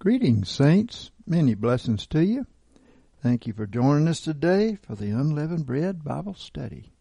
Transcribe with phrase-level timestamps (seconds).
[0.00, 1.10] Greetings, saints.
[1.26, 2.46] Many blessings to you.
[3.22, 6.94] Thank you for joining us today for the Unleavened Bread Bible Study.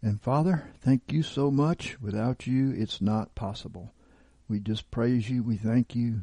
[0.00, 2.00] And Father, thank you so much.
[2.00, 3.92] Without you, it's not possible.
[4.48, 5.42] We just praise you.
[5.42, 6.22] We thank you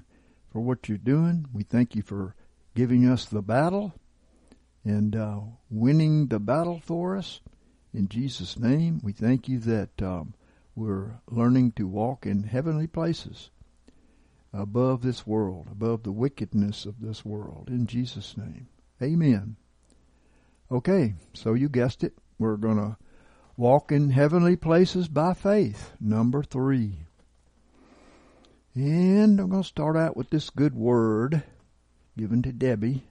[0.50, 1.48] for what you're doing.
[1.52, 2.34] We thank you for
[2.73, 3.95] giving us the battle
[4.86, 7.41] and uh, winning the battle for us.
[7.94, 10.36] In Jesus' name, we thank you that um,
[10.73, 13.50] we're learning to walk in heavenly places
[14.54, 17.70] above this world, above the wickedness of this world.
[17.70, 18.67] In Jesus' name.
[19.02, 19.56] Amen.
[20.72, 22.14] Okay, so you guessed it.
[22.39, 22.98] We're going to
[23.56, 25.94] walk in heavenly places by faith.
[26.00, 27.00] Number three.
[28.76, 31.44] And I'm going to start out with this good word
[32.17, 33.08] given to Debbie.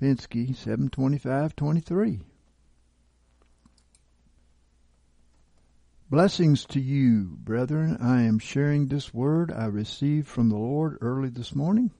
[0.00, 2.20] Fenske, 72523.
[6.12, 7.96] Blessings to you, brethren.
[7.98, 11.90] I am sharing this word I received from the Lord early this morning.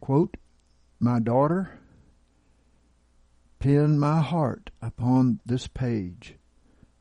[0.00, 0.38] Quote,
[0.98, 1.78] My daughter,
[3.58, 6.36] pen my heart upon this page.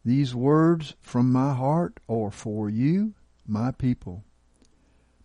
[0.04, 3.14] These words from my heart are for you,
[3.48, 4.26] my people.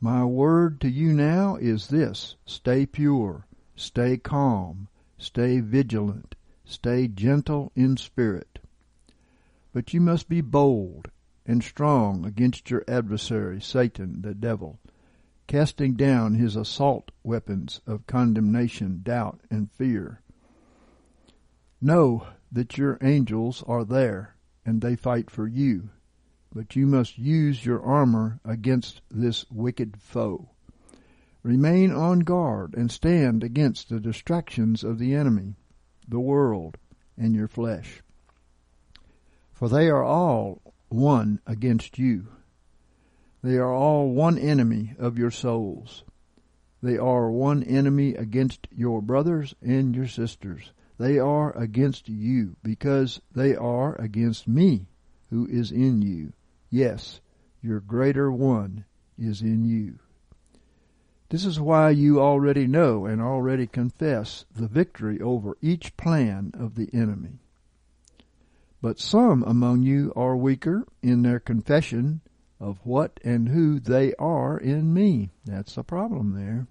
[0.01, 4.87] My word to you now is this stay pure, stay calm,
[5.19, 8.50] stay vigilant, stay gentle in spirit.
[9.73, 11.11] But you must be bold
[11.47, 14.79] and strong against your adversary, Satan, the devil,
[15.47, 20.23] casting down his assault weapons of condemnation, doubt, and fear.
[21.81, 25.91] Know that your angels are there, and they fight for you
[26.53, 30.51] but you must use your armor against this wicked foe.
[31.45, 35.55] Remain on guard and stand against the distractions of the enemy,
[36.09, 36.77] the world,
[37.17, 38.03] and your flesh.
[39.61, 42.29] For they are all one against you.
[43.43, 46.03] They are all one enemy of your souls.
[46.83, 50.73] They are one enemy against your brothers and your sisters.
[50.97, 54.87] They are against you because they are against me
[55.29, 56.33] who is in you.
[56.71, 57.21] Yes,
[57.61, 58.87] your greater one
[59.19, 59.99] is in you.
[61.29, 66.77] This is why you already know and already confess the victory over each plan of
[66.77, 67.41] the enemy.
[68.83, 72.21] But some among you are weaker in their confession
[72.59, 75.31] of what and who they are in me.
[75.45, 76.67] That's the problem there.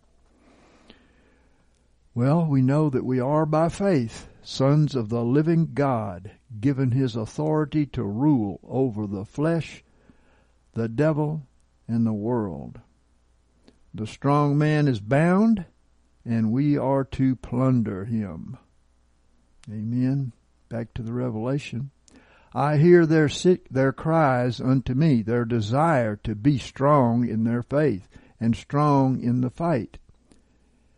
[2.15, 7.15] Well, we know that we are by faith sons of the living God, given his
[7.15, 9.83] authority to rule over the flesh
[10.73, 11.45] the devil,
[11.87, 12.79] and the world.
[13.93, 15.65] The strong man is bound,
[16.23, 18.57] and we are to plunder him.
[19.69, 20.33] Amen.
[20.69, 21.91] Back to the Revelation.
[22.53, 27.61] I hear their sick, their cries unto me, their desire to be strong in their
[27.61, 28.07] faith
[28.39, 29.99] and strong in the fight.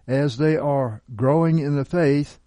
[0.08, 2.40] As they are growing in the faith,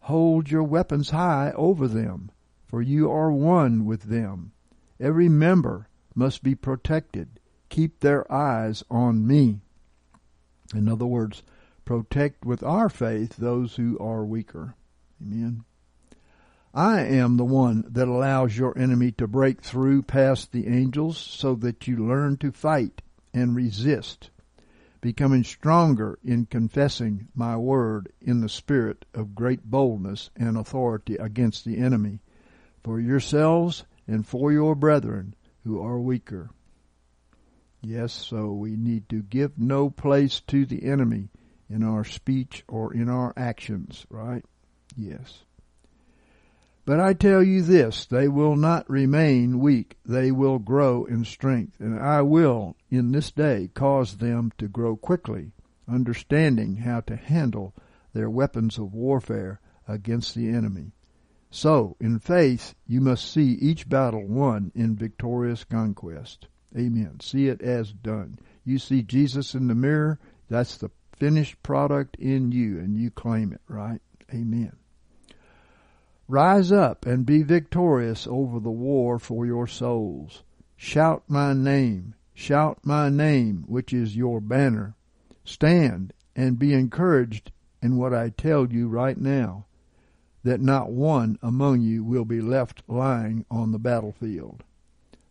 [0.00, 2.30] hold your weapons high over them,
[2.66, 4.52] for you are one with them.
[4.98, 7.40] Every member must be protected.
[7.68, 9.60] Keep their eyes on me.
[10.74, 11.42] In other words,
[11.84, 14.74] protect with our faith those who are weaker.
[15.20, 15.64] Amen.
[16.74, 21.54] I am the one that allows your enemy to break through past the angels so
[21.56, 23.02] that you learn to fight
[23.34, 24.30] and resist,
[25.02, 31.66] becoming stronger in confessing my word in the spirit of great boldness and authority against
[31.66, 32.20] the enemy,
[32.82, 35.34] for yourselves and for your brethren
[35.64, 36.48] who are weaker.
[37.82, 41.28] Yes, so we need to give no place to the enemy
[41.68, 44.44] in our speech or in our actions, right?
[44.96, 45.44] Yes.
[46.84, 49.96] But I tell you this, they will not remain weak.
[50.04, 51.78] They will grow in strength.
[51.78, 55.52] And I will, in this day, cause them to grow quickly,
[55.88, 57.72] understanding how to handle
[58.12, 60.92] their weapons of warfare against the enemy.
[61.50, 66.48] So, in faith, you must see each battle won in victorious conquest.
[66.76, 67.20] Amen.
[67.20, 68.38] See it as done.
[68.64, 70.18] You see Jesus in the mirror,
[70.48, 74.00] that's the finished product in you, and you claim it, right?
[74.32, 74.72] Amen.
[76.28, 80.44] Rise up and be victorious over the war for your souls.
[80.76, 84.94] Shout my name, shout my name, which is your banner.
[85.44, 87.50] Stand and be encouraged
[87.82, 89.66] in what I tell you right now,
[90.44, 94.62] that not one among you will be left lying on the battlefield.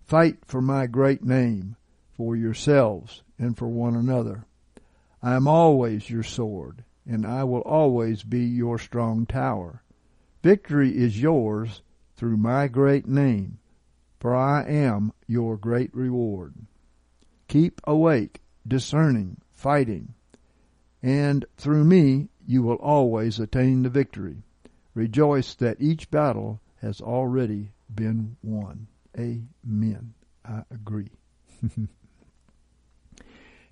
[0.04, 1.78] Fight for my great name,
[2.12, 4.46] for yourselves and for one another.
[5.24, 9.84] I am always your sword, and I will always be your strong tower.
[10.44, 11.84] Victory is yours
[12.16, 13.60] through my great name,
[14.20, 16.56] for I am your great reward.
[17.48, 20.16] Keep awake, discerning, fighting,
[21.04, 24.44] and through me you will always attain the victory.
[24.96, 28.88] Rejoice that each battle has already been won.
[29.18, 30.14] Amen.
[30.44, 31.12] I agree.
[31.72, 31.88] and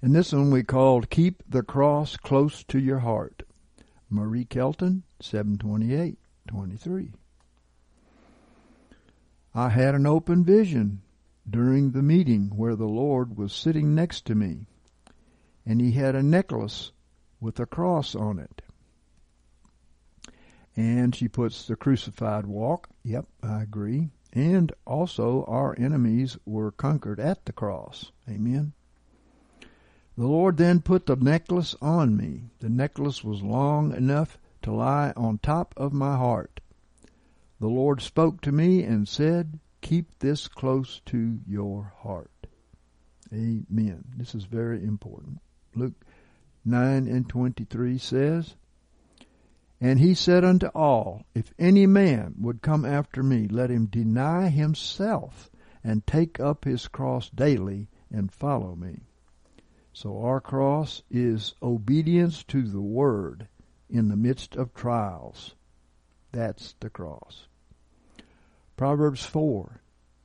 [0.01, 3.42] this one we called Keep the Cross Close to Your Heart.
[4.10, 6.19] Marie Kelton, 728
[6.50, 7.12] 23.
[9.54, 11.01] I had an open vision
[11.48, 14.66] during the meeting where the Lord was sitting next to me,
[15.63, 16.92] and he had a necklace
[17.40, 18.63] with a cross on it.
[20.75, 22.90] And she puts the crucified walk.
[23.04, 24.10] Yep, I agree.
[24.34, 28.12] And also, our enemies were conquered at the cross.
[28.28, 28.74] Amen.
[30.18, 32.50] The Lord then put the necklace on me.
[32.60, 36.60] The necklace was long enough to lie on top of my heart.
[37.60, 42.32] The Lord spoke to me and said, Keep this close to your heart.
[43.34, 44.04] Amen.
[44.18, 45.40] This is very important.
[45.76, 46.06] Luke
[46.66, 48.56] 9 and 23 says,
[49.80, 54.50] And he said unto all, If any man would come after me, let him deny
[54.50, 55.50] himself
[55.84, 59.02] and take up his cross daily and follow me.
[59.94, 63.48] So our cross is obedience to the word
[63.89, 65.56] in the midst of trials.
[66.31, 67.47] That's the cross.
[68.77, 69.81] Proverbs 4,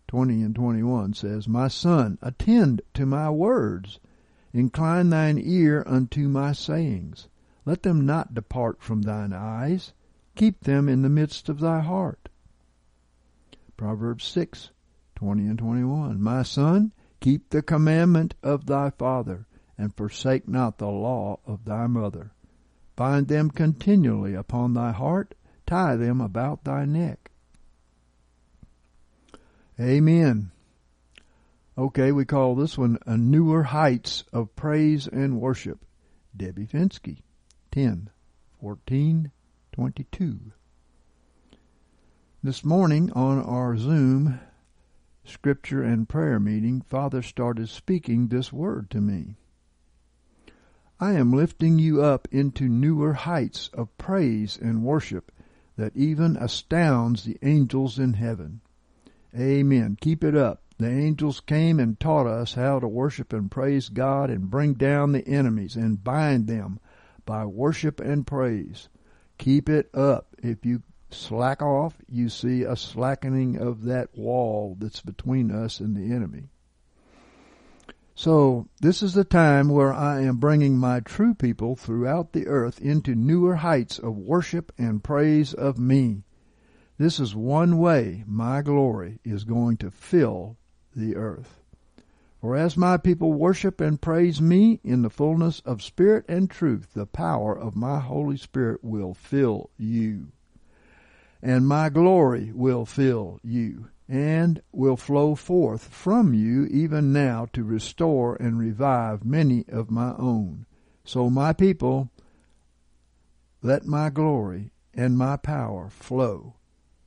[0.06, 3.98] 20 and 21 says, My son, attend to my words.
[4.52, 7.28] Incline thine ear unto my sayings.
[7.64, 9.92] Let them not depart from thine eyes.
[10.36, 12.28] Keep them in the midst of thy heart.
[13.76, 14.70] Proverbs 6,
[15.16, 16.22] 20 and 21.
[16.22, 19.46] My son, keep the commandment of thy father,
[19.76, 22.32] and forsake not the law of thy mother.
[22.96, 25.34] Bind them continually upon thy heart,
[25.66, 27.30] tie them about thy neck.
[29.80, 30.52] Amen.
[31.76, 35.84] Okay, we call this one a newer heights of praise and worship.
[36.36, 37.22] Debbie Fenske,
[37.72, 38.10] 10,
[38.60, 39.32] 14,
[39.72, 40.52] 22.
[42.44, 44.38] This morning on our Zoom
[45.24, 49.36] scripture and prayer meeting, Father started speaking this word to me.
[51.00, 55.32] I am lifting you up into newer heights of praise and worship
[55.76, 58.60] that even astounds the angels in heaven.
[59.36, 59.96] Amen.
[60.00, 60.62] Keep it up.
[60.78, 65.12] The angels came and taught us how to worship and praise God and bring down
[65.12, 66.78] the enemies and bind them
[67.24, 68.88] by worship and praise.
[69.38, 70.34] Keep it up.
[70.42, 75.96] If you slack off, you see a slackening of that wall that's between us and
[75.96, 76.50] the enemy.
[78.16, 82.80] So, this is the time where I am bringing my true people throughout the earth
[82.80, 86.22] into newer heights of worship and praise of me.
[86.96, 90.56] This is one way my glory is going to fill
[90.94, 91.60] the earth.
[92.40, 96.94] For as my people worship and praise me in the fullness of spirit and truth,
[96.94, 100.28] the power of my Holy Spirit will fill you.
[101.42, 107.64] And my glory will fill you and will flow forth from you even now to
[107.64, 110.66] restore and revive many of my own.
[111.04, 112.10] So, my people,
[113.62, 116.54] let my glory and my power flow.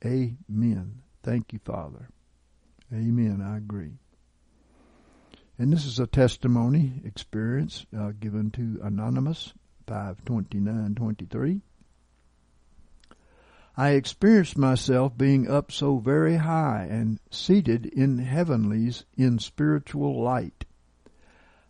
[0.04, 1.02] Amen.
[1.22, 2.08] Thank you, Father.
[2.92, 3.42] Amen.
[3.42, 3.98] I agree.
[5.58, 9.52] And this is a testimony experience uh, given to Anonymous
[9.86, 11.62] 52923.
[13.80, 20.64] I experienced myself being up so very high and seated in heavenlies in spiritual light.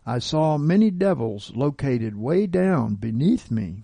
[0.07, 3.83] I saw many devils located way down beneath me.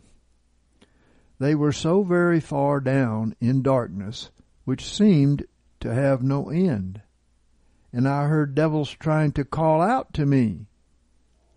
[1.37, 4.31] They were so very far down in darkness,
[4.63, 5.45] which seemed
[5.81, 7.03] to have no end.
[7.93, 10.65] And I heard devils trying to call out to me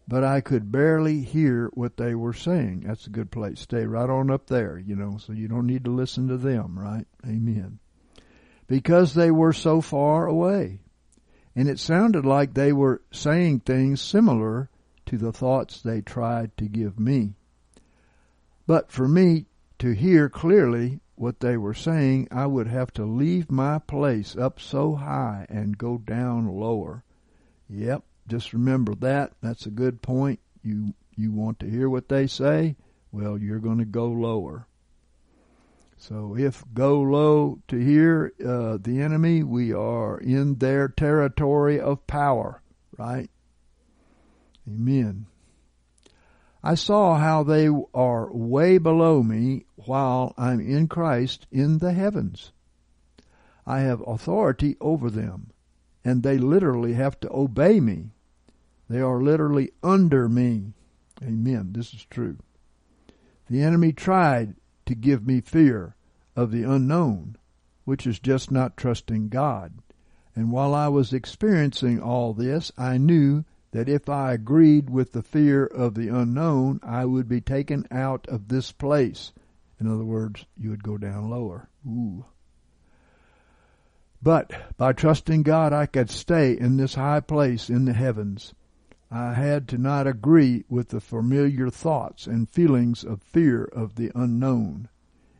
[0.08, 2.84] but I could barely hear what they were saying.
[2.86, 3.60] That's a good place.
[3.60, 6.78] Stay right on up there, you know, so you don't need to listen to them,
[6.78, 7.06] right?
[7.26, 7.78] Amen.
[8.66, 10.80] Because they were so far away.
[11.54, 14.70] And it sounded like they were saying things similar
[15.06, 17.34] to the thoughts they tried to give me.
[18.66, 19.44] But for me
[19.78, 24.58] to hear clearly what they were saying, I would have to leave my place up
[24.58, 27.04] so high and go down lower.
[27.68, 29.32] Yep, just remember that.
[29.42, 30.40] That's a good point.
[30.62, 32.76] You you want to hear what they say?
[33.10, 34.66] Well, you're going to go lower.
[35.96, 42.06] So if go low to hear uh, the enemy, we are in their territory of
[42.06, 42.62] power,
[42.96, 43.28] right?
[44.68, 45.26] Amen.
[46.62, 52.52] I saw how they are way below me while I'm in Christ in the heavens.
[53.66, 55.50] I have authority over them,
[56.04, 58.12] and they literally have to obey me.
[58.88, 60.72] They are literally under me.
[61.22, 61.72] Amen.
[61.72, 62.38] This is true.
[63.50, 64.54] The enemy tried
[64.86, 65.96] to give me fear
[66.36, 67.36] of the unknown,
[67.84, 69.72] which is just not trusting God.
[70.34, 75.22] And while I was experiencing all this, I knew that if I agreed with the
[75.22, 79.32] fear of the unknown, I would be taken out of this place.
[79.80, 81.68] In other words, you would go down lower.
[81.86, 82.24] Ooh.
[84.22, 88.54] But by trusting God, I could stay in this high place in the heavens.
[89.10, 94.12] I had to not agree with the familiar thoughts and feelings of fear of the
[94.14, 94.88] unknown.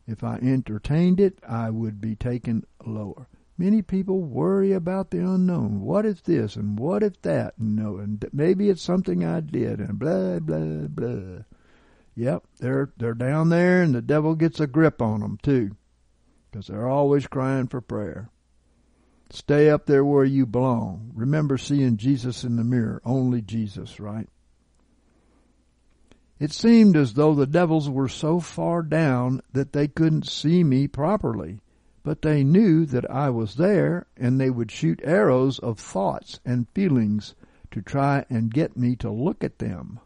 [0.06, 3.28] If I entertained it, I would be taken lower.
[3.58, 5.80] Many people worry about the unknown.
[5.80, 7.58] What if this and what if that?
[7.58, 11.42] And no, and maybe it's something I did and blah blah blah.
[12.14, 15.76] Yep, they're they're down there, and the devil gets a grip on them too,
[16.50, 18.30] because they're always crying for prayer.
[19.30, 21.12] Stay up there where you belong.
[21.14, 24.28] Remember seeing Jesus in the mirror, only Jesus, right?
[26.38, 30.86] It seemed as though the devils were so far down that they couldn't see me
[30.86, 31.60] properly
[32.08, 36.66] but they knew that I was there and they would shoot arrows of thoughts and
[36.70, 37.34] feelings
[37.70, 40.00] to try and get me to look at them.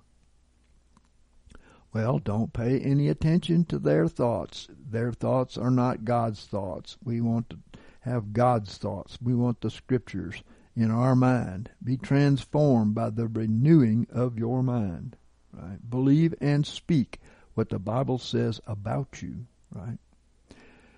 [1.94, 4.66] Well, don't pay any attention to their thoughts.
[4.90, 6.96] Their thoughts are not God's thoughts.
[7.04, 7.58] We want to
[8.02, 9.18] have God's thoughts.
[9.22, 10.42] We want the scriptures
[10.76, 11.70] in our mind.
[11.82, 15.16] Be transformed by the renewing of your mind.
[15.52, 15.78] Right?
[15.88, 17.20] Believe and speak
[17.54, 19.46] what the Bible says about you.
[19.72, 19.98] Right?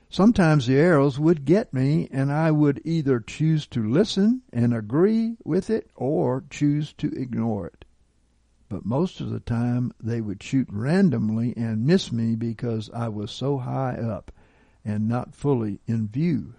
[0.08, 5.36] Sometimes the arrows would get me, and I would either choose to listen and agree
[5.44, 7.84] with it or choose to ignore it.
[8.68, 13.30] But most of the time they would shoot randomly and miss me because I was
[13.30, 14.30] so high up
[14.84, 16.54] and not fully in view.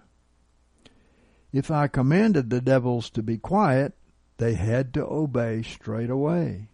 [1.56, 3.94] If I commanded the devils to be quiet,
[4.36, 6.68] they had to obey straight away.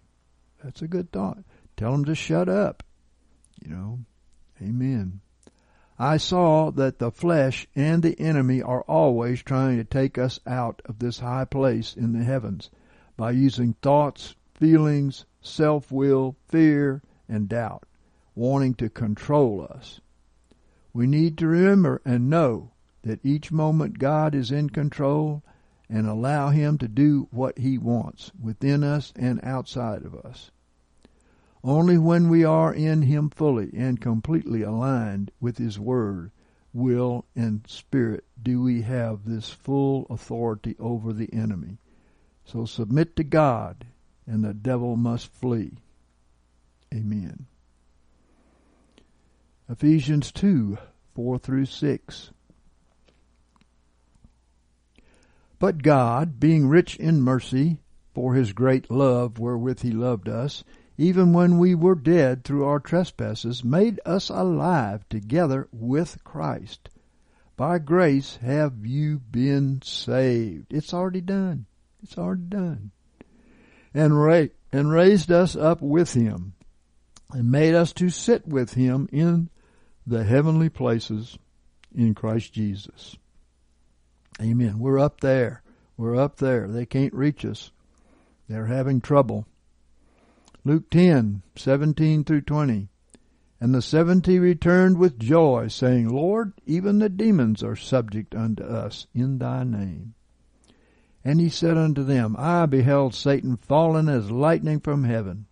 [0.61, 1.39] That's a good thought.
[1.77, 2.83] Tell them to shut up.
[3.65, 4.01] You know,
[4.61, 5.21] amen.
[6.01, 10.83] I saw that the flesh and the enemy are always trying to take us out
[10.85, 12.69] of this high place in the heavens
[13.17, 17.87] by using thoughts, feelings, self-will, fear, and doubt,
[18.35, 20.01] wanting to control us.
[20.93, 22.73] We need to remember and know
[23.03, 25.43] that each moment God is in control
[25.89, 30.51] and allow Him to do what He wants within us and outside of us.
[31.65, 36.31] Only when we are in Him fully and completely aligned with His Word,
[36.73, 41.79] will, and Spirit do we have this full authority over the enemy.
[42.45, 43.85] So submit to God,
[44.27, 45.73] and the devil must flee.
[46.93, 47.47] Amen.
[49.69, 50.79] Ephesians 2
[51.15, 52.31] 4 through 6.
[55.62, 57.78] But God, being rich in mercy,
[58.14, 60.64] for his great love wherewith he loved us,
[60.99, 66.88] even when we were dead through our trespasses, made us alive together with Christ.
[67.57, 70.73] By grace have you been saved.
[70.73, 71.66] It's already done.
[72.02, 72.90] It's already done.
[73.95, 76.54] And, ra- and raised us up with him
[77.31, 79.49] and made us to sit with him in
[80.09, 81.38] the heavenly places
[81.95, 83.16] in Christ Jesus.
[84.41, 84.79] Amen.
[84.79, 85.62] We're up there.
[85.97, 86.69] We're up there.
[86.69, 87.71] They can't reach us.
[88.49, 89.47] They're having trouble.
[90.65, 92.89] Luke 10, 17 through 20.
[93.61, 99.07] And the seventy returned with joy, saying, Lord, even the demons are subject unto us
[99.15, 100.15] in thy name.
[101.25, 105.47] And he said unto them, I beheld Satan fallen as lightning from heaven.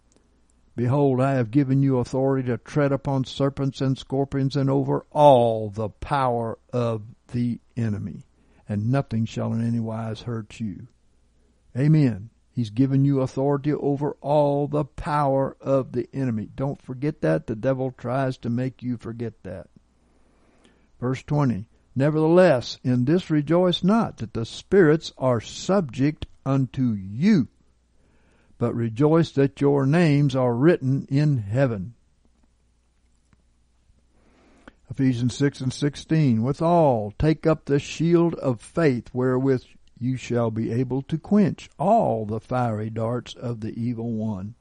[0.74, 5.70] Behold, I have given you authority to tread upon serpents and scorpions and over all
[5.70, 8.24] the power of the enemy,
[8.70, 10.86] and nothing shall in any wise hurt you.
[11.76, 12.30] Amen.
[12.52, 16.48] He's given you authority over all the power of the enemy.
[16.54, 17.48] Don't forget that.
[17.48, 19.66] The devil tries to make you forget that.
[21.00, 21.66] Verse 20.
[21.96, 27.48] Nevertheless, in this rejoice not that the spirits are subject unto you,
[28.56, 31.94] but rejoice that your names are written in heaven.
[34.90, 36.42] Ephesians 6 and 16.
[36.42, 39.62] Withal, take up the shield of faith wherewith
[40.00, 44.54] you shall be able to quench all the fiery darts of the evil one.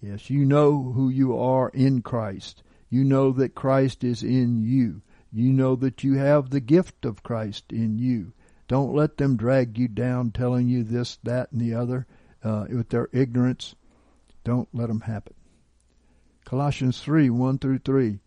[0.00, 2.62] Yes, you know who you are in Christ.
[2.88, 5.02] You know that Christ is in you.
[5.32, 8.32] You know that you have the gift of Christ in you.
[8.68, 12.06] Don't let them drag you down telling you this, that, and the other
[12.44, 13.74] uh, with their ignorance.
[14.44, 15.34] Don't let them happen.
[16.44, 18.20] Colossians 3 1 through 3.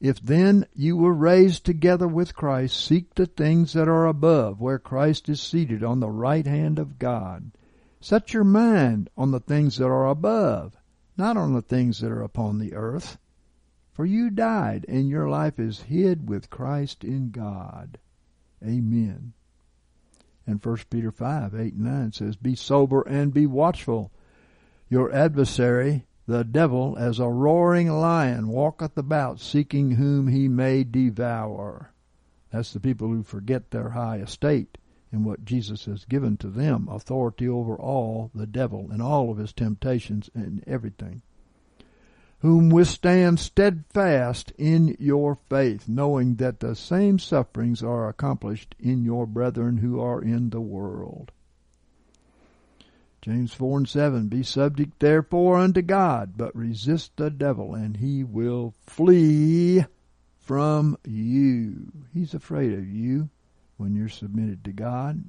[0.00, 4.78] If then you were raised together with Christ, seek the things that are above, where
[4.78, 7.50] Christ is seated on the right hand of God.
[8.00, 10.74] Set your mind on the things that are above,
[11.18, 13.18] not on the things that are upon the earth.
[13.92, 17.98] For you died, and your life is hid with Christ in God.
[18.64, 19.34] Amen.
[20.46, 24.10] And 1 Peter 5, 8 and 9 says, Be sober and be watchful.
[24.88, 31.92] Your adversary, the devil, as a roaring lion, walketh about, seeking whom he may devour.
[32.50, 34.78] That's the people who forget their high estate
[35.12, 39.38] and what Jesus has given to them authority over all the devil and all of
[39.38, 41.22] his temptations and everything.
[42.40, 49.26] Whom withstand steadfast in your faith, knowing that the same sufferings are accomplished in your
[49.26, 51.32] brethren who are in the world.
[53.22, 54.28] James 4 and 7.
[54.28, 59.84] Be subject therefore unto God, but resist the devil, and he will flee
[60.38, 61.92] from you.
[62.14, 63.28] He's afraid of you
[63.76, 65.22] when you're submitted to God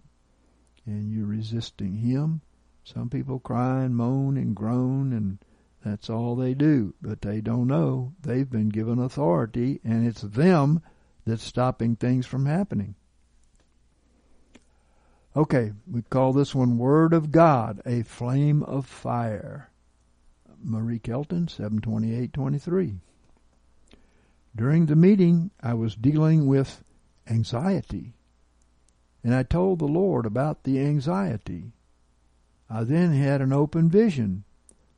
[0.85, 2.41] and you're resisting him.
[2.83, 5.37] Some people cry and moan and groan, and
[5.83, 6.93] that's all they do.
[7.01, 10.81] But they don't know they've been given authority, and it's them
[11.25, 12.95] that's stopping things from happening.
[15.33, 19.69] Okay, we call this one Word of God, a flame of fire.
[20.61, 22.95] Marie Kelton, 72823.
[24.53, 26.83] During the meeting, I was dealing with
[27.27, 28.13] anxiety,
[29.23, 31.71] and I told the Lord about the anxiety.
[32.69, 34.43] I then had an open vision.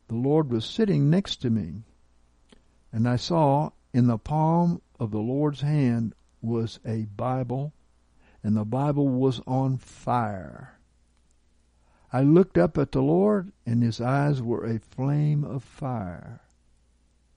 [0.08, 1.84] The Lord was sitting next to me,
[2.92, 7.72] and I saw in the palm of the Lord's hand was a Bible
[8.44, 10.78] and the Bible was on fire.
[12.12, 16.42] I looked up at the Lord, and his eyes were a flame of fire.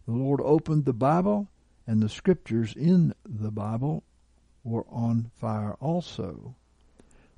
[0.05, 1.49] The Lord opened the Bible,
[1.87, 4.03] and the scriptures in the Bible
[4.65, 6.57] were on fire also.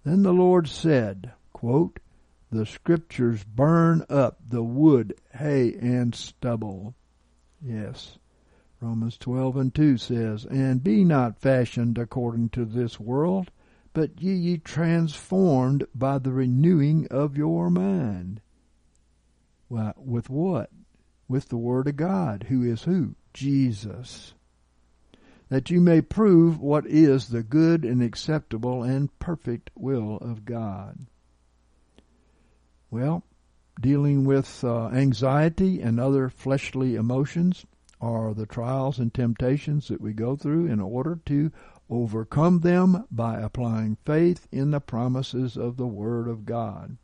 [0.03, 2.01] Then the Lord said, quote,
[2.51, 6.95] The scriptures burn up the wood, hay, and stubble.
[7.63, 8.19] Yes.
[8.81, 13.51] Romans 12 and 2 says, And be not fashioned according to this world,
[13.99, 18.41] but ye ye transformed by the renewing of your mind.
[19.69, 20.71] Well, with what?
[21.27, 23.17] With the Word of God, who is who?
[23.35, 24.35] Jesus.
[25.49, 31.09] That you may prove what is the good and acceptable and perfect will of God.
[32.93, 33.25] Well,
[33.81, 37.67] dealing with uh, anxiety and other fleshly emotions
[38.01, 41.51] are the trials and temptations that we go through in order to
[41.91, 46.97] overcome them by applying faith in the promises of the Word of God.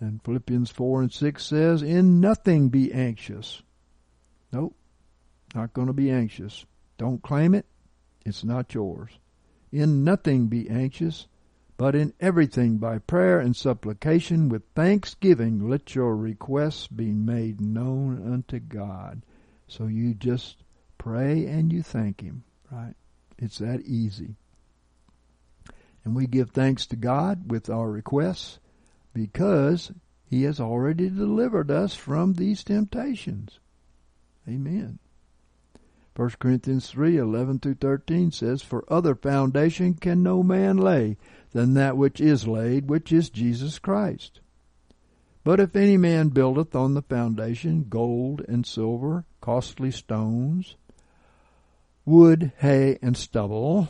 [0.00, 3.62] And Philippians 4 and 6 says, In nothing be anxious.
[4.52, 4.76] Nope,
[5.54, 6.64] not going to be anxious.
[6.96, 7.66] Don't claim it,
[8.24, 9.18] it's not yours.
[9.70, 11.26] In nothing be anxious,
[11.76, 18.32] but in everything by prayer and supplication with thanksgiving let your requests be made known
[18.32, 19.22] unto God.
[19.66, 20.64] So you just
[20.96, 22.94] pray and you thank Him, right?
[23.38, 24.36] It's that easy.
[26.04, 28.58] And we give thanks to God with our requests
[29.12, 29.92] because
[30.24, 33.60] He has already delivered us from these temptations.
[34.48, 34.98] Amen.
[36.16, 41.16] 1 Corinthians 3 11 through 13 says, For other foundation can no man lay
[41.52, 44.40] than that which is laid, which is Jesus Christ.
[45.44, 50.76] But if any man buildeth on the foundation gold and silver, costly stones,
[52.08, 53.88] wood, hay, and stubble.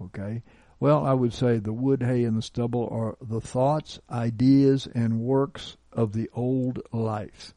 [0.00, 0.42] Okay.
[0.80, 5.20] Well, I would say the wood, hay, and the stubble are the thoughts, ideas, and
[5.20, 7.52] works of the old life,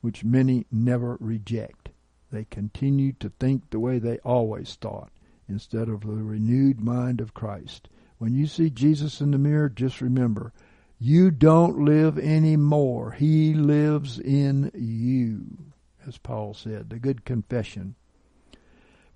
[0.00, 1.90] which many never reject.
[2.30, 5.10] They continue to think the way they always thought
[5.48, 7.88] instead of the renewed mind of Christ.
[8.18, 10.52] When you see Jesus in the mirror, just remember,
[10.98, 13.12] you don't live anymore.
[13.12, 15.72] He lives in you,
[16.06, 17.96] as Paul said, the good confession.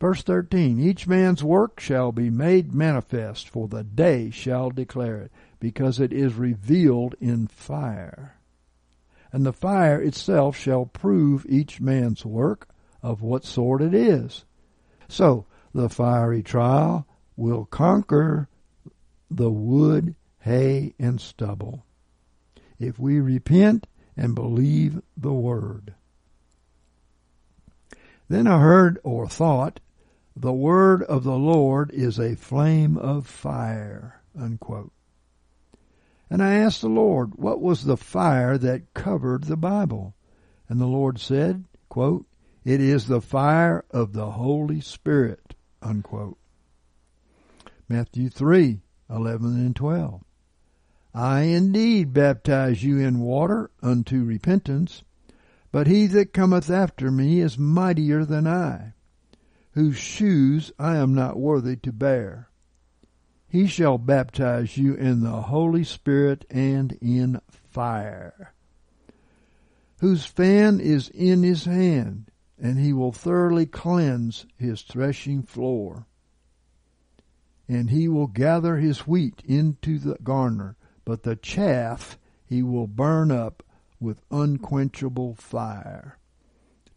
[0.00, 5.32] Verse 13 Each man's work shall be made manifest, for the day shall declare it,
[5.60, 8.38] because it is revealed in fire.
[9.30, 12.68] And the fire itself shall prove each man's work
[13.02, 14.44] of what sort it is.
[15.06, 18.48] So the fiery trial will conquer
[19.30, 21.84] the wood, hay, and stubble
[22.78, 23.86] if we repent
[24.16, 25.94] and believe the word.
[28.28, 29.80] Then I heard or thought,
[30.36, 34.22] the word of the Lord is a flame of fire.
[34.38, 34.92] Unquote.
[36.30, 40.14] And I asked the Lord, what was the fire that covered the Bible?
[40.68, 42.26] And the Lord said, quote,
[42.64, 45.54] it is the fire of the Holy Spirit.
[45.82, 46.38] Unquote.
[47.88, 50.22] Matthew 3, 11 and 12.
[51.12, 55.02] I indeed baptize you in water unto repentance,
[55.72, 58.92] but he that cometh after me is mightier than I,
[59.72, 62.48] whose shoes I am not worthy to bear.
[63.48, 68.54] He shall baptize you in the Holy Spirit and in fire,
[69.98, 72.30] whose fan is in his hand,
[72.60, 76.06] and he will thoroughly cleanse his threshing floor.
[77.68, 83.30] And he will gather his wheat into the garner, but the chaff he will burn
[83.30, 83.62] up
[84.00, 86.18] with unquenchable fire.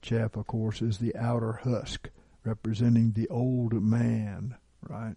[0.02, 2.10] Chaff, of course, is the outer husk,
[2.44, 5.16] representing the old man, right?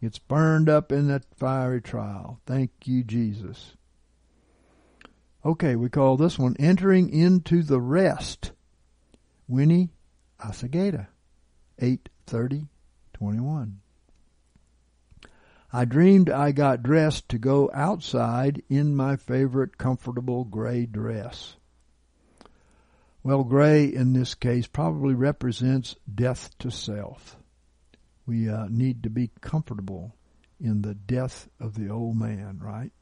[0.00, 2.40] It's burned up in that fiery trial.
[2.46, 3.76] Thank you, Jesus.
[5.44, 8.52] Okay, we call this one Entering into the Rest.
[9.48, 9.90] Winnie
[10.38, 11.08] Asagata,
[11.78, 13.80] 83021.
[15.72, 21.56] I dreamed I got dressed to go outside in my favorite comfortable gray dress.
[23.22, 27.36] Well, gray in this case probably represents death to self.
[28.24, 30.14] We uh, need to be comfortable
[30.58, 32.92] in the death of the old man, right?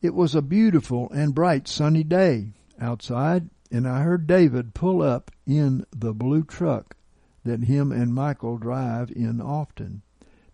[0.00, 5.32] It was a beautiful and bright sunny day outside, and I heard David pull up
[5.44, 6.96] in the blue truck
[7.44, 10.02] that him and Michael drive in often.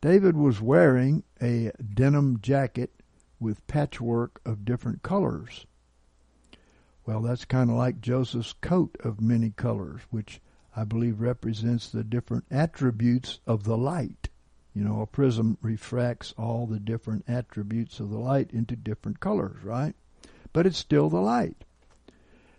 [0.01, 3.03] David was wearing a denim jacket
[3.39, 5.67] with patchwork of different colors.
[7.09, 10.43] Well, that's kind of like Joseph's coat of many colors, which
[10.77, 14.29] I believe represents the different attributes of the light.
[14.75, 19.65] You know, a prism refracts all the different attributes of the light into different colors,
[19.65, 19.95] right?
[20.53, 21.57] But it's still the light.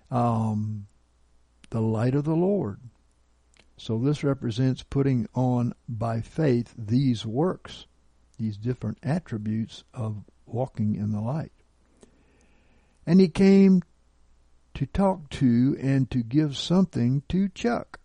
[0.09, 0.87] Um,
[1.69, 2.79] the light of the Lord.
[3.77, 7.85] So this represents putting on by faith these works,
[8.39, 11.51] these different attributes of walking in the light.
[13.05, 13.83] And he came
[14.79, 17.99] to talk to and to give something to Chuck.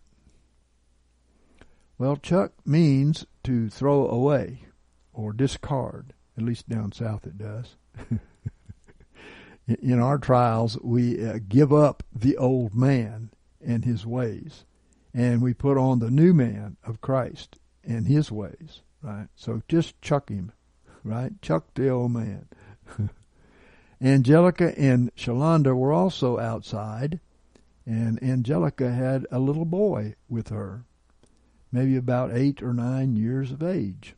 [1.97, 4.65] Well, Chuck means to throw away
[5.13, 6.11] or discard.
[6.37, 7.77] At least down south it does.
[9.67, 13.29] in our trials, we uh, give up the old man
[13.65, 14.65] and his ways
[15.13, 19.29] and we put on the new man of Christ and his ways, right?
[19.33, 20.51] So just chuck him,
[21.05, 21.41] right?
[21.41, 22.49] Chuck the old man.
[24.01, 27.19] Angelica and Shalonda were also outside,
[27.85, 30.85] and Angelica had a little boy with her,
[31.71, 34.15] maybe about eight or nine years of age.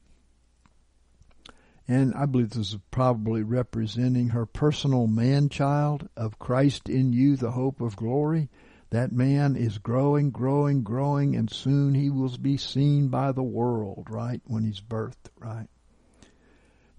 [1.87, 7.37] And I believe this is probably representing her personal man child of Christ in you,
[7.37, 8.49] the hope of glory.
[8.89, 14.07] That man is growing, growing, growing, and soon he will be seen by the world,
[14.09, 14.41] right?
[14.45, 15.67] When he's birthed, right?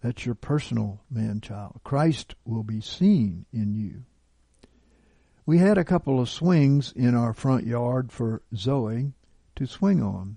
[0.01, 1.81] That's your personal man child.
[1.85, 4.05] Christ will be seen in you.
[5.45, 9.13] We had a couple of swings in our front yard for Zoe
[9.57, 10.37] to swing on.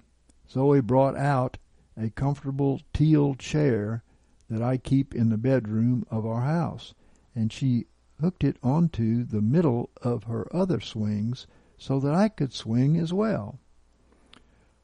[0.49, 1.57] Zoe brought out
[1.97, 4.03] a comfortable teal chair
[4.49, 6.93] that I keep in the bedroom of our house,
[7.35, 7.85] and she
[8.19, 11.47] hooked it onto the middle of her other swings
[11.77, 13.59] so that I could swing as well.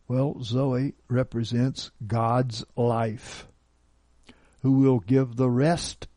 [0.07, 3.47] Well, Zoe represents God's life,
[4.67, 6.09] who will give the rest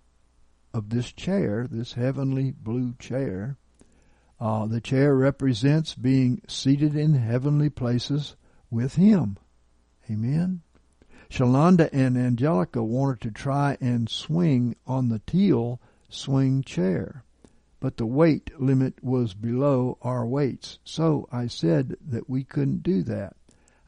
[0.75, 3.57] of this chair, this heavenly blue chair.
[4.41, 8.35] Uh, the chair represents being seated in heavenly places
[8.69, 9.39] with Him.
[10.11, 10.63] Amen.
[11.31, 17.23] Shalonda and Angelica wanted to try and swing on the teal swing chair,
[17.79, 23.05] but the weight limit was below our weights, so I said that we couldn't do
[23.05, 23.37] that.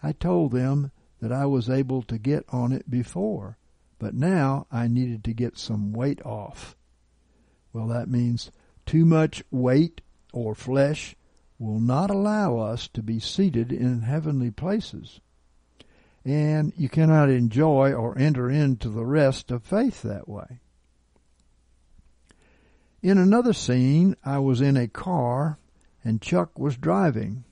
[0.04, 3.58] I told them that I was able to get on it before,
[4.02, 6.74] but now I needed to get some weight off.
[7.72, 8.50] Well, that means
[8.84, 10.00] too much weight
[10.32, 11.14] or flesh
[11.56, 15.20] will not allow us to be seated in heavenly places.
[16.24, 20.58] And you cannot enjoy or enter into the rest of faith that way.
[23.02, 25.60] In another scene, I was in a car
[26.02, 27.44] and Chuck was driving.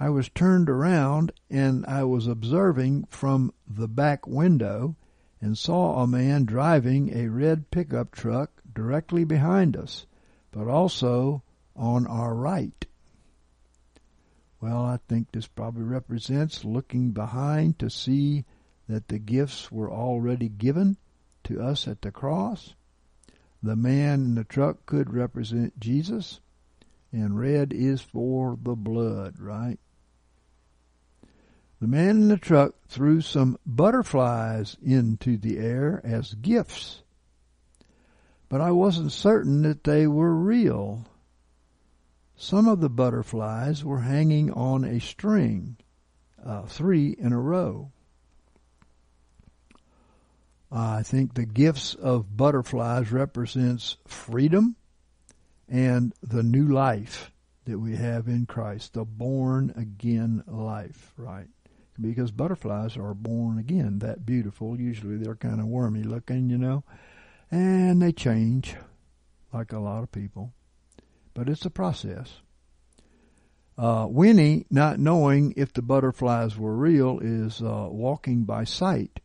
[0.00, 4.96] I was turned around and I was observing from the back window
[5.40, 10.06] and saw a man driving a red pickup truck directly behind us,
[10.50, 11.42] but also
[11.74, 12.86] on our right.
[14.60, 18.44] Well, I think this probably represents looking behind to see
[18.88, 20.96] that the gifts were already given
[21.44, 22.74] to us at the cross.
[23.62, 26.40] The man in the truck could represent Jesus,
[27.12, 29.78] and red is for the blood, right?
[31.78, 37.02] The man in the truck threw some butterflies into the air as gifts,
[38.48, 41.04] but I wasn't certain that they were real.
[42.34, 45.76] Some of the butterflies were hanging on a string,
[46.42, 47.90] uh, three in a row.
[50.72, 54.76] I think the gifts of butterflies represents freedom
[55.68, 57.30] and the new life
[57.66, 61.48] that we have in Christ, the born again life, right?
[62.00, 64.78] Because butterflies are born again, that beautiful.
[64.78, 66.84] Usually they're kind of wormy looking, you know,
[67.50, 68.76] and they change
[69.52, 70.52] like a lot of people.
[71.34, 72.40] But it's a process.
[73.78, 79.20] Uh, Winnie, not knowing if the butterflies were real, is uh, walking by sight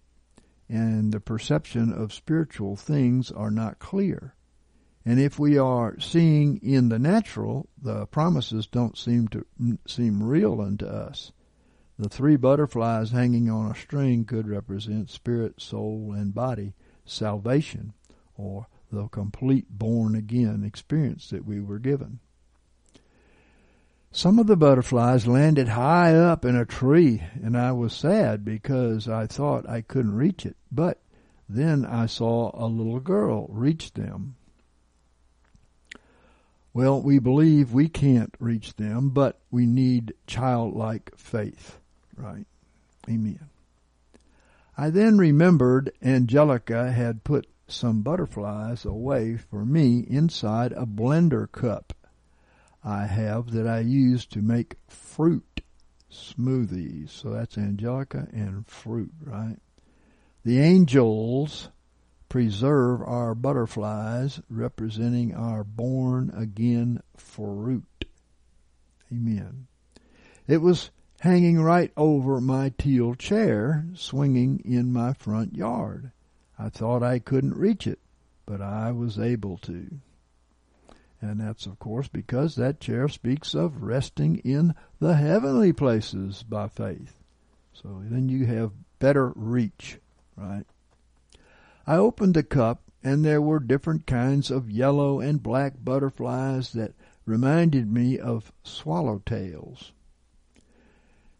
[0.71, 4.36] and the perception of spiritual things are not clear.
[5.03, 9.45] And if we are seeing in the natural, the promises don't seem to
[9.86, 11.34] seem real unto us.
[12.02, 16.74] The three butterflies hanging on a string could represent spirit, soul, and body
[17.06, 17.94] salvation,
[18.36, 22.20] or the complete born again experience that we were given.
[24.12, 29.08] Some of the butterflies landed high up in a tree, and I was sad because
[29.08, 30.58] I thought I couldn't reach it.
[30.72, 31.04] But
[31.48, 34.38] then I saw a little girl reach them.
[36.74, 41.78] Well, we believe we can't reach them, but we need childlike faith,
[42.15, 42.45] right?
[43.10, 43.50] Amen.
[44.78, 51.93] I then remembered Angelica had put some butterflies away for me inside a blender cup
[52.84, 55.62] I have that I use to make fruit
[56.12, 57.10] smoothies.
[57.10, 59.58] So that's Angelica and fruit, right?
[60.43, 61.69] The angels
[62.28, 68.06] preserve our butterflies, representing our born again fruit.
[69.12, 69.67] Amen.
[70.47, 70.89] It was
[71.21, 76.10] hanging right over my teal chair, swinging in my front yard.
[76.57, 77.99] I thought I couldn't reach it,
[78.47, 79.99] but I was able to.
[81.21, 86.67] And that's, of course, because that chair speaks of resting in the heavenly places by
[86.67, 87.13] faith.
[87.71, 89.99] So then you have better reach,
[90.36, 90.65] right?
[91.86, 96.95] I opened the cup, and there were different kinds of yellow and black butterflies that
[97.27, 99.91] reminded me of swallowtails.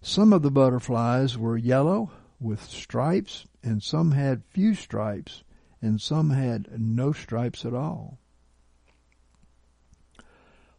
[0.04, 2.10] Some of the butterflies were yellow
[2.40, 5.44] with stripes, and some had few stripes,
[5.80, 8.18] and some had no stripes at all.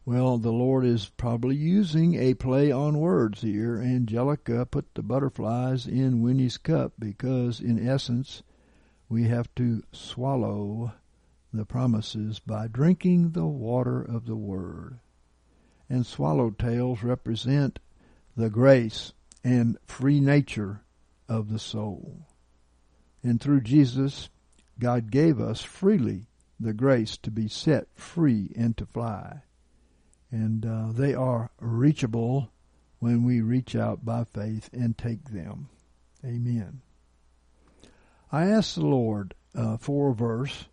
[0.04, 3.76] Well, the Lord is probably using a play on words here.
[3.76, 8.42] Angelica put the butterflies in Winnie's cup because, in essence,
[9.08, 10.94] we have to swallow
[11.52, 14.98] the promises by drinking the water of the Word.
[15.88, 17.78] And swallowtails represent
[18.36, 19.12] the grace
[19.44, 20.82] and free nature
[21.28, 22.26] of the soul.
[23.22, 24.30] And through Jesus,
[24.78, 26.26] God gave us freely
[26.58, 29.42] the grace to be set free and to fly
[30.32, 32.50] and uh, they are reachable
[32.98, 35.68] when we reach out by faith and take them.
[36.24, 36.80] Amen.
[38.32, 40.64] I asked the Lord uh, for a verse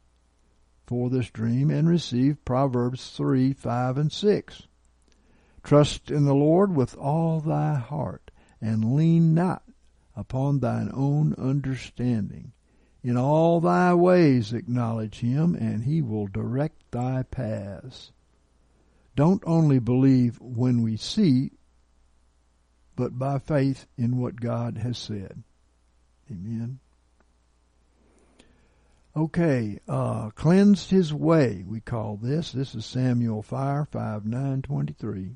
[0.87, 4.63] for this dream and received Proverbs 3, 5, and 6.
[5.69, 9.63] Trust in the Lord with all thy heart, and lean not
[10.15, 12.51] upon thine own understanding.
[13.03, 18.11] In all thy ways acknowledge him, and he will direct thy paths
[19.19, 21.51] don't only believe when we see,
[22.95, 25.43] but by faith in what God has said.
[26.31, 26.79] Amen.
[29.17, 32.53] Okay, uh, cleansed his way, we call this.
[32.53, 35.35] This is Samuel Fire, 5 9 23.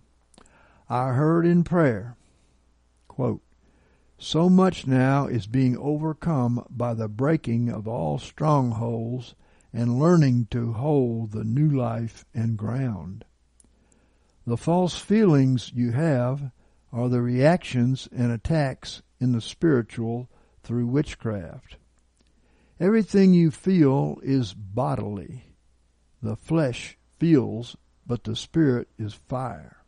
[0.89, 2.17] I heard in prayer,
[3.08, 3.41] quote,
[4.17, 9.36] So much now is being overcome by the breaking of all strongholds
[9.72, 13.26] and learning to hold the new life and ground.
[14.46, 16.52] The false feelings you have
[16.91, 20.30] are the reactions and attacks in the spiritual
[20.63, 21.78] through witchcraft.
[22.80, 25.56] Everything you feel is bodily.
[26.22, 29.83] The flesh feels, but the spirit is fire.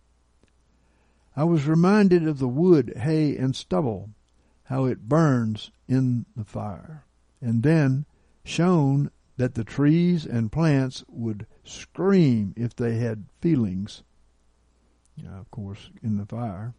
[1.36, 4.12] I was reminded of the wood, hay, and stubble,
[4.64, 7.06] how it burns in the fire,
[7.42, 8.06] and then
[8.44, 14.04] shown that the trees and plants would scream if they had feelings.
[15.16, 16.74] Yeah, of course, in the fire.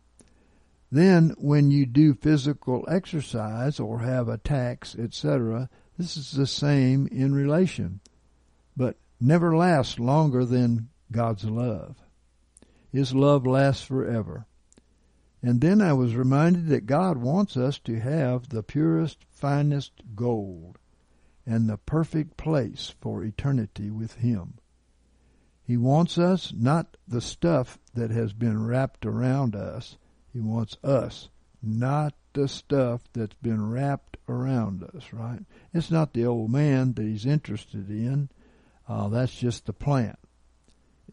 [0.90, 7.34] Then, when you do physical exercise or have attacks, etc., this is the same in
[7.34, 8.00] relation,
[8.76, 11.96] but never lasts longer than God's love.
[12.96, 14.46] His love lasts forever.
[15.42, 20.78] And then I was reminded that God wants us to have the purest, finest gold
[21.44, 24.54] and the perfect place for eternity with Him.
[25.62, 29.98] He wants us, not the stuff that has been wrapped around us.
[30.32, 31.28] He wants us,
[31.62, 35.40] not the stuff that's been wrapped around us, right?
[35.74, 38.30] It's not the old man that he's interested in.
[38.88, 40.18] Uh, that's just the plant.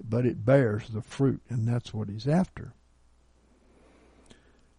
[0.02, 2.74] But it bears the fruit, and that's what he's after.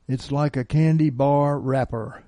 [0.06, 2.22] It's like a candy bar wrapper.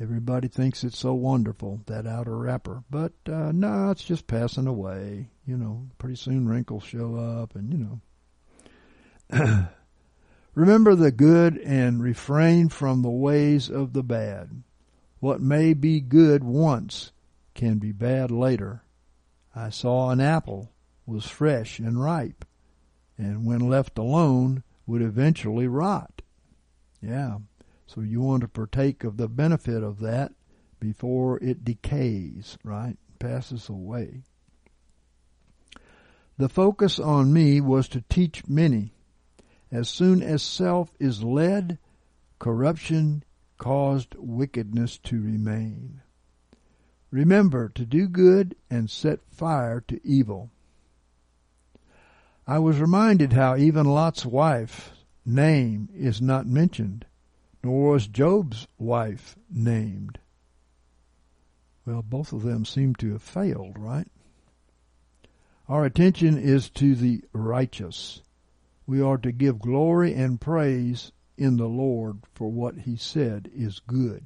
[0.00, 2.82] Everybody thinks it's so wonderful, that outer wrapper.
[2.90, 5.28] But uh, no, it's just passing away.
[5.46, 8.00] You know, pretty soon wrinkles show up, and you
[9.30, 9.68] know.
[10.54, 14.62] Remember the good and refrain from the ways of the bad.
[15.20, 17.12] What may be good once
[17.54, 18.82] can be bad later.
[19.54, 20.71] I saw an apple
[21.06, 22.44] was fresh and ripe,
[23.18, 26.22] and when left alone would eventually rot.
[27.00, 27.38] Yeah,
[27.86, 30.32] so you want to partake of the benefit of that
[30.80, 32.96] before it decays, right?
[33.18, 34.22] Passes away.
[36.38, 38.94] The focus on me was to teach many.
[39.70, 41.78] As soon as self is led,
[42.38, 43.24] corruption
[43.58, 46.02] caused wickedness to remain.
[47.10, 50.50] Remember to do good and set fire to evil.
[52.46, 54.90] I was reminded how even Lot's wife's
[55.24, 57.06] name is not mentioned,
[57.62, 60.18] nor was Job's wife named.
[61.86, 64.08] Well, both of them seem to have failed, right?
[65.68, 68.22] Our attention is to the righteous.
[68.86, 73.80] We are to give glory and praise in the Lord for what he said is
[73.80, 74.24] good.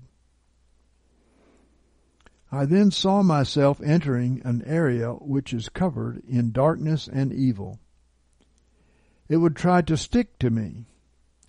[2.50, 7.78] I then saw myself entering an area which is covered in darkness and evil.
[9.28, 10.86] It would try to stick to me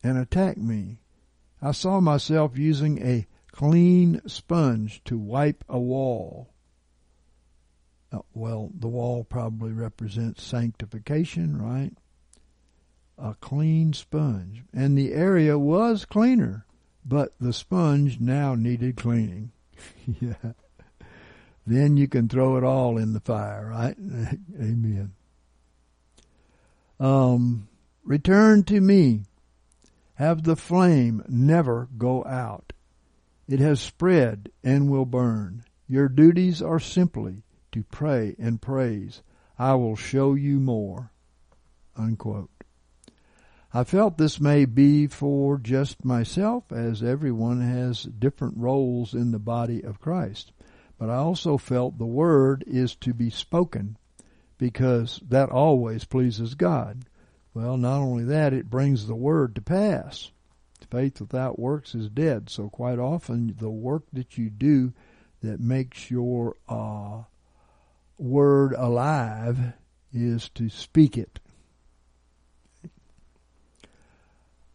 [0.03, 0.99] and attack me.
[1.61, 6.49] I saw myself using a clean sponge to wipe a wall.
[8.11, 11.93] Uh, well, the wall probably represents sanctification, right?
[13.17, 14.63] A clean sponge.
[14.73, 16.65] And the area was cleaner,
[17.03, 19.51] but the sponge now needed cleaning.
[20.21, 20.53] yeah.
[21.65, 23.97] Then you can throw it all in the fire, right?
[24.55, 25.13] Amen.
[26.99, 27.67] Um,
[28.03, 29.23] return to me.
[30.15, 32.73] Have the flame never go out.
[33.47, 35.63] It has spread and will burn.
[35.87, 39.21] Your duties are simply to pray and praise.
[39.59, 41.11] I will show you more.
[41.95, 42.49] Unquote.
[43.73, 49.39] I felt this may be for just myself, as everyone has different roles in the
[49.39, 50.51] body of Christ.
[50.97, 53.97] But I also felt the word is to be spoken
[54.57, 57.05] because that always pleases God.
[57.53, 60.31] Well, not only that, it brings the word to pass.
[60.89, 62.49] Faith without works is dead.
[62.49, 64.93] So quite often, the work that you do
[65.41, 67.23] that makes your uh,
[68.17, 69.73] word alive
[70.13, 71.39] is to speak it.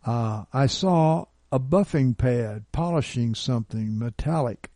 [0.05, 4.71] Uh, I saw a buffing pad polishing something metallic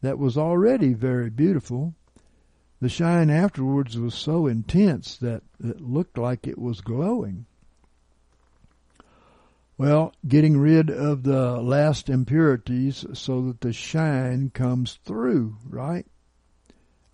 [0.00, 1.94] that was already very beautiful.
[2.82, 7.46] The shine afterwards was so intense that it looked like it was glowing.
[9.78, 16.04] Well, getting rid of the last impurities so that the shine comes through, right?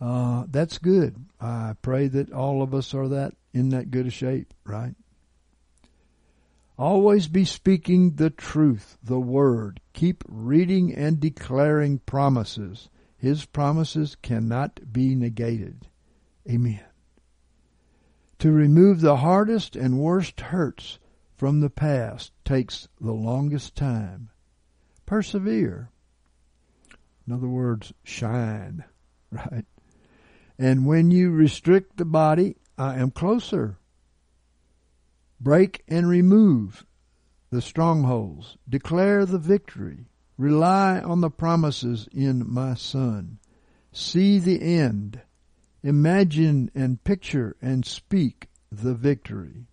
[0.00, 1.26] Uh, that's good.
[1.38, 4.94] I pray that all of us are that in that good a shape, right?
[6.78, 9.82] Always be speaking the truth, the word.
[9.92, 12.88] Keep reading and declaring promises.
[13.18, 15.88] His promises cannot be negated.
[16.48, 16.80] Amen.
[18.38, 21.00] To remove the hardest and worst hurts
[21.36, 24.30] from the past takes the longest time.
[25.04, 25.90] Persevere.
[27.26, 28.84] In other words, shine,
[29.32, 29.66] right?
[30.56, 33.78] And when you restrict the body, I am closer.
[35.40, 36.86] Break and remove
[37.50, 38.56] the strongholds.
[38.68, 40.07] Declare the victory.
[40.38, 43.38] Rely on the promises in my Son.
[43.92, 45.20] See the end.
[45.82, 49.66] Imagine and picture and speak the victory.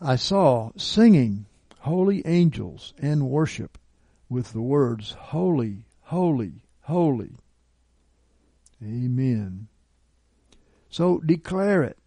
[0.00, 1.44] I saw singing
[1.80, 3.78] holy angels and worship
[4.30, 7.32] with the words holy, holy, holy.
[8.82, 9.68] Amen.
[10.88, 11.98] So declare it,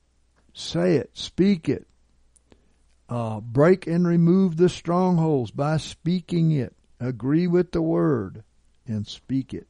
[0.54, 1.86] say it, speak it.
[3.10, 6.76] Uh, break and remove the strongholds by speaking it.
[7.00, 8.44] Agree with the word
[8.88, 9.68] and speak it.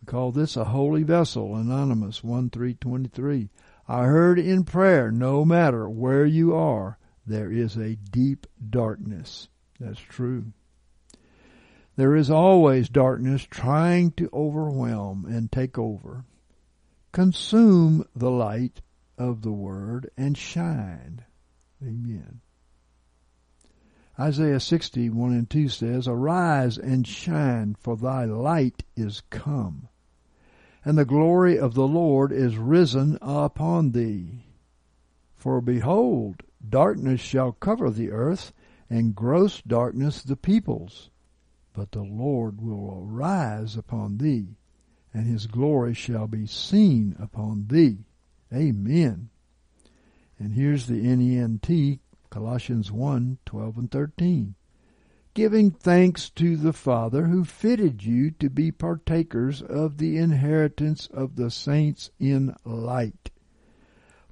[0.00, 3.50] We call this a holy vessel, Anonymous 1323.
[3.86, 9.48] I heard in prayer, no matter where you are, there is a deep darkness.
[9.78, 10.52] That's true.
[11.96, 16.24] There is always darkness trying to overwhelm and take over.
[17.12, 18.80] Consume the light
[19.18, 21.24] of the Word and shine.
[21.82, 22.40] Amen.
[24.18, 29.88] Isaiah 60, 1 and 2 says, Arise and shine, for thy light is come
[30.88, 34.44] and the glory of the Lord is risen upon thee.
[35.34, 38.54] For behold, darkness shall cover the earth,
[38.88, 41.10] and gross darkness the peoples.
[41.74, 44.56] But the Lord will arise upon thee,
[45.12, 47.98] and his glory shall be seen upon thee.
[48.50, 49.28] Amen.
[50.38, 54.54] And here's the NENT, Colossians 1, 12 and 13
[55.38, 61.36] giving thanks to the Father who fitted you to be partakers of the inheritance of
[61.36, 63.30] the saints in light.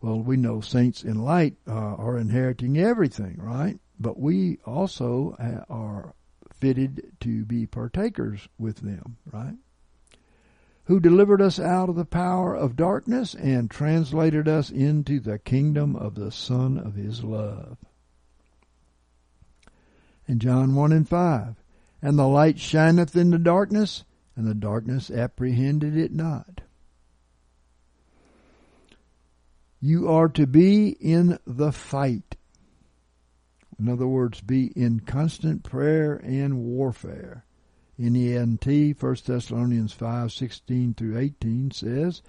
[0.01, 3.79] Well, we know saints in light uh, are inheriting everything, right?
[4.01, 5.37] But we also
[5.71, 6.13] are
[6.53, 9.55] fitted to be partakers with them, right?
[10.87, 15.95] Who delivered us out of the power of darkness and translated us into the kingdom
[15.95, 17.77] of the Son of His love
[20.29, 21.57] in John 1 and 5.
[22.03, 26.61] And the light shineth in the darkness, and the darkness apprehended it not.
[29.81, 32.37] You are to be in the fight.
[33.79, 37.45] In other words, be in constant prayer and warfare.
[37.99, 42.23] NENT, 1 Thessalonians 5, 16 through 18 says,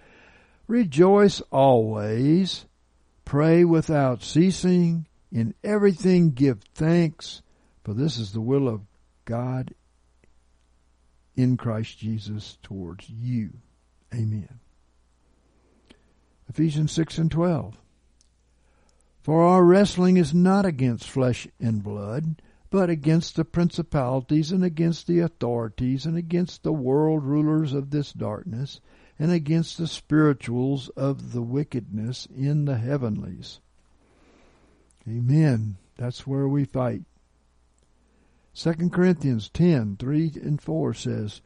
[0.68, 2.65] Rejoice always,
[3.26, 7.41] pray without ceasing, in everything give thanks,
[7.84, 8.82] for this is the will of
[9.26, 9.74] God
[11.36, 13.51] in Christ Jesus towards you.
[14.13, 14.59] Amen.
[16.49, 17.78] Ephesians 6 and 12.
[19.22, 25.07] For our wrestling is not against flesh and blood, but against the principalities and against
[25.07, 28.82] the authorities and against the world rulers of this darkness
[29.18, 33.59] and against the spirituals of the wickedness in the heavenlies.
[35.07, 35.78] Amen.
[35.97, 37.03] That's where we fight.
[38.53, 41.41] 2 Corinthians 10, 3 and 4 says,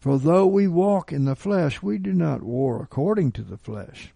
[0.00, 4.12] For though we walk in the flesh, we do not war according to the flesh.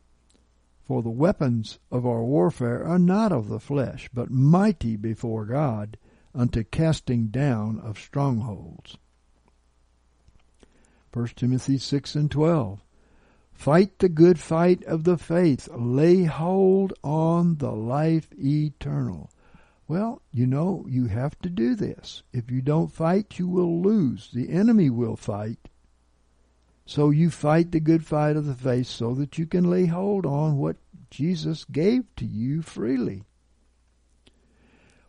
[0.83, 5.99] For the weapons of our warfare are not of the flesh, but mighty before God
[6.37, 8.99] unto casting down of strongholds.
[11.13, 12.85] 1 Timothy 6 and 12.
[13.53, 15.69] Fight the good fight of the faith.
[15.73, 19.31] Lay hold on the life eternal
[19.89, 22.23] well, you know, you have to do this.
[22.33, 24.31] If you don't fight, you will lose.
[24.33, 25.69] The enemy will fight.
[26.85, 30.27] So you fight the good fight of the faith so that you can lay hold
[30.27, 30.77] on what
[31.11, 33.23] Jesus gave to you freely.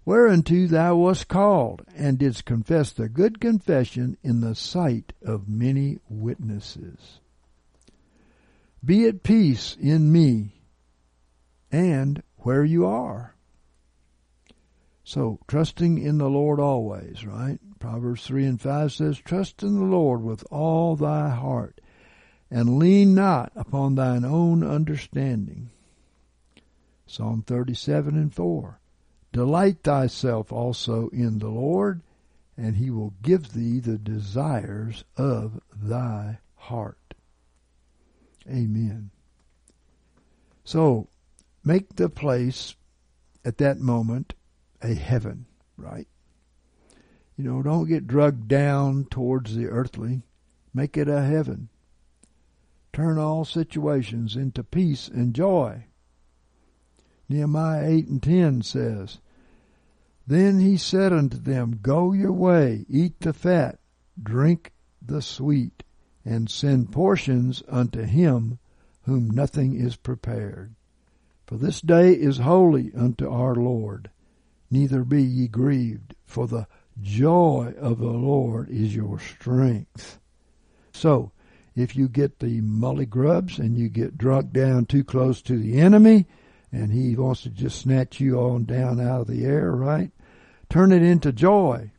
[0.07, 5.99] Whereunto thou wast called, and didst confess the good confession in the sight of many
[6.07, 7.19] witnesses.
[8.85, 10.61] Be at peace in me
[11.73, 13.35] and where you are.
[15.03, 17.59] So, trusting in the Lord always, right?
[17.77, 21.81] Proverbs 3 and 5 says, Trust in the Lord with all thy heart,
[22.49, 25.69] and lean not upon thine own understanding.
[27.05, 28.79] Psalm 37 and 4.
[29.31, 32.01] Delight thyself also in the Lord,
[32.55, 37.13] and he will give thee the desires of thy heart.
[38.49, 39.11] Amen.
[40.63, 41.07] So,
[41.63, 42.75] make the place
[43.45, 44.33] at that moment
[44.81, 45.45] a heaven,
[45.77, 46.07] right?
[47.37, 50.23] You know, don't get drugged down towards the earthly.
[50.73, 51.69] Make it a heaven.
[52.91, 55.85] Turn all situations into peace and joy.
[57.29, 59.19] Nehemiah 8 and 10 says,
[60.25, 63.79] Then he said unto them, Go your way, eat the fat,
[64.21, 64.71] drink
[65.01, 65.83] the sweet,
[66.23, 68.59] and send portions unto him
[69.03, 70.75] whom nothing is prepared.
[71.45, 74.09] For this day is holy unto our Lord
[74.69, 76.67] neither be ye grieved, for the
[77.01, 80.19] joy of the Lord is your strength.
[80.91, 81.31] So,
[81.75, 85.79] if you get the mully grubs and you get drunk down too close to the
[85.79, 86.25] enemy,
[86.71, 90.11] and he wants to just snatch you on down out of the air, right?
[90.69, 91.91] Turn it into joy.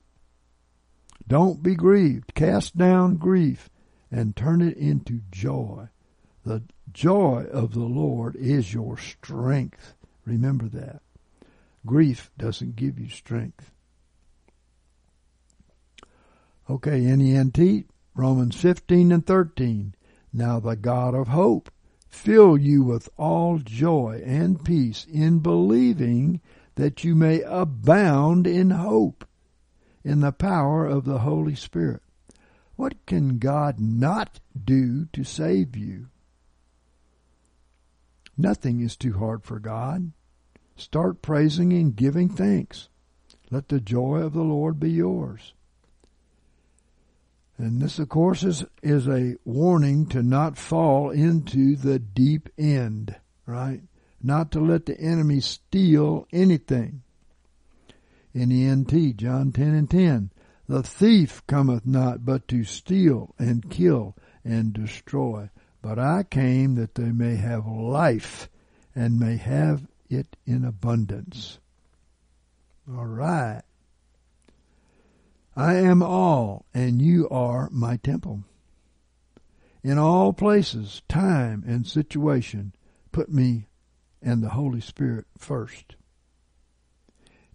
[1.27, 2.35] Don't be grieved.
[2.35, 3.71] Cast down grief
[4.11, 5.89] and turn it into joy.
[6.45, 6.63] The
[6.93, 9.95] joy of the Lord is your strength.
[10.25, 11.03] Remember that.
[11.85, 13.71] Grief doesn't give you strength.
[16.69, 19.95] Okay, NENT, Romans 15 and 13.
[20.33, 21.71] Now the God of hope
[22.09, 26.41] fill you with all joy and peace in believing
[26.75, 29.25] that you may abound in hope
[30.05, 32.03] in the power of the Holy Spirit.
[32.77, 36.07] What can God not do to save you?
[38.37, 40.13] Nothing is too hard for God.
[40.77, 42.89] Start praising and giving thanks.
[43.51, 45.55] Let the joy of the Lord be yours.
[47.59, 53.17] And this, of course, is, is a warning to not fall into the deep end,
[53.47, 53.83] right?
[54.23, 57.03] Not to let the enemy steal anything.
[58.33, 60.31] In the NT, John 10 and 10,
[60.69, 65.51] the thief cometh not but to steal and kill and destroy.
[65.83, 68.49] But I came that they may have life
[68.95, 71.59] and may have it in abundance.
[72.89, 73.63] All right.
[75.59, 78.45] I am all, and you are my temple.
[79.83, 82.77] In all places, time, and situation,
[83.11, 83.67] put me
[84.23, 85.97] and the Holy Spirit first.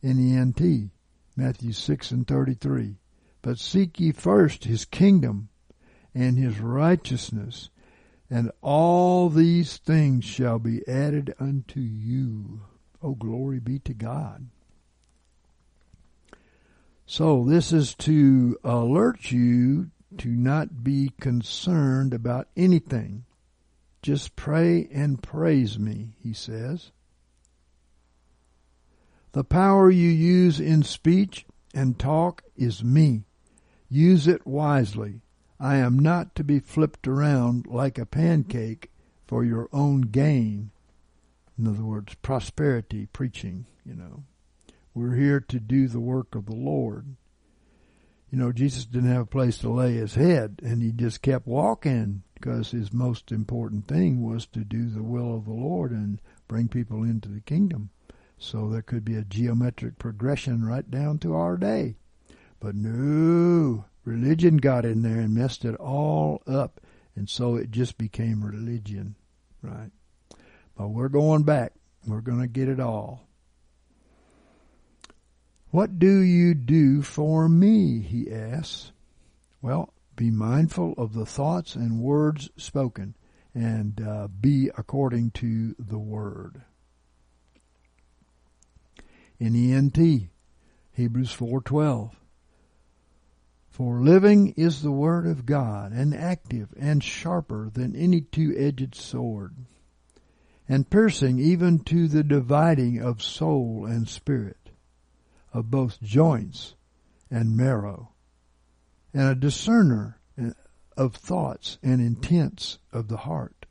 [0.01, 0.91] In the NT,
[1.37, 2.97] Matthew 6 and 33.
[3.41, 5.47] But seek ye first his kingdom
[6.13, 7.69] and his righteousness,
[8.29, 12.63] and all these things shall be added unto you.
[13.01, 14.49] Oh, glory be to God.
[17.05, 23.25] So this is to alert you to not be concerned about anything.
[24.01, 26.91] Just pray and praise me, he says.
[29.31, 33.23] The power you use in speech and talk is me.
[33.89, 35.21] Use it wisely.
[35.59, 38.91] I am not to be flipped around like a pancake
[39.25, 40.71] for your own gain.
[41.57, 44.23] In other words, prosperity preaching, you know.
[44.93, 47.15] We're here to do the work of the Lord.
[48.31, 51.47] You know, Jesus didn't have a place to lay his head, and he just kept
[51.47, 56.19] walking because his most important thing was to do the will of the Lord and
[56.47, 57.89] bring people into the kingdom.
[58.37, 61.95] So there could be a geometric progression right down to our day.
[62.59, 66.81] But no, religion got in there and messed it all up,
[67.15, 69.15] and so it just became religion,
[69.61, 69.91] right?
[70.75, 71.73] But we're going back.
[72.05, 73.27] We're going to get it all.
[75.73, 77.99] What do you do for me?
[77.99, 78.91] he asks.
[79.59, 83.15] Well, be mindful of the thoughts and words spoken,
[83.55, 86.61] and uh, be according to the word.
[89.39, 89.97] In ENT,
[90.91, 92.11] Hebrews 4:12.
[93.71, 99.55] For living is the word of God, and active and sharper than any two-edged sword,
[100.69, 104.62] and piercing even to the dividing of soul and spirit
[105.53, 106.75] of both joints
[107.29, 108.09] and marrow,
[109.13, 110.51] and a discerner eh,
[110.97, 113.65] of thoughts and intents of the heart.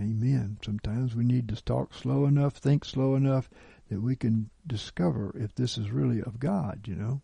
[0.00, 0.58] Amen.
[0.64, 3.48] Sometimes we need to talk slow enough, think slow enough
[3.90, 7.20] that we can discover if this is really of God, you know,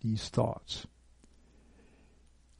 [0.00, 0.86] these thoughts.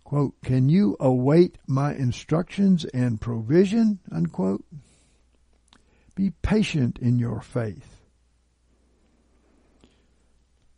[0.04, 3.98] Quote, can you await my instructions and provision?
[4.10, 4.64] Unquote.
[6.14, 7.95] Be patient in your faith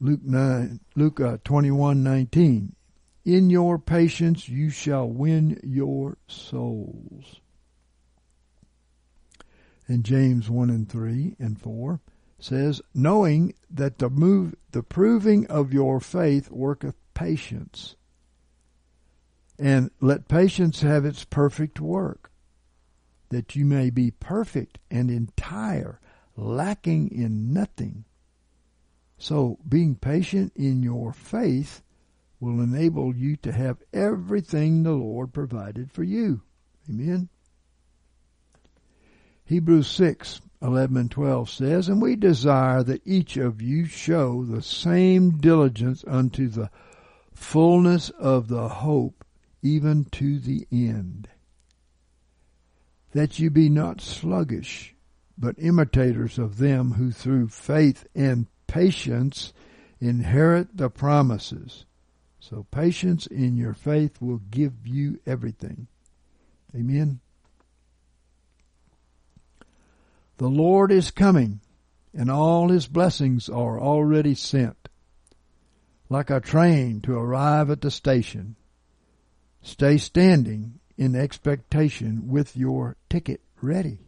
[0.00, 2.74] Luke 9, Luke uh, 21, 19.
[3.24, 7.40] In your patience you shall win your souls.
[9.86, 12.00] And James 1 and 3 and 4
[12.38, 17.96] says, knowing that the move, the proving of your faith worketh patience.
[19.58, 22.30] And let patience have its perfect work,
[23.30, 25.98] that you may be perfect and entire,
[26.36, 28.04] lacking in nothing.
[29.18, 31.82] So being patient in your faith
[32.40, 36.42] will enable you to have everything the Lord provided for you.
[36.88, 37.28] Amen.
[39.44, 44.62] Hebrews 6, 11 and 12 says, And we desire that each of you show the
[44.62, 46.70] same diligence unto the
[47.32, 49.24] fullness of the hope,
[49.62, 51.28] even to the end.
[53.12, 54.94] That you be not sluggish,
[55.36, 59.52] but imitators of them who through faith and patience
[60.00, 61.84] inherit the promises.
[62.38, 65.88] So patience in your faith will give you everything.
[66.74, 67.18] Amen.
[70.36, 71.60] The Lord is coming,
[72.14, 74.88] and all his blessings are already sent.
[76.08, 78.54] Like a train to arrive at the station,
[79.62, 83.98] stay standing in expectation with your ticket ready.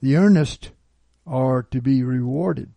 [0.00, 0.70] The earnest
[1.26, 2.70] are to be rewarded,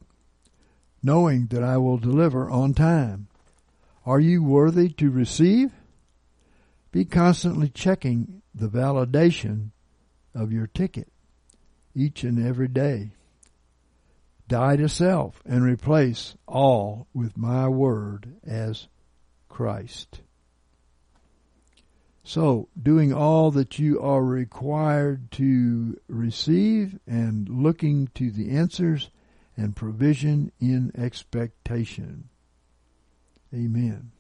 [1.04, 3.28] knowing that I will deliver on time.
[4.06, 5.72] Are you worthy to receive?
[6.92, 9.70] Be constantly checking the validation
[10.36, 11.12] of your ticket
[11.96, 13.12] each and every day.
[14.48, 18.88] Die to self and replace all with my word as
[19.48, 20.22] Christ.
[22.24, 29.10] So, doing all that you are required to receive and looking to the answers
[29.62, 32.30] and provision in expectation.
[33.54, 34.12] Amen.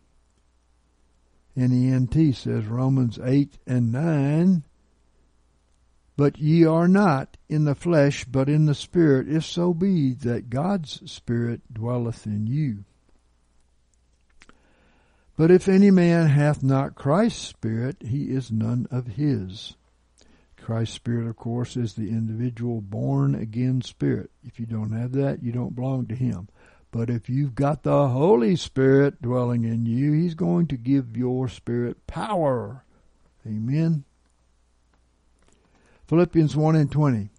[1.55, 4.63] NENT says Romans 8 and 9
[6.21, 10.51] but ye are not in the flesh, but in the Spirit, if so be that
[10.51, 12.85] God's Spirit dwelleth in you.
[15.35, 19.75] But if any man hath not Christ's Spirit, he is none of his.
[20.61, 24.31] Christ's Spirit, of course, is the individual born again Spirit.
[24.43, 26.47] If you don't have that, you don't belong to Him.
[26.91, 31.47] But if you've got the Holy Spirit dwelling in you, He's going to give your
[31.47, 32.85] spirit power.
[33.45, 34.03] Amen.
[36.07, 37.29] Philippians 1 and 20.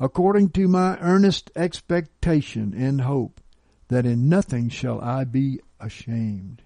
[0.00, 3.40] According to my earnest expectation and hope
[3.88, 6.62] that in nothing shall I be ashamed,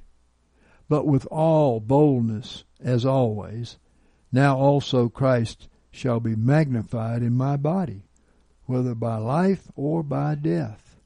[0.89, 3.79] but with all boldness, as always,
[4.33, 8.03] now also Christ shall be magnified in my body,
[8.67, 10.97] whether by life or by death.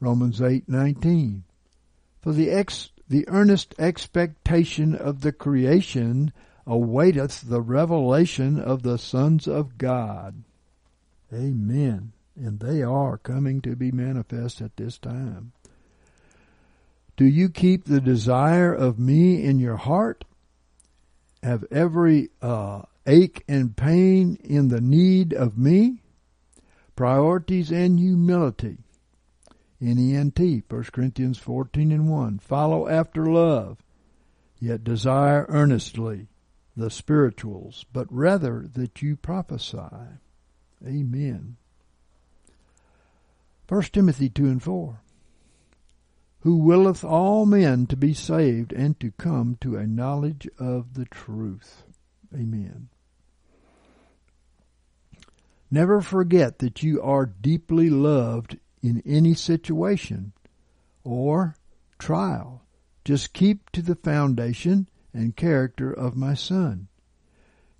[0.00, 1.42] Romans 8:19
[2.20, 6.32] For the ex, the earnest expectation of the creation
[6.66, 10.42] awaiteth the revelation of the sons of God.
[11.32, 12.12] Amen.
[12.34, 15.52] And they are coming to be manifest at this time.
[17.16, 20.24] Do you keep the desire of me in your heart?
[21.42, 26.02] Have every uh, ache and pain in the need of me?
[26.94, 28.78] Priorities and humility.
[29.80, 32.38] NENT, 1 Corinthians 14 and 1.
[32.38, 33.78] Follow after love,
[34.58, 36.28] yet desire earnestly
[36.76, 39.78] the spirituals, but rather that you prophesy.
[40.84, 41.56] Amen.
[43.68, 45.00] 1 Timothy 2 and 4.
[46.46, 51.06] Who willeth all men to be saved and to come to a knowledge of the
[51.06, 51.82] truth.
[52.32, 52.88] Amen.
[55.72, 60.34] Never forget that you are deeply loved in any situation
[61.02, 61.56] or
[61.98, 62.62] trial.
[63.04, 66.86] Just keep to the foundation and character of my Son.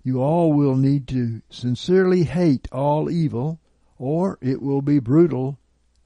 [0.03, 3.61] You all will need to sincerely hate all evil,
[3.97, 5.57] or it will be brutal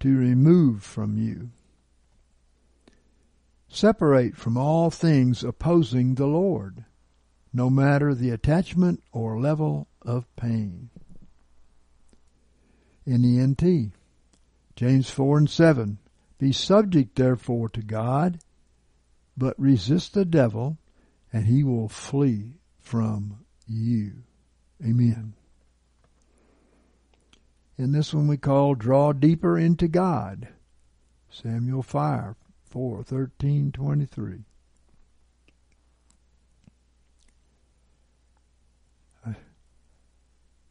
[0.01, 1.49] to remove from you.
[3.73, 6.83] Separate from all things opposing the Lord,
[7.53, 10.89] no matter the attachment or level of pain.
[13.05, 13.93] NENT,
[14.75, 15.99] James 4 and 7.
[16.37, 18.39] Be subject therefore to God,
[19.37, 20.77] but resist the devil,
[21.31, 24.23] and he will flee from you.
[24.83, 25.33] Amen.
[27.77, 30.49] In this one we call draw deeper into God.
[31.29, 32.35] Samuel 5,
[32.71, 34.45] 4, 13, 23.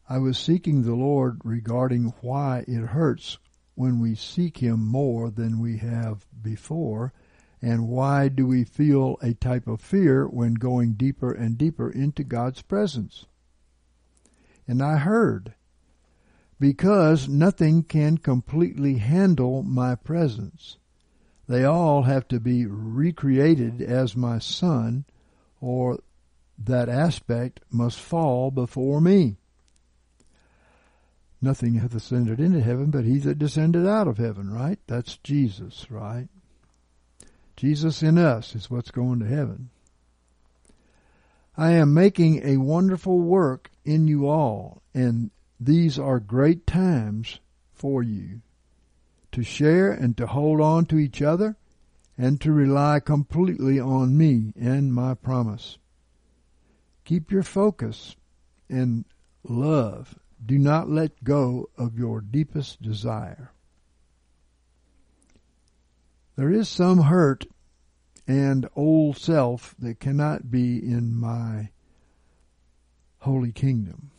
[0.08, 3.38] I was seeking the Lord regarding why it hurts
[3.76, 7.12] when we seek Him more than we have before
[7.62, 12.24] and why do we feel a type of fear when going deeper and deeper into
[12.24, 13.26] God's presence?
[14.66, 15.54] And I heard,
[16.58, 20.78] because nothing can completely handle my presence.
[21.50, 25.04] They all have to be recreated as my son,
[25.60, 25.98] or
[26.56, 29.34] that aspect must fall before me.
[31.42, 34.78] Nothing hath ascended into heaven but he that descended out of heaven, right?
[34.86, 36.28] That's Jesus, right?
[37.56, 39.70] Jesus in us is what's going to heaven.
[41.56, 47.40] I am making a wonderful work in you all, and these are great times
[47.72, 48.40] for you
[49.32, 51.56] to share and to hold on to each other
[52.18, 55.78] and to rely completely on me and my promise.
[57.04, 58.16] Keep your focus
[58.68, 59.04] and
[59.42, 60.18] love.
[60.44, 63.52] Do not let go of your deepest desire.
[66.36, 67.46] There is some hurt
[68.26, 71.70] and old self that cannot be in my
[73.18, 74.09] holy kingdom.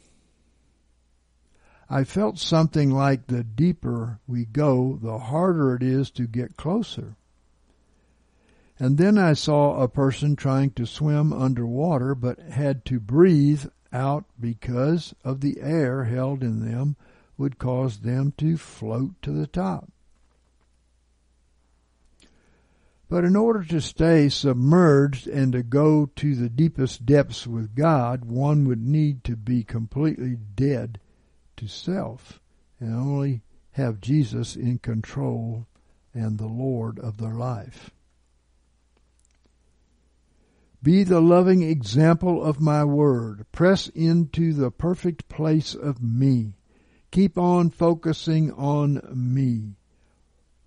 [1.94, 7.18] I felt something like the deeper we go, the harder it is to get closer.
[8.80, 14.24] And then I saw a person trying to swim underwater but had to breathe out
[14.39, 16.96] because of the air held in them
[17.38, 19.89] would cause them to float to the top.
[23.10, 28.24] But in order to stay submerged and to go to the deepest depths with God,
[28.24, 31.01] one would need to be completely dead
[31.62, 32.41] to self
[32.80, 35.68] and only have Jesus in control
[36.14, 37.91] and the Lord of their life.
[40.84, 43.45] Be the loving example of my word.
[43.51, 46.55] Press into the perfect place of me.
[47.12, 49.76] Keep on focusing on me.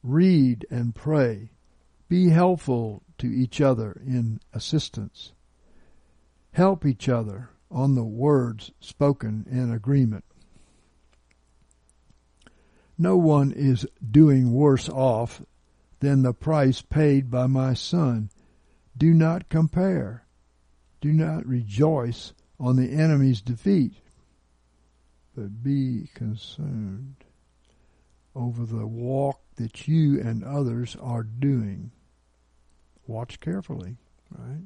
[0.02, 1.50] Read and pray
[2.08, 5.32] be helpful to each other in assistance.
[6.52, 10.24] Help each other on the words spoken in agreement.
[12.96, 15.42] No one is doing worse off
[16.00, 18.30] than the price paid by my son.
[18.96, 20.26] Do not compare.
[21.00, 23.94] Do not rejoice on the enemy's defeat,
[25.34, 27.16] but be concerned
[28.34, 31.90] over the walk that you and others are doing.
[33.06, 33.96] Watch carefully,
[34.30, 34.62] right?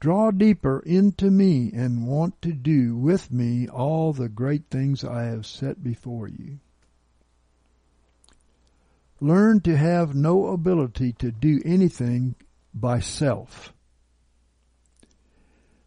[0.00, 5.24] Draw deeper into me and want to do with me all the great things I
[5.24, 6.60] have set before you.
[9.20, 12.34] Learn to have no ability to do anything
[12.74, 13.72] by self.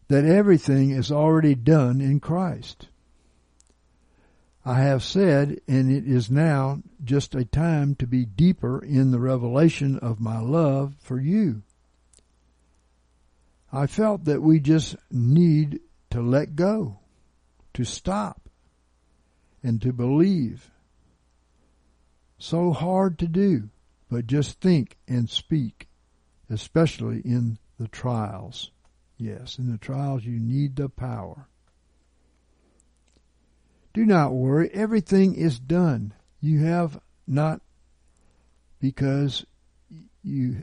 [0.08, 2.88] That everything is already done in Christ.
[4.66, 9.20] I have said, and it is now just a time to be deeper in the
[9.20, 11.64] revelation of my love for you.
[13.72, 17.00] I felt that we just need to let go,
[17.76, 18.50] to stop,
[19.64, 20.70] and to believe.
[22.38, 23.70] So hard to do,
[24.10, 25.88] but just think and speak,
[26.50, 28.72] especially in the trials.
[29.18, 31.48] Yes, in the trials you need the power.
[33.94, 34.70] Do not worry.
[34.72, 36.14] Everything is done.
[36.40, 37.62] You have not
[38.80, 39.44] because
[40.24, 40.62] you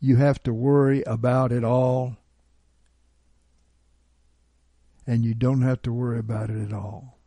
[0.00, 2.16] you have to worry about it all
[5.10, 7.18] and you don't have to worry about it at all.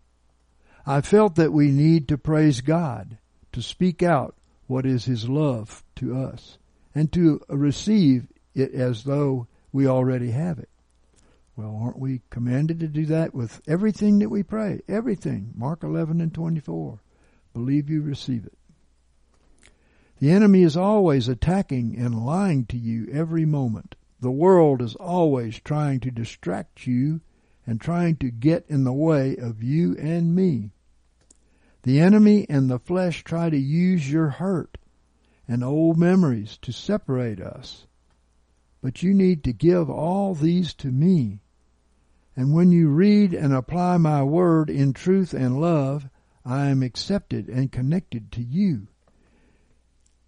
[0.86, 3.18] I felt that we need to praise God,
[3.52, 6.58] to speak out what is His love to us
[6.96, 10.70] and to receive it as though we already have it.
[11.58, 14.80] Well, aren't we commanded to do that with everything that we pray?
[14.88, 15.52] Everything.
[15.54, 17.02] Mark 11 and 24.
[17.54, 18.58] Believe you receive it.
[20.20, 23.96] The enemy is always attacking and lying to you every moment.
[24.22, 27.20] The world is always trying to distract you
[27.66, 30.72] and trying to get in the way of you and me.
[31.84, 34.78] The enemy and the flesh try to use your hurt
[35.48, 37.86] and old memories to separate us.
[38.82, 41.42] But you need to give all these to me.
[42.36, 46.10] And when you read and apply my word in truth and love,
[46.46, 48.88] I am accepted and connected to you.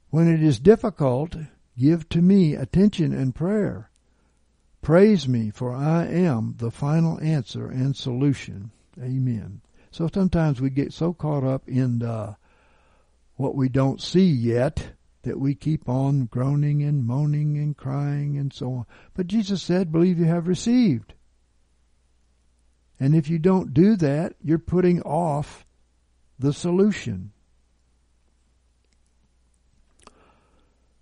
[0.09, 1.35] When it is difficult,
[1.77, 3.89] give to me attention and prayer.
[4.85, 8.69] Praise me, for I am the final answer and solution.
[9.01, 9.61] Amen.
[9.89, 12.35] So sometimes we get so caught up in uh,
[13.35, 14.89] what we don't see yet
[15.23, 18.85] that we keep on groaning and moaning and crying and so on.
[19.15, 21.15] But Jesus said, believe you have received.
[22.99, 25.65] And if you don't do that, you're putting off
[26.37, 27.31] the solution.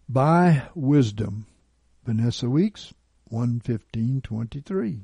[0.08, 1.48] By wisdom.
[2.06, 2.94] Vanessa Weeks,
[3.34, 5.02] 11523.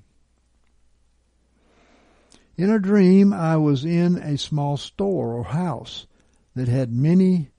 [2.58, 6.08] In a dream, I was in a small store or house
[6.56, 7.52] that had many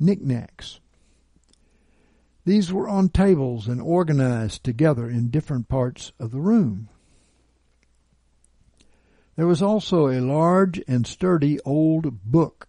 [0.00, 0.80] knickknacks.
[2.44, 6.88] These were on tables and organized together in different parts of the room.
[9.36, 12.66] There was also a large and sturdy old book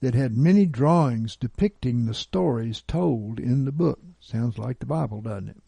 [0.00, 3.98] that had many drawings depicting the stories told in the book.
[4.20, 5.62] Sounds like the Bible, doesn't it?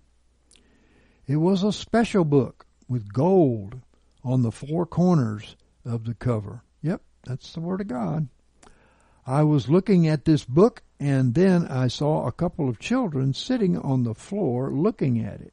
[1.29, 3.83] It was a special book with gold
[4.25, 6.63] on the four corners of the cover.
[6.81, 8.29] Yep, that's the Word of God.
[9.27, 13.77] I was looking at this book and then I saw a couple of children sitting
[13.77, 15.53] on the floor looking at it.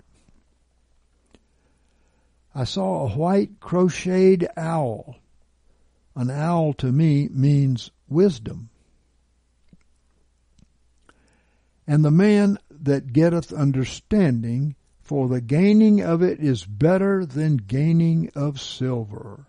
[2.56, 5.18] I saw a white crocheted owl.
[6.16, 8.70] An owl to me means wisdom.
[11.86, 14.76] And the man that getteth understanding,
[15.06, 19.46] for the gaining of it is better than gaining of silver,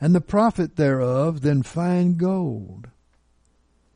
[0.00, 2.88] and the profit thereof than fine gold.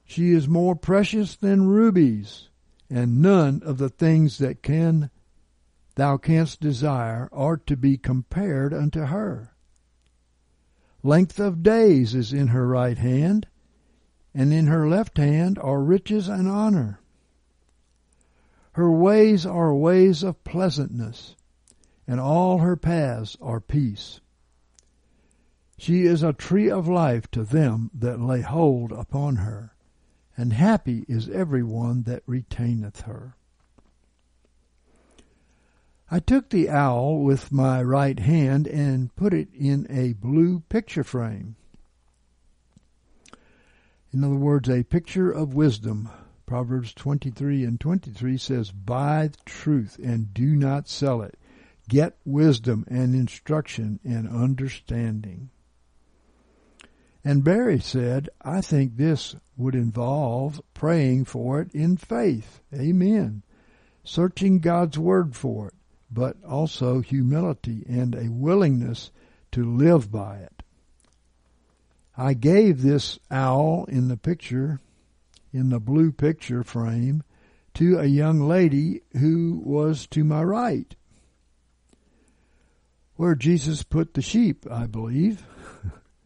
[0.05, 2.51] She is more precious than rubies,
[2.89, 5.11] and none of the things that can
[5.97, 9.51] thou canst desire are to be compared unto her.
[11.03, 13.49] Length of days is in her right hand,
[14.33, 17.00] and in her left hand are riches and honor.
[18.73, 21.37] Her ways are ways of pleasantness,
[22.07, 24.21] and all her paths are peace.
[25.77, 29.75] She is a tree of life to them that lay hold upon her,
[30.37, 33.35] and happy is every one that retaineth her.
[36.11, 41.05] I took the owl with my right hand and put it in a blue picture
[41.05, 41.57] frame.
[44.13, 46.11] In other words, a picture of wisdom.
[46.51, 51.39] Proverbs 23 and 23 says, Buy truth and do not sell it.
[51.89, 55.51] Get wisdom and instruction and understanding.
[57.25, 62.59] And Barry said, I think this would involve praying for it in faith.
[62.75, 63.45] Amen.
[64.03, 65.75] Searching God's Word for it,
[66.11, 69.13] but also humility and a willingness
[69.53, 70.65] to live by it.
[72.17, 74.81] I gave this owl in the picture,
[75.53, 77.23] in the blue picture frame,
[77.75, 80.95] to a young lady who was to my right,
[83.17, 85.45] where Jesus put the sheep, I believe,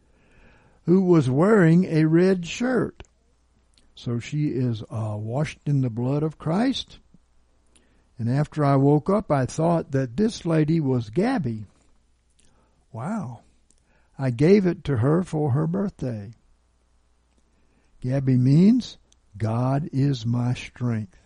[0.85, 3.03] who was wearing a red shirt.
[3.95, 6.99] So she is uh, washed in the blood of Christ.
[8.17, 11.65] And after I woke up, I thought that this lady was Gabby.
[12.91, 13.41] Wow.
[14.17, 16.31] I gave it to her for her birthday.
[18.01, 18.97] Gabby means
[19.37, 21.17] God is my strength.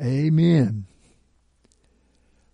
[0.00, 0.86] Amen.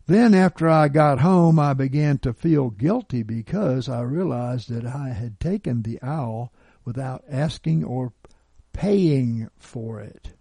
[0.07, 5.11] Then after I got home, I began to feel guilty because I realized that I
[5.11, 6.53] had taken the owl
[6.85, 8.13] without asking or
[8.73, 10.33] paying for it.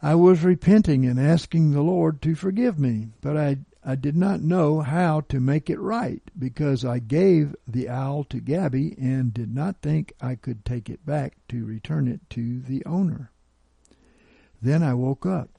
[0.00, 4.40] I was repenting and asking the Lord to forgive me, but I I did not
[4.40, 9.52] know how to make it right because I gave the owl to Gabby and did
[9.52, 13.32] not think I could take it back to return it to the owner.
[14.60, 15.50] Then I woke up.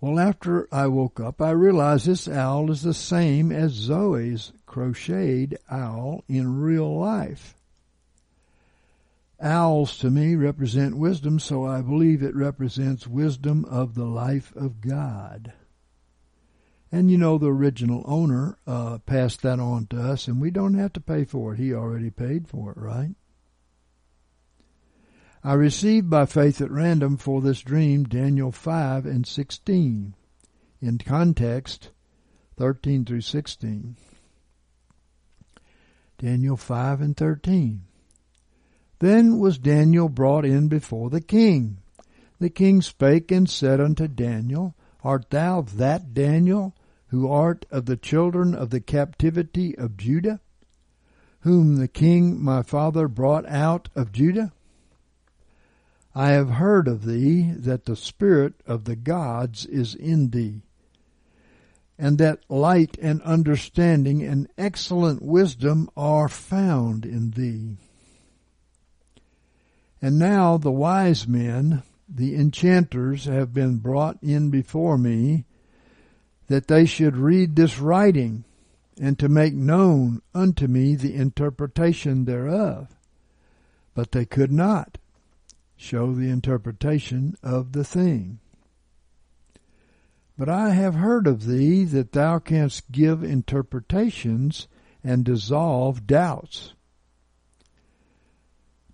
[0.00, 5.58] Well, after I woke up, I realized this owl is the same as Zoe's crocheted
[5.70, 7.54] owl in real life.
[9.42, 14.80] Owls to me represent wisdom, so I believe it represents wisdom of the life of
[14.80, 15.52] God.
[16.92, 20.74] And you know, the original owner uh, passed that on to us, and we don't
[20.74, 21.58] have to pay for it.
[21.58, 23.14] He already paid for it, right?
[25.42, 30.14] I received by faith at random for this dream Daniel 5 and 16.
[30.80, 31.90] In context,
[32.58, 33.96] 13 through 16.
[36.18, 37.86] Daniel 5 and 13.
[39.02, 41.78] Then was Daniel brought in before the king.
[42.38, 46.76] The king spake and said unto Daniel, Art thou that Daniel,
[47.08, 50.38] who art of the children of the captivity of Judah,
[51.40, 54.52] whom the king my father brought out of Judah?
[56.14, 60.62] I have heard of thee that the spirit of the gods is in thee,
[61.98, 67.78] and that light and understanding and excellent wisdom are found in thee.
[70.02, 75.44] And now the wise men, the enchanters, have been brought in before me,
[76.48, 78.44] that they should read this writing,
[79.00, 82.88] and to make known unto me the interpretation thereof.
[83.94, 84.98] But they could not
[85.76, 88.40] show the interpretation of the thing.
[90.36, 94.66] But I have heard of thee that thou canst give interpretations
[95.04, 96.74] and dissolve doubts.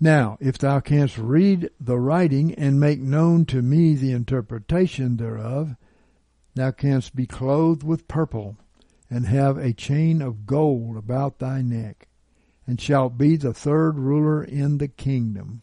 [0.01, 5.74] Now, if thou canst read the writing and make known to me the interpretation thereof,
[6.55, 8.57] thou canst be clothed with purple,
[9.11, 12.07] and have a chain of gold about thy neck,
[12.66, 15.62] and shalt be the third ruler in the kingdom.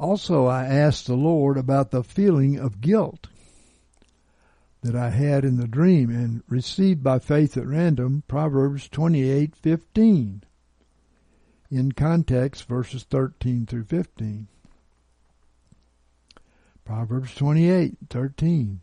[0.00, 3.28] Also, I asked the Lord about the feeling of guilt
[4.82, 10.42] that I had in the dream, and received by faith at random Proverbs twenty-eight fifteen
[11.70, 14.48] in context, verses 13 through 15.
[16.84, 18.80] Proverbs 28, 13.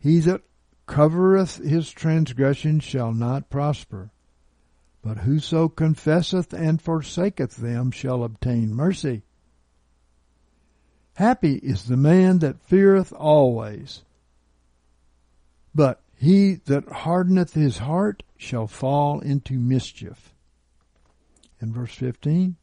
[0.00, 0.42] He that
[0.86, 4.10] covereth his transgression shall not prosper,
[5.02, 9.22] but whoso confesseth and forsaketh them shall obtain mercy.
[11.14, 14.02] Happy is the man that feareth always.
[15.74, 20.31] But he that hardeneth his heart shall fall into mischief.
[21.62, 22.56] In verse 15,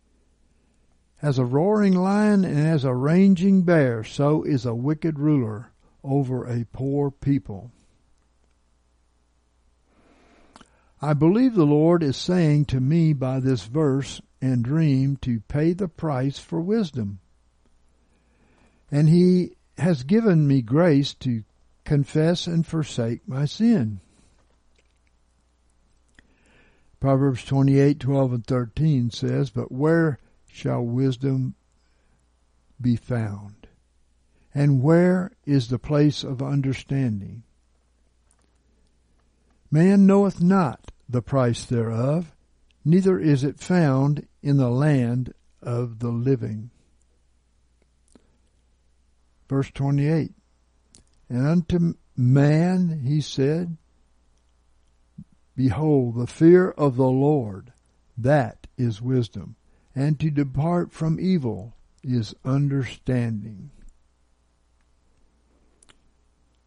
[1.21, 5.71] as a roaring lion and as a raging bear, so is a wicked ruler
[6.03, 7.71] over a poor people.
[11.01, 15.71] I believe the Lord is saying to me by this verse and dream to pay
[15.71, 17.19] the price for wisdom.
[18.91, 21.45] And He has given me grace to
[21.85, 24.01] confess and forsake my sin.
[26.99, 31.55] Proverbs 28, 12 and 13 says, But where shall wisdom
[32.81, 33.67] be found?
[34.53, 37.43] And where is the place of understanding?
[39.71, 42.35] Man knoweth not the price thereof,
[42.83, 46.71] neither is it found in the land of the living.
[49.47, 50.31] Verse 28
[51.29, 53.77] And unto man he said,
[55.59, 57.73] Behold, the fear of the Lord,
[58.17, 59.57] that is wisdom,
[59.93, 63.69] and to depart from evil is understanding.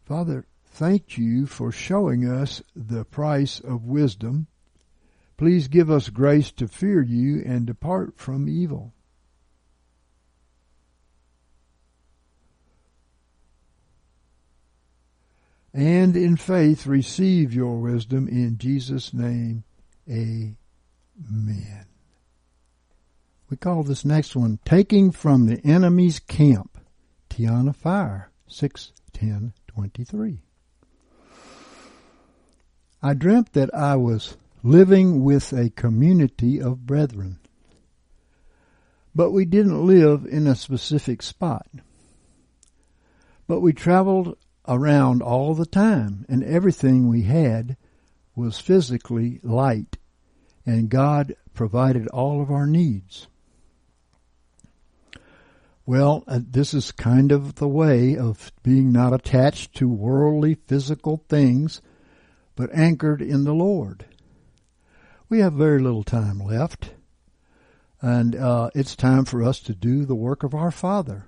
[0.05, 4.45] Father, thank you for showing us the price of wisdom.
[5.37, 8.93] Please give us grace to fear you and depart from evil.
[15.73, 19.63] And in faith receive your wisdom in Jesus' name.
[20.07, 21.85] Amen.
[23.49, 26.77] We call this next one Taking from the Enemy's Camp.
[27.29, 30.43] Tiana Fire, 61023.
[33.01, 37.39] I dreamt that I was living with a community of brethren.
[39.15, 41.67] But we didn't live in a specific spot.
[43.47, 44.37] But we traveled
[44.67, 47.77] around all the time, and everything we had
[48.35, 49.97] was physically light,
[50.65, 53.27] and God provided all of our needs.
[55.85, 61.23] Well, uh, this is kind of the way of being not attached to worldly physical
[61.27, 61.81] things
[62.55, 64.05] but anchored in the Lord.
[65.27, 66.91] We have very little time left,
[68.01, 71.27] and uh, it's time for us to do the work of our Father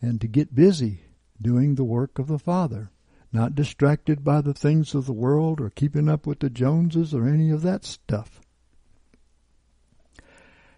[0.00, 1.00] and to get busy
[1.40, 2.90] doing the work of the Father,
[3.32, 7.26] not distracted by the things of the world or keeping up with the Joneses or
[7.26, 8.40] any of that stuff.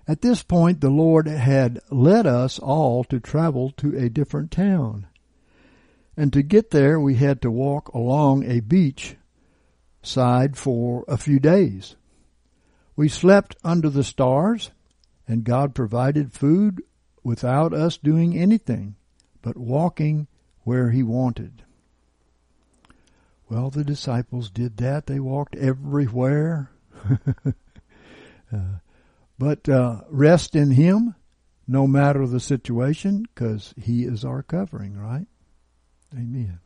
[0.07, 5.07] At this point, the Lord had led us all to travel to a different town.
[6.17, 9.17] And to get there, we had to walk along a beach
[10.03, 11.97] side for a few days.
[12.97, 14.71] We slept under the stars,
[15.29, 16.83] and God provided food
[17.23, 18.97] without us doing anything
[19.43, 20.27] but walking
[20.69, 21.63] where He wanted.
[23.49, 25.07] Well, the disciples did that.
[25.07, 26.71] They walked everywhere.
[28.53, 28.59] uh,
[29.39, 31.15] but uh, rest in Him,
[31.67, 35.27] no matter the situation, because He is our covering, right?
[36.13, 36.61] Amen.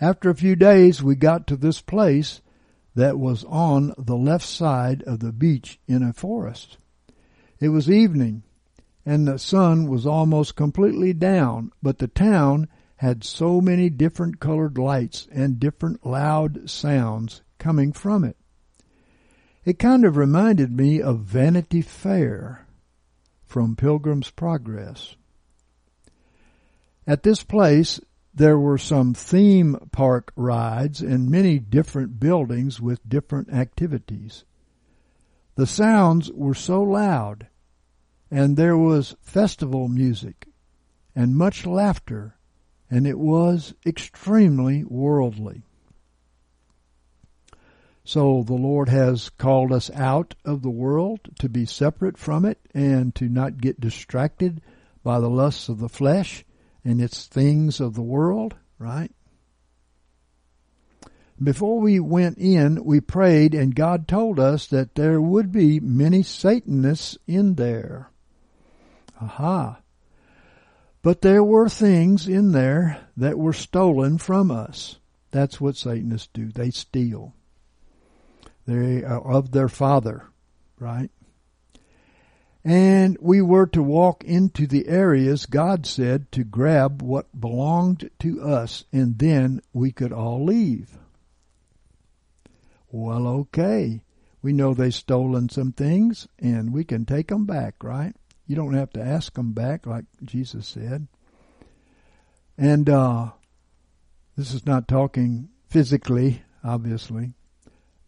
[0.00, 2.40] After a few days, we got to this place
[2.96, 6.78] that was on the left side of the beach in a forest.
[7.60, 8.42] It was evening,
[9.06, 12.66] and the sun was almost completely down, but the town
[13.00, 18.36] had so many different colored lights and different loud sounds coming from it.
[19.64, 22.66] It kind of reminded me of Vanity Fair
[23.46, 25.16] from Pilgrim's Progress.
[27.06, 28.00] At this place,
[28.34, 34.44] there were some theme park rides and many different buildings with different activities.
[35.54, 37.46] The sounds were so loud,
[38.30, 40.48] and there was festival music
[41.16, 42.36] and much laughter,
[42.90, 45.62] and it was extremely worldly.
[48.04, 52.58] So the Lord has called us out of the world to be separate from it
[52.74, 54.60] and to not get distracted
[55.04, 56.44] by the lusts of the flesh
[56.84, 59.12] and its things of the world, right?
[61.42, 66.22] Before we went in, we prayed, and God told us that there would be many
[66.22, 68.10] Satanists in there.
[69.22, 69.79] Aha.
[71.02, 74.98] But there were things in there that were stolen from us.
[75.30, 76.50] That's what Satanists do.
[76.50, 77.34] They steal.
[78.66, 80.24] They are of their father,
[80.78, 81.10] right?
[82.62, 88.42] And we were to walk into the areas God said to grab what belonged to
[88.42, 90.98] us, and then we could all leave.
[92.90, 94.02] Well, okay.
[94.42, 98.14] We know they've stolen some things, and we can take them back, right?
[98.50, 101.06] You don't have to ask them back, like Jesus said.
[102.58, 103.30] And uh,
[104.36, 107.34] this is not talking physically, obviously,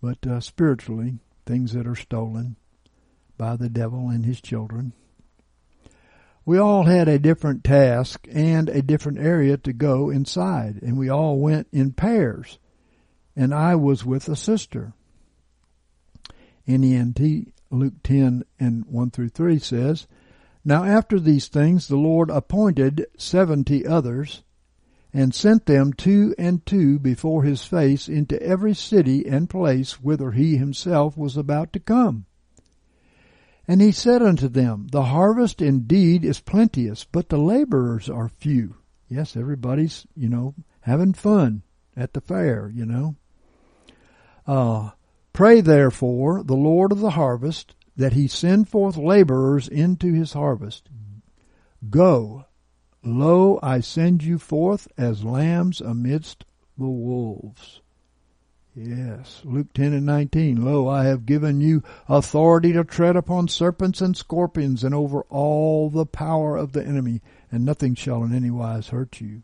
[0.02, 2.56] but uh, spiritually, things that are stolen
[3.38, 4.94] by the devil and his children.
[6.44, 11.08] We all had a different task and a different area to go inside, and we
[11.08, 12.58] all went in pairs,
[13.36, 14.92] and I was with a sister.
[16.66, 20.08] NENT Luke 10 and 1 through 3 says,
[20.64, 24.42] Now after these things the Lord appointed seventy others,
[25.12, 30.30] and sent them two and two before his face into every city and place whither
[30.30, 32.24] he himself was about to come.
[33.68, 38.76] And he said unto them, The harvest indeed is plenteous, but the laborers are few.
[39.08, 41.62] Yes, everybody's, you know, having fun
[41.96, 43.16] at the fair, you know.
[44.46, 44.90] Uh,
[45.32, 50.88] pray therefore the Lord of the harvest that he send forth laborers into his harvest.
[51.90, 52.46] Go,
[53.02, 56.44] lo, I send you forth as lambs amidst
[56.78, 57.80] the wolves.
[58.74, 60.64] Yes, Luke 10 and 19.
[60.64, 65.90] Lo, I have given you authority to tread upon serpents and scorpions and over all
[65.90, 67.20] the power of the enemy,
[67.50, 69.42] and nothing shall in any wise hurt you.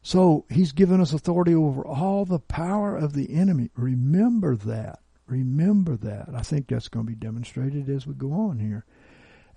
[0.00, 3.68] So he's given us authority over all the power of the enemy.
[3.76, 5.00] Remember that.
[5.28, 6.30] Remember that.
[6.34, 8.84] I think that's going to be demonstrated as we go on here.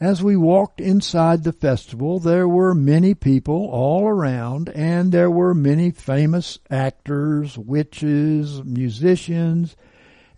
[0.01, 5.53] As we walked inside the festival, there were many people all around, and there were
[5.53, 9.77] many famous actors, witches, musicians,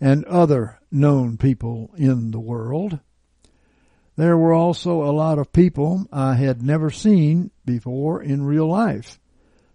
[0.00, 3.00] and other known people in the world.
[4.16, 9.18] There were also a lot of people I had never seen before in real life.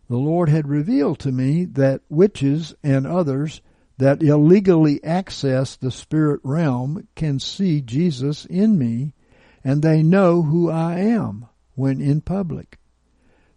[0.07, 3.61] The Lord had revealed to me that witches and others
[3.99, 9.13] that illegally access the spirit realm can see Jesus in me
[9.61, 12.79] and they know who I am when in public.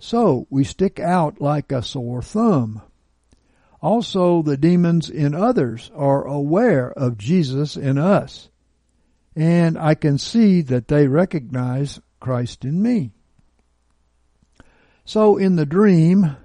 [0.01, 2.83] So we stick out like a sore thumb.
[3.81, 8.49] Also, the demons in others are aware of Jesus in us,
[9.37, 13.13] and I can see that they recognize Christ in me.
[15.05, 16.37] So in the dream,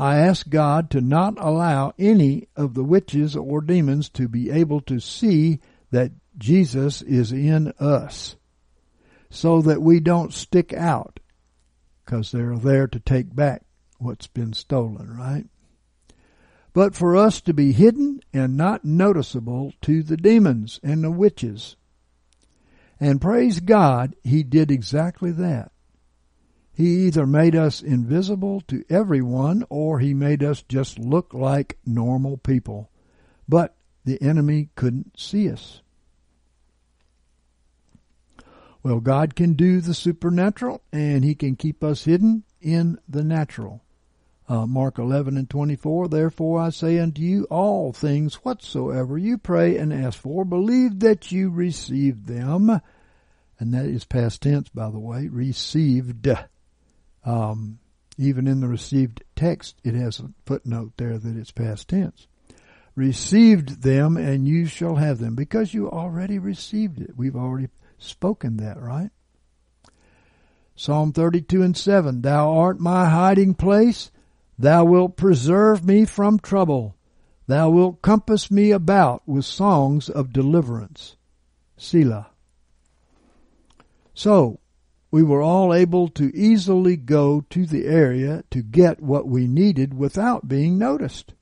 [0.00, 4.80] I ask God to not allow any of the witches or demons to be able
[4.82, 8.36] to see that Jesus is in us
[9.28, 11.20] so that we don't stick out
[12.02, 13.62] because they're there to take back
[13.98, 15.44] what's been stolen, right?
[16.72, 21.76] But for us to be hidden and not noticeable to the demons and the witches.
[22.98, 25.72] And praise God, He did exactly that.
[26.80, 32.38] He either made us invisible to everyone or He made us just look like normal
[32.38, 32.88] people.
[33.46, 33.76] But
[34.06, 35.82] the enemy couldn't see us.
[38.82, 43.84] Well, God can do the supernatural and He can keep us hidden in the natural.
[44.48, 49.76] Uh, Mark 11 and 24, Therefore I say unto you, all things whatsoever you pray
[49.76, 52.80] and ask for, believe that you receive them.
[53.58, 56.26] And that is past tense, by the way, received.
[57.24, 57.78] Um,
[58.16, 62.26] even in the received text, it has a footnote there that it's past tense.
[62.94, 67.16] Received them and you shall have them because you already received it.
[67.16, 67.68] We've already
[67.98, 69.10] spoken that, right?
[70.76, 74.10] Psalm 32 and 7, Thou art my hiding place.
[74.58, 76.96] Thou wilt preserve me from trouble.
[77.46, 81.16] Thou wilt compass me about with songs of deliverance.
[81.76, 82.28] Selah.
[84.14, 84.59] So,
[85.10, 89.94] we were all able to easily go to the area to get what we needed
[89.94, 91.34] without being noticed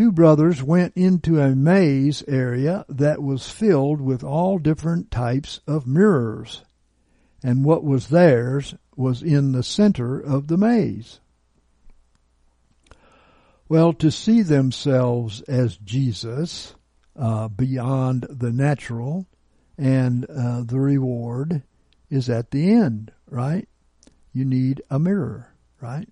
[0.00, 5.86] two brothers went into a maze area that was filled with all different types of
[5.86, 6.64] mirrors,
[7.42, 11.20] and what was theirs was in the center of the maze.
[13.68, 16.74] Well, to see themselves as Jesus
[17.14, 19.26] uh, beyond the natural
[19.76, 21.62] and uh, the reward
[22.10, 23.68] is at the end, right?
[24.32, 26.08] You need a mirror, right?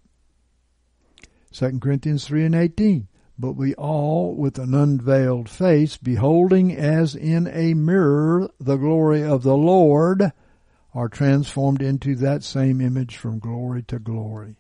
[1.53, 3.09] 2 Corinthians 3 and 18
[3.39, 9.45] but we all, with an unveiled face, beholding as in a mirror the glory of
[9.45, 10.33] the Lord,
[10.93, 14.57] are transformed into that same image from glory to glory,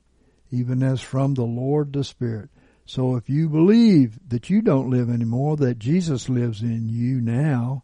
[0.52, 2.50] even as from the Lord the Spirit.
[2.86, 7.82] So if you believe that you don't live anymore, that Jesus lives in you now,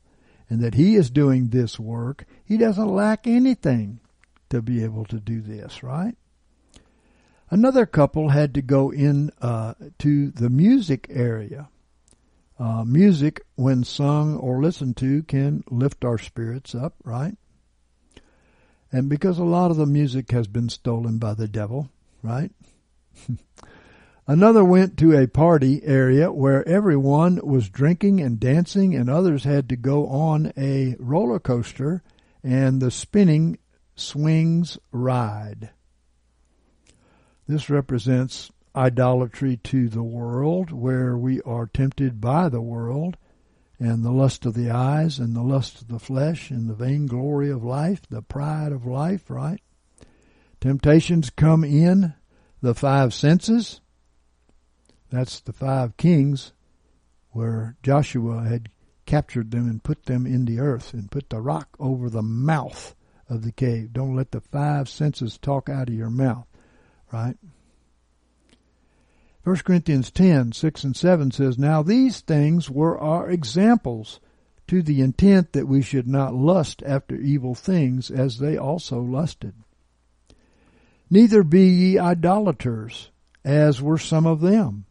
[0.49, 4.01] and that He is doing this work, He doesn't lack anything
[4.51, 6.17] to be able to do this, right?
[7.51, 11.69] Another couple had to go in uh, to the music area.
[12.59, 17.37] Uh, music, when sung or listened to, can lift our spirits up, right?
[18.93, 21.91] And because a lot of the music has been stolen by the devil,
[22.23, 22.53] right?
[24.27, 29.69] Another went to a party area where everyone was drinking and dancing, and others had
[29.69, 32.03] to go on a roller coaster
[32.45, 33.59] and the spinning
[33.97, 35.71] swings ride.
[37.49, 43.17] This represents idolatry to the world, where we are tempted by the world
[43.81, 47.51] and the lust of the eyes and the lust of the flesh and the vainglory
[47.51, 49.61] of life, the pride of life, right?
[50.61, 52.15] Temptations come in
[52.63, 53.81] the five senses
[55.15, 56.53] that's the five kings
[57.31, 58.69] where Joshua had
[59.07, 62.95] captured them and put them in the earth and put the rock over the mouth
[63.29, 63.93] of the cave.
[63.93, 66.47] Don't let the five senses talk out of your mouth,
[67.13, 67.37] right?
[69.45, 74.21] 1 Corinthians 10, 6 and 7 says, Now these things were our examples
[74.67, 79.55] to the intent that we should not lust after evil things as they also lusted.
[81.11, 83.11] Neither be ye idolaters,
[83.45, 84.87] as were some of them.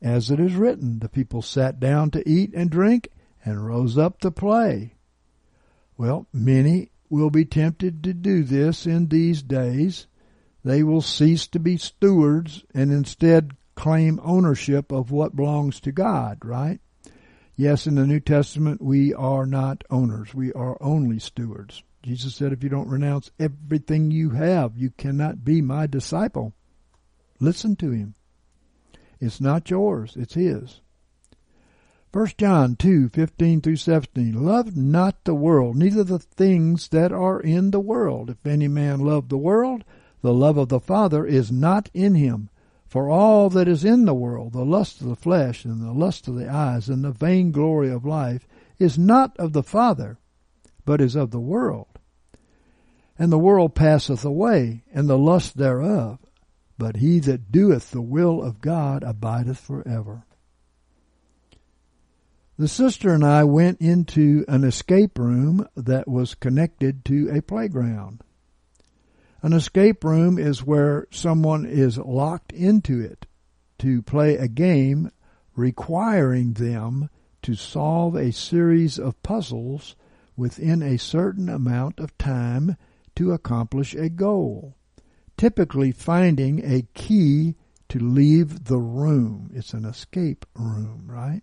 [0.00, 3.08] As it is written, the people sat down to eat and drink
[3.44, 4.94] and rose up to play.
[5.96, 10.06] Well, many will be tempted to do this in these days.
[10.64, 16.38] They will cease to be stewards and instead claim ownership of what belongs to God,
[16.44, 16.80] right?
[17.56, 20.34] Yes, in the New Testament, we are not owners.
[20.34, 21.82] We are only stewards.
[22.02, 26.54] Jesus said, if you don't renounce everything you have, you cannot be my disciple.
[27.38, 28.14] Listen to him.
[29.20, 30.80] It's not yours, it's his.
[32.12, 34.44] 1 John 2, 15 through 17.
[34.44, 38.30] Love not the world, neither the things that are in the world.
[38.30, 39.84] If any man love the world,
[40.20, 42.50] the love of the Father is not in him.
[42.88, 46.26] For all that is in the world, the lust of the flesh, and the lust
[46.26, 48.48] of the eyes, and the vainglory of life,
[48.80, 50.18] is not of the Father,
[50.84, 51.86] but is of the world.
[53.16, 56.18] And the world passeth away, and the lust thereof,
[56.76, 60.24] but he that doeth the will of God abideth forever.
[62.60, 68.22] The sister and I went into an escape room that was connected to a playground.
[69.40, 73.24] An escape room is where someone is locked into it
[73.78, 75.10] to play a game
[75.56, 77.08] requiring them
[77.40, 79.96] to solve a series of puzzles
[80.36, 82.76] within a certain amount of time
[83.16, 84.76] to accomplish a goal
[85.38, 87.54] typically finding a key
[87.88, 89.50] to leave the room.
[89.54, 91.40] It's an escape room, right?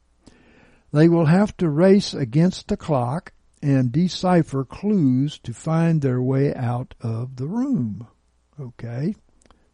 [0.92, 6.54] They will have to race against the clock and decipher clues to find their way
[6.54, 8.08] out of the room.
[8.60, 9.16] Okay,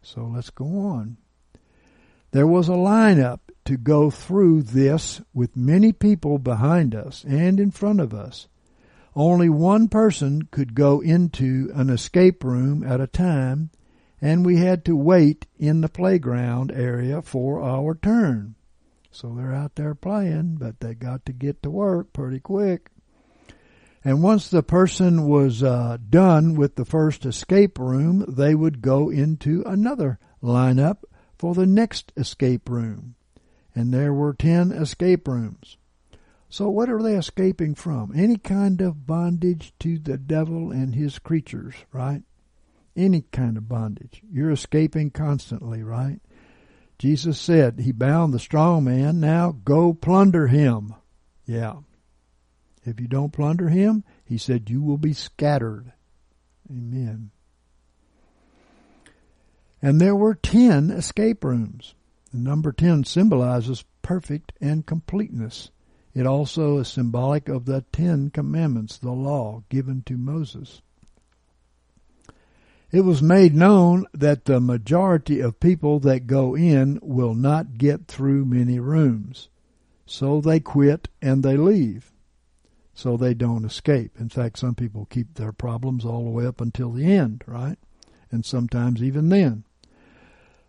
[0.02, 1.16] so let's go on.
[2.32, 7.70] There was a lineup to go through this with many people behind us and in
[7.70, 8.48] front of us.
[9.14, 13.70] Only one person could go into an escape room at a time
[14.20, 18.56] and we had to wait in the playground area for our turn.
[19.14, 22.90] So they're out there playing, but they got to get to work pretty quick.
[24.04, 29.08] And once the person was uh, done with the first escape room, they would go
[29.10, 31.04] into another lineup
[31.38, 33.14] for the next escape room.
[33.74, 35.78] And there were 10 escape rooms.
[36.50, 38.12] So what are they escaping from?
[38.14, 42.22] Any kind of bondage to the devil and his creatures, right?
[42.96, 44.22] any kind of bondage.
[44.30, 46.20] You're escaping constantly, right?
[46.98, 49.20] Jesus said he bound the strong man.
[49.20, 50.94] Now go plunder him.
[51.46, 51.76] Yeah.
[52.84, 55.92] If you don't plunder him, he said you will be scattered.
[56.70, 57.30] Amen.
[59.82, 61.94] And there were ten escape rooms.
[62.32, 65.70] The number ten symbolizes perfect and completeness.
[66.14, 70.80] It also is symbolic of the Ten Commandments, the law given to Moses.
[72.94, 78.06] It was made known that the majority of people that go in will not get
[78.06, 79.48] through many rooms.
[80.06, 82.12] So they quit and they leave.
[82.94, 84.12] So they don't escape.
[84.20, 87.78] In fact, some people keep their problems all the way up until the end, right?
[88.30, 89.64] And sometimes even then.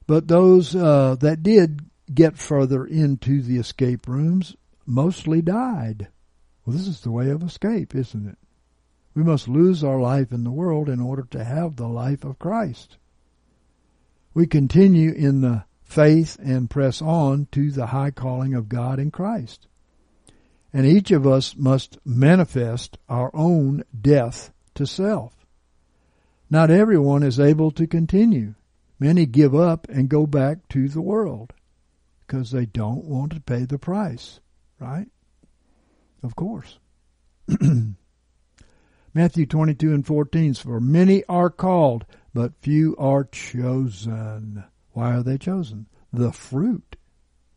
[0.08, 1.82] But those uh, that did
[2.12, 4.56] get further into the escape rooms
[4.88, 6.08] mostly died.
[6.66, 8.40] Well, this is the way of escape, isn't it?
[9.16, 12.38] We must lose our life in the world in order to have the life of
[12.38, 12.98] Christ.
[14.34, 19.12] We continue in the faith and press on to the high calling of God in
[19.12, 19.68] Christ.
[20.74, 25.34] And each of us must manifest our own death to self.
[26.50, 28.56] Not everyone is able to continue.
[29.00, 31.54] Many give up and go back to the world
[32.28, 34.42] because they don't want to pay the price,
[34.80, 35.08] right?
[36.22, 36.80] Of course.
[39.16, 44.66] Matthew 22 and 14 For many are called, but few are chosen.
[44.92, 45.88] Why are they chosen?
[46.12, 46.98] The fruit.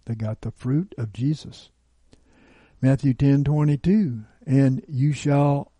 [0.04, 1.70] They got the fruit of Jesus.
[2.80, 5.72] Matthew 10:22 And you shall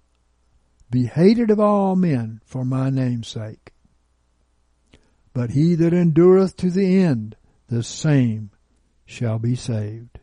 [0.91, 3.73] be hated of all men for my name's sake.
[5.33, 7.37] But he that endureth to the end,
[7.69, 8.51] the same
[9.07, 10.19] shall be saved.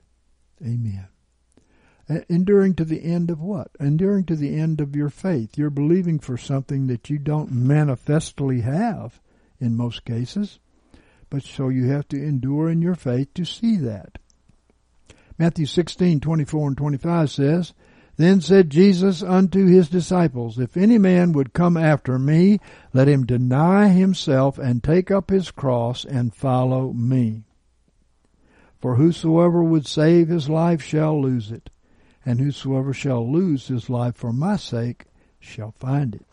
[0.61, 1.07] Amen.
[2.07, 3.71] Enduring to the end of what?
[3.79, 5.57] Enduring to the end of your faith.
[5.57, 9.19] You're believing for something that you don't manifestly have
[9.59, 10.59] in most cases.
[11.31, 14.19] But so you have to endure in your faith to see that.
[15.39, 17.73] Matthew 16, 24 and 25 says,
[18.17, 22.59] Then said Jesus unto his disciples, If any man would come after me,
[22.93, 27.45] let him deny himself and take up his cross and follow me.
[28.79, 31.71] For whosoever would save his life shall lose it
[32.25, 35.05] and whosoever shall lose his life for my sake
[35.39, 36.25] shall find it.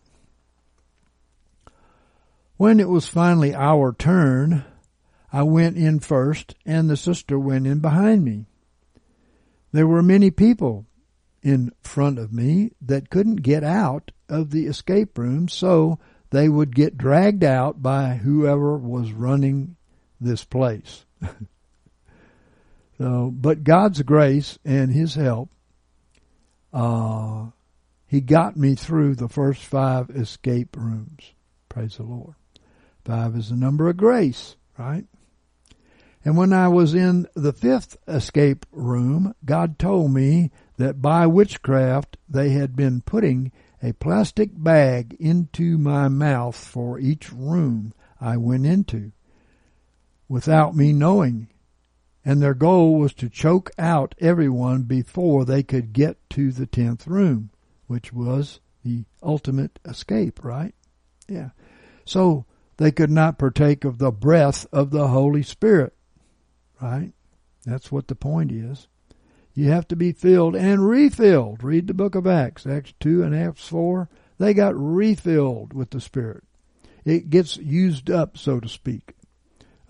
[2.56, 4.64] When it was finally our turn,
[5.32, 8.46] I went in first, and the sister went in behind me.
[9.72, 10.86] There were many people
[11.42, 15.98] in front of me that couldn't get out of the escape room, so
[16.30, 19.76] they would get dragged out by whoever was running
[20.20, 21.04] this place.
[22.98, 25.50] so, but God's grace and His help
[26.72, 27.46] uh,
[28.06, 31.32] he got me through the first five escape rooms.
[31.68, 32.34] Praise the Lord.
[33.04, 35.04] Five is the number of grace, right?
[36.24, 42.16] And when I was in the fifth escape room, God told me that by witchcraft
[42.28, 43.50] they had been putting
[43.82, 49.10] a plastic bag into my mouth for each room I went into
[50.28, 51.48] without me knowing
[52.24, 57.06] and their goal was to choke out everyone before they could get to the tenth
[57.06, 57.50] room,
[57.86, 60.74] which was the ultimate escape, right?
[61.28, 61.50] Yeah.
[62.04, 62.46] So
[62.76, 65.94] they could not partake of the breath of the Holy Spirit,
[66.80, 67.12] right?
[67.64, 68.88] That's what the point is.
[69.54, 71.62] You have to be filled and refilled.
[71.62, 74.08] Read the book of Acts, Acts 2 and Acts 4.
[74.38, 76.44] They got refilled with the Spirit.
[77.04, 79.14] It gets used up, so to speak.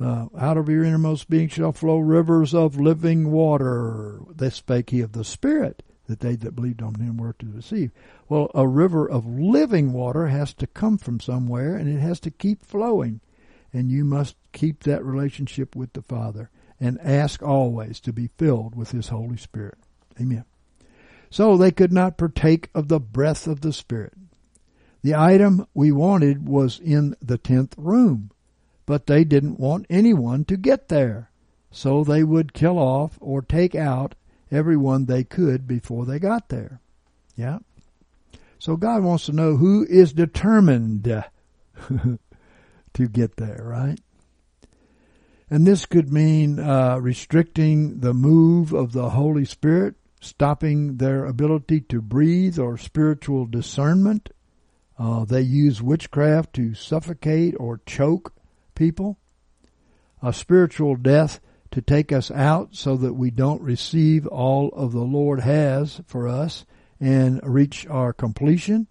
[0.03, 4.21] Uh, out of your innermost being shall flow rivers of living water.
[4.35, 7.93] This spake he of the Spirit, that they that believed on him were to receive.
[8.29, 12.31] Well, a river of living water has to come from somewhere, and it has to
[12.31, 13.21] keep flowing.
[13.73, 16.51] And you must keep that relationship with the Father
[16.81, 19.79] and ask always to be filled with His Holy Spirit.
[20.21, 20.45] Amen.
[21.31, 24.15] So they could not partake of the breath of the Spirit.
[25.03, 28.32] The item we wanted was in the tenth room
[28.93, 31.31] but they didn't want anyone to get there.
[31.71, 34.15] So they would kill off or take out
[34.51, 36.83] everyone they could before they got there.
[37.35, 37.61] Yeah.
[38.59, 41.05] So God wants to know who is determined
[42.93, 43.99] to get there, right?
[45.49, 51.81] And this could mean uh, restricting the move of the Holy Spirit, stopping their ability
[51.89, 54.29] to breathe or spiritual discernment.
[54.99, 58.35] Uh, they use witchcraft to suffocate or choke
[58.75, 59.19] people,
[60.23, 61.41] a spiritual death
[61.73, 66.29] to take us out so that we don't receive all of the Lord has for
[66.29, 66.65] us
[67.01, 68.87] and reach our completion.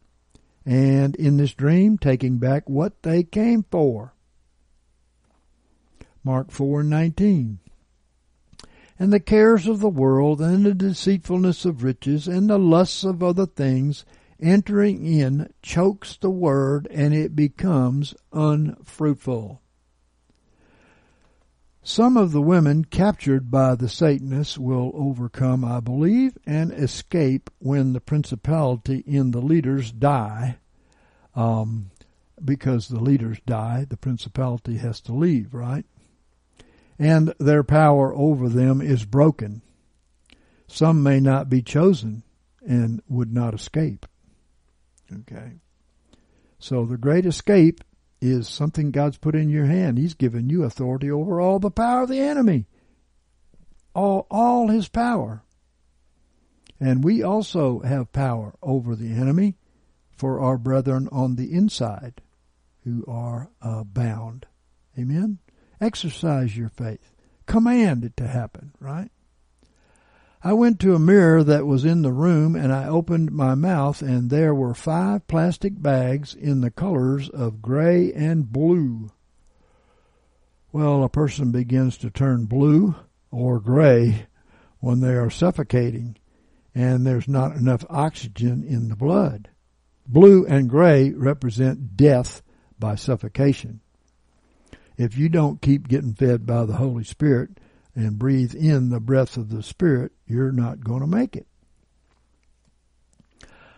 [0.65, 4.13] And in this dream, taking back what they came for.
[6.23, 7.59] Mark 4 and 19.
[8.99, 13.23] And the cares of the world and the deceitfulness of riches and the lusts of
[13.23, 14.05] other things
[14.39, 19.60] entering in chokes the word and it becomes unfruitful.
[21.83, 27.93] Some of the women captured by the Satanists will overcome, I believe, and escape when
[27.93, 30.57] the principality in the leaders die.
[31.35, 31.89] Um,
[32.43, 35.85] because the leaders die, the principality has to leave, right?
[36.99, 39.61] And their power over them is broken.
[40.67, 42.23] Some may not be chosen
[42.65, 44.05] and would not escape.
[45.11, 45.53] Okay.
[46.59, 47.83] So the great escape
[48.21, 49.97] is something God's put in your hand.
[49.97, 52.67] He's given you authority over all the power of the enemy.
[53.95, 55.43] All, all his power.
[56.79, 59.55] And we also have power over the enemy
[60.11, 62.21] for our brethren on the inside
[62.83, 64.45] who are uh, bound.
[64.97, 65.39] Amen?
[65.79, 67.11] Exercise your faith.
[67.47, 69.11] Command it to happen, right?
[70.43, 74.01] I went to a mirror that was in the room and I opened my mouth
[74.01, 79.11] and there were five plastic bags in the colors of gray and blue.
[80.71, 82.95] Well, a person begins to turn blue
[83.29, 84.25] or gray
[84.79, 86.17] when they are suffocating
[86.73, 89.49] and there's not enough oxygen in the blood.
[90.07, 92.41] Blue and gray represent death
[92.79, 93.81] by suffocation.
[94.97, 97.59] If you don't keep getting fed by the Holy Spirit
[97.95, 101.47] and breathe in the breath of the Spirit, you're not going to make it.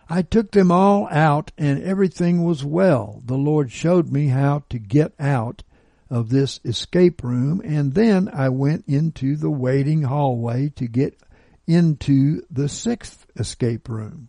[0.08, 3.22] I took them all out and everything was well.
[3.24, 5.62] The Lord showed me how to get out
[6.10, 11.18] of this escape room and then I went into the waiting hallway to get
[11.66, 14.28] into the sixth escape room.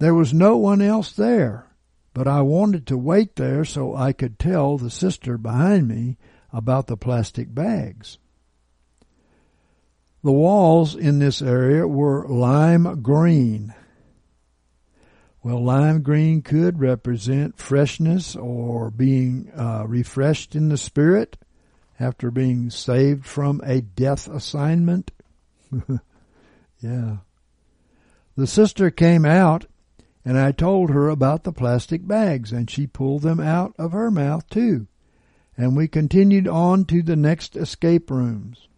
[0.00, 1.66] There was no one else there,
[2.12, 6.16] but I wanted to wait there so I could tell the sister behind me
[6.52, 8.18] about the plastic bags.
[10.22, 13.74] The walls in this area were lime green.
[15.42, 21.38] Well, lime green could represent freshness or being uh, refreshed in the spirit
[21.98, 25.10] after being saved from a death assignment.
[26.80, 27.16] yeah.
[28.36, 29.64] The sister came out
[30.22, 34.10] and I told her about the plastic bags and she pulled them out of her
[34.10, 34.86] mouth too.
[35.56, 38.68] And we continued on to the next escape rooms.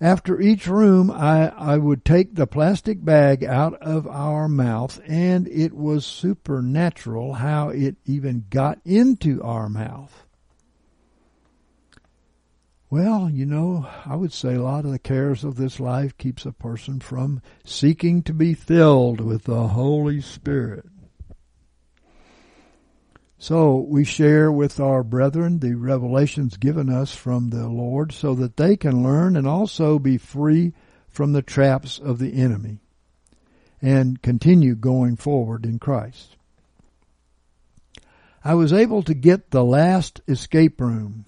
[0.00, 5.46] After each room, I, I would take the plastic bag out of our mouth, and
[5.48, 10.24] it was supernatural how it even got into our mouth.
[12.88, 16.46] Well, you know, I would say a lot of the cares of this life keeps
[16.46, 20.86] a person from seeking to be filled with the Holy Spirit.
[23.42, 28.58] So we share with our brethren the revelations given us from the Lord so that
[28.58, 30.74] they can learn and also be free
[31.08, 32.80] from the traps of the enemy
[33.80, 36.36] and continue going forward in Christ.
[38.44, 41.24] I was able to get the last escape room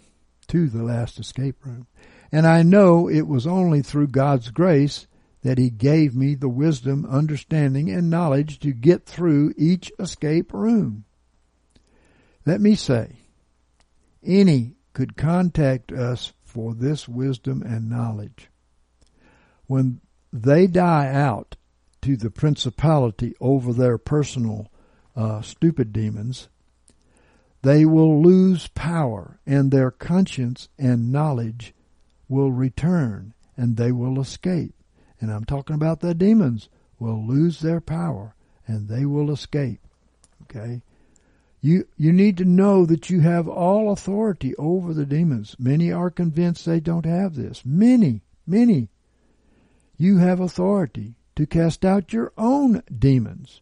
[0.48, 1.86] to the last escape room.
[2.30, 5.06] And I know it was only through God's grace
[5.40, 11.06] that He gave me the wisdom, understanding, and knowledge to get through each escape room.
[12.44, 13.16] Let me say,
[14.24, 18.50] any could contact us for this wisdom and knowledge.
[19.66, 20.00] When
[20.32, 21.56] they die out
[22.02, 24.70] to the principality over their personal
[25.14, 26.48] uh, stupid demons,
[27.62, 31.74] they will lose power, and their conscience and knowledge
[32.28, 34.74] will return, and they will escape.
[35.20, 38.34] And I'm talking about the demons will lose their power,
[38.66, 39.80] and they will escape.
[40.42, 40.82] Okay?
[41.64, 45.54] You, you need to know that you have all authority over the demons.
[45.60, 47.62] Many are convinced they don't have this.
[47.64, 48.88] Many, many.
[49.96, 53.60] You have authority to cast out your own demons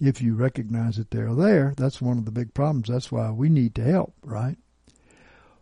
[0.00, 1.72] if you recognize that they're there.
[1.76, 2.88] That's one of the big problems.
[2.88, 4.56] That's why we need to help, right?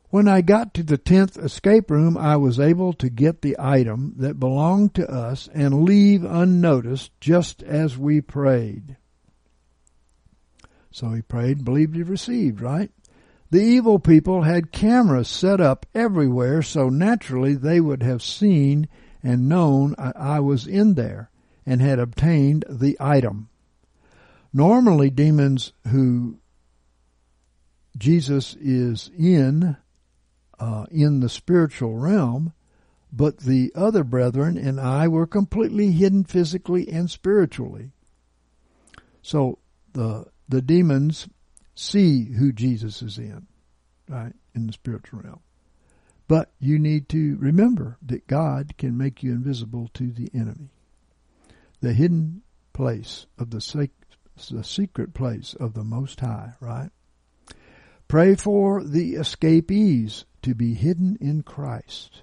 [0.09, 4.15] When I got to the 10th escape room, I was able to get the item
[4.17, 8.97] that belonged to us and leave unnoticed just as we prayed.
[10.95, 12.89] So he prayed, and believed he received, right?
[13.51, 18.87] The evil people had cameras set up everywhere, so naturally they would have seen
[19.21, 21.31] and known I was in there
[21.67, 23.49] and had obtained the item.
[24.53, 26.39] Normally, demons who
[27.99, 29.77] Jesus is in,
[30.61, 32.53] uh, in the spiritual realm,
[33.13, 37.91] but the other brethren and I were completely hidden physically and spiritually.
[39.23, 39.59] So
[39.93, 41.29] the the demons
[41.75, 43.47] see who Jesus is in,
[44.09, 45.41] right, in the spiritual realm.
[46.27, 50.71] But you need to remember that God can make you invisible to the enemy.
[51.81, 52.43] The hidden
[52.73, 53.89] place of the
[54.51, 56.91] the secret place of the Most High, right?
[58.09, 62.23] Pray for the escapees to be hidden in Christ.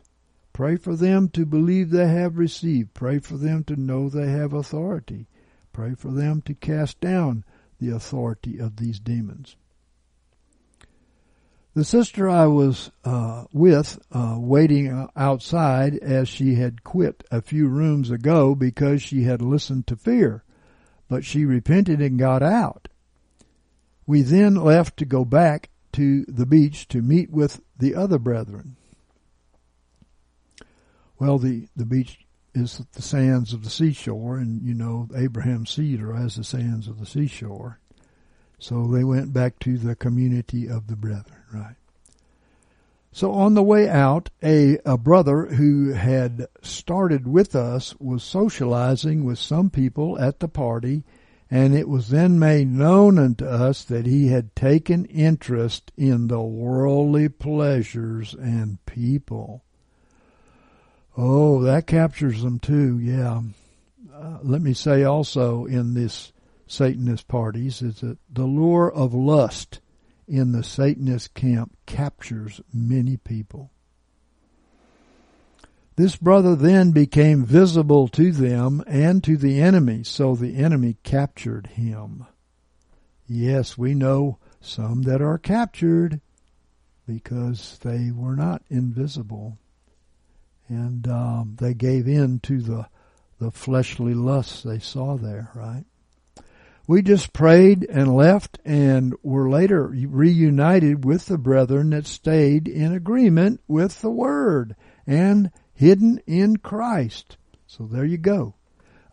[0.54, 2.94] Pray for them to believe they have received.
[2.94, 5.28] Pray for them to know they have authority.
[5.74, 7.44] Pray for them to cast down
[7.82, 9.58] the authority of these demons.
[11.74, 17.68] The sister I was uh, with, uh, waiting outside as she had quit a few
[17.68, 20.44] rooms ago because she had listened to fear
[21.12, 22.88] but she repented and got out.
[24.08, 28.78] We then left to go back to the beach to meet with the other brethren.
[31.20, 36.02] Well, the, the beach is the sands of the seashore, and you know Abraham's seed
[36.02, 37.80] are as the sands of the seashore.
[38.60, 41.76] So they went back to the community of the brethren, right?
[43.14, 49.26] So on the way out, a, a brother who had started with us was socializing
[49.26, 51.04] with some people at the party,
[51.50, 56.42] and it was then made known unto us that he had taken interest in the
[56.42, 59.66] worldly pleasures and people.
[61.18, 63.42] Oh, that captures them too, yeah.
[64.14, 66.32] Uh, let me say also in this
[66.68, 69.82] Satanist parties is that the lure of lust
[70.28, 73.72] in the Satanist camp captures many people.
[75.98, 81.68] This brother then became visible to them and to the enemy, so the enemy captured
[81.68, 82.26] him.
[83.28, 86.22] Yes, we know some that are captured
[87.06, 89.58] because they were not invisible.
[90.72, 92.88] And um, they gave in to the,
[93.40, 95.84] the fleshly lusts they saw there, right?
[96.88, 102.94] We just prayed and left and were later reunited with the brethren that stayed in
[102.94, 107.36] agreement with the Word and hidden in Christ.
[107.68, 108.56] So there you go.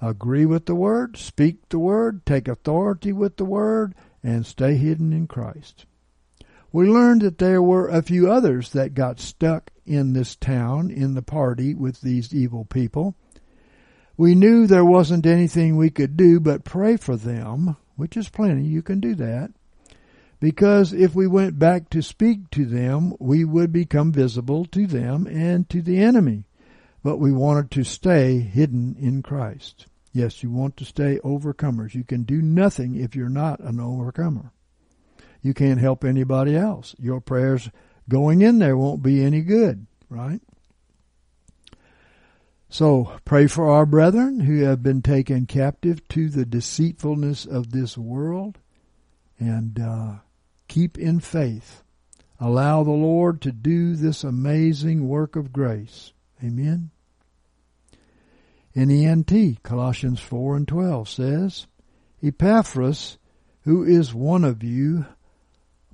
[0.01, 5.13] Agree with the Word, speak the Word, take authority with the Word, and stay hidden
[5.13, 5.87] in Christ.
[6.71, 11.15] We learned that there were a few others that got stuck in this town in
[11.15, 13.15] the party with these evil people.
[14.19, 18.65] We knew there wasn't anything we could do but pray for them, which is plenty.
[18.65, 19.51] You can do that.
[20.41, 25.27] Because if we went back to speak to them, we would become visible to them
[25.27, 26.45] and to the enemy.
[27.03, 29.87] But we wanted to stay hidden in Christ.
[30.13, 31.95] Yes, you want to stay overcomers.
[31.95, 34.53] You can do nothing if you're not an overcomer.
[35.43, 36.95] You can't help anybody else.
[36.99, 37.71] Your prayers
[38.09, 40.41] going in there won't be any good, right?
[42.71, 47.97] So pray for our brethren who have been taken captive to the deceitfulness of this
[47.97, 48.59] world
[49.39, 50.13] and uh,
[50.67, 51.83] keep in faith.
[52.41, 56.13] Allow the Lord to do this amazing work of grace.
[56.43, 56.91] Amen.
[58.75, 61.67] In NENT, Colossians 4 and 12 says,
[62.23, 63.19] Epaphras,
[63.63, 65.07] who is one of you,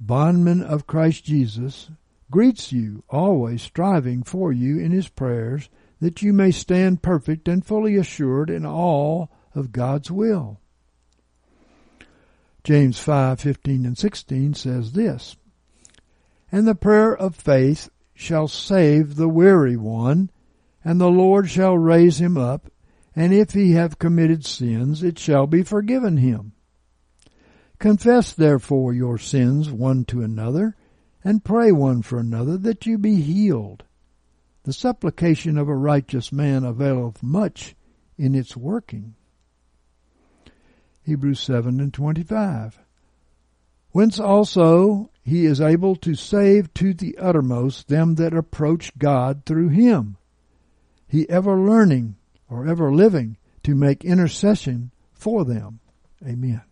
[0.06, 1.90] bondman of Christ Jesus,
[2.31, 5.68] greets you, always striving for you in his prayers,
[6.01, 10.60] that you may stand perfect and fully assured in all of God's will.
[12.64, 15.36] James 5:15 and 16 says this,
[16.51, 20.31] And the prayer of faith shall save the weary one,
[20.82, 22.70] and the Lord shall raise him up,
[23.14, 26.53] and if he have committed sins, it shall be forgiven him.
[27.85, 30.74] Confess therefore your sins one to another,
[31.23, 33.85] and pray one for another that you be healed.
[34.62, 37.77] The supplication of a righteous man availeth much
[38.16, 39.16] in its working.
[41.02, 42.81] Hebrews 7 and 25.
[43.90, 49.69] Whence also he is able to save to the uttermost them that approach God through
[49.69, 50.16] him.
[51.06, 52.16] He ever learning
[52.48, 55.81] or ever living to make intercession for them.
[56.27, 56.62] Amen.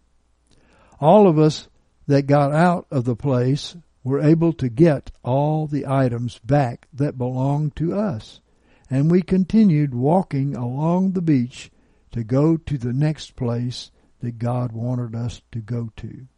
[1.03, 1.69] All of us
[2.07, 7.19] that got out of the place were able to get all the items back that
[7.19, 8.41] belonged to us.
[8.89, 11.73] And we continued walking along the beach
[12.13, 16.29] to go to the next place that God wanted us to go to.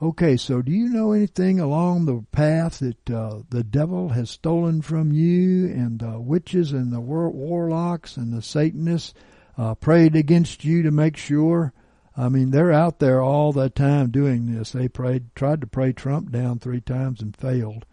[0.00, 4.80] Okay, so do you know anything along the path that uh, the devil has stolen
[4.80, 9.12] from you, and the witches and the war- warlocks and the Satanists
[9.58, 11.74] uh, prayed against you to make sure?
[12.18, 14.72] I mean, they're out there all the time doing this.
[14.72, 17.86] They prayed, tried to pray Trump down three times and failed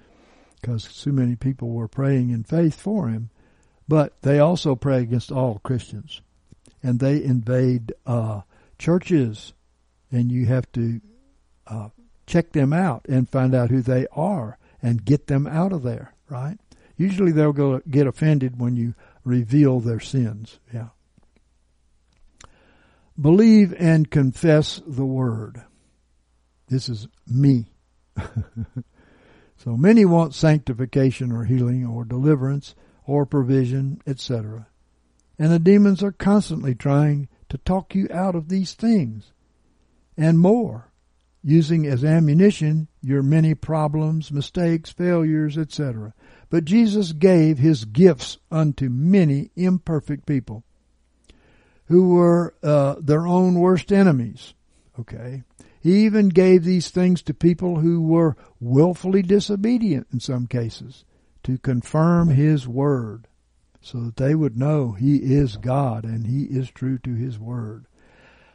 [0.59, 3.29] because so many people were praying in faith for him.
[3.87, 6.21] But they also pray against all Christians,
[6.81, 8.41] and they invade uh,
[8.79, 9.53] churches,
[10.11, 11.01] and you have to
[11.67, 11.89] uh,
[12.25, 16.15] check them out and find out who they are and get them out of there,
[16.29, 16.57] right?
[16.97, 20.57] Usually they'll go get offended when you reveal their sins.
[20.73, 20.87] Yeah.
[23.19, 25.63] Believe and confess the word.
[26.67, 27.67] This is me.
[29.57, 32.75] so many want sanctification or healing or deliverance
[33.05, 34.67] or provision, etc.
[35.39, 39.31] And the demons are constantly trying to talk you out of these things
[40.17, 40.91] and more
[41.43, 46.13] using as ammunition your many problems, mistakes, failures, etc.
[46.49, 50.63] But Jesus gave his gifts unto many imperfect people
[51.87, 54.53] who were uh, their own worst enemies.
[54.99, 55.43] Okay.
[55.79, 61.05] He even gave these things to people who were willfully disobedient in some cases
[61.43, 63.27] to confirm his word
[63.81, 67.85] so that they would know he is God and he is true to his word.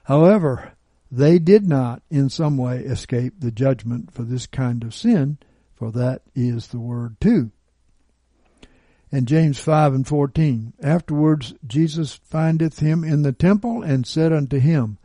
[0.05, 0.73] However,
[1.09, 5.39] they did not in some way escape the judgment for this kind of sin,
[5.73, 7.53] for that is the word too.
[9.13, 14.59] And James 5 and 14, Afterwards Jesus findeth him in the temple and said unto
[14.59, 14.99] him,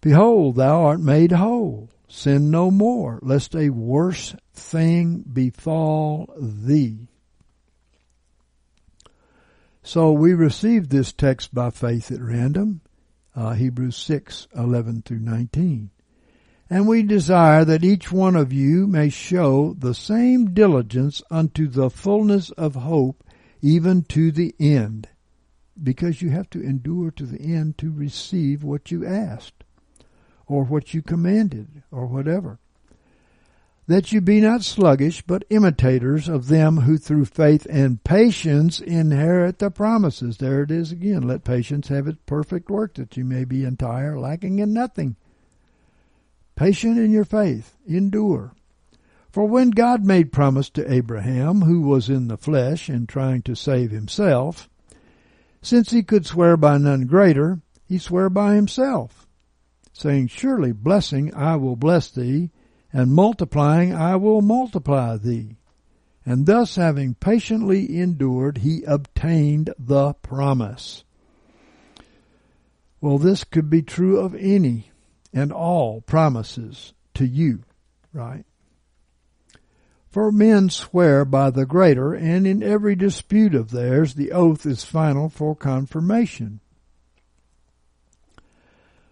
[0.00, 1.88] Behold, thou art made whole.
[2.08, 7.08] Sin no more, lest a worse thing befall thee.
[9.84, 12.80] So we received this text by faith at random.
[13.34, 15.90] uh, Hebrews 6, 11 through 19.
[16.72, 21.90] And we desire that each one of you may show the same diligence unto the
[21.90, 23.22] fullness of hope,
[23.60, 25.10] even to the end.
[25.82, 29.64] Because you have to endure to the end to receive what you asked,
[30.46, 32.58] or what you commanded, or whatever.
[33.86, 39.58] That you be not sluggish, but imitators of them who through faith and patience inherit
[39.58, 40.38] the promises.
[40.38, 41.28] There it is again.
[41.28, 45.16] Let patience have its perfect work, that you may be entire, lacking in nothing.
[46.54, 48.54] Patient in your faith, endure.
[49.30, 53.54] For when God made promise to Abraham, who was in the flesh and trying to
[53.54, 54.68] save himself,
[55.62, 59.26] since he could swear by none greater, he sware by himself,
[59.92, 62.50] saying, Surely blessing I will bless thee,
[62.92, 65.56] and multiplying I will multiply thee.
[66.26, 71.04] And thus having patiently endured, he obtained the promise.
[73.00, 74.91] Well, this could be true of any
[75.32, 77.62] and all promises to you,
[78.12, 78.44] right?
[80.10, 84.84] For men swear by the greater, and in every dispute of theirs the oath is
[84.84, 86.60] final for confirmation.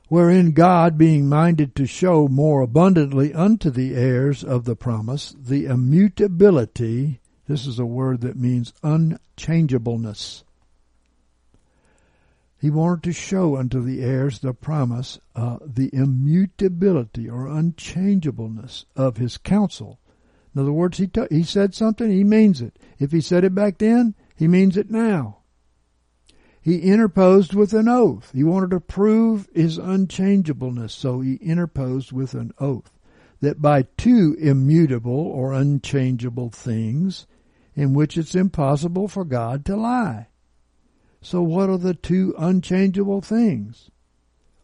[0.09, 5.67] Wherein God, being minded to show more abundantly unto the heirs of the promise the
[5.67, 10.45] immutability, this is a word that means unchangeableness
[12.61, 19.17] he wanted to show unto the heirs the promise, uh, the immutability or unchangeableness of
[19.17, 19.99] his counsel.
[20.55, 22.79] In other words, he, t- he said something, he means it.
[22.99, 25.39] If he said it back then, he means it now.
[26.61, 28.33] He interposed with an oath.
[28.35, 32.93] He wanted to prove his unchangeableness, so he interposed with an oath
[33.41, 37.27] that by two immutable or unchangeable things
[37.75, 40.27] in which it's impossible for God to lie.
[41.23, 43.91] So what are the two unchangeable things?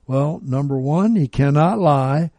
[0.06, 2.30] Well, number one, he cannot lie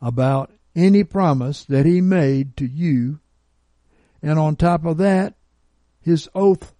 [0.00, 3.20] about any promise that he made to you.
[4.22, 5.34] And on top of that,
[6.00, 6.74] his oath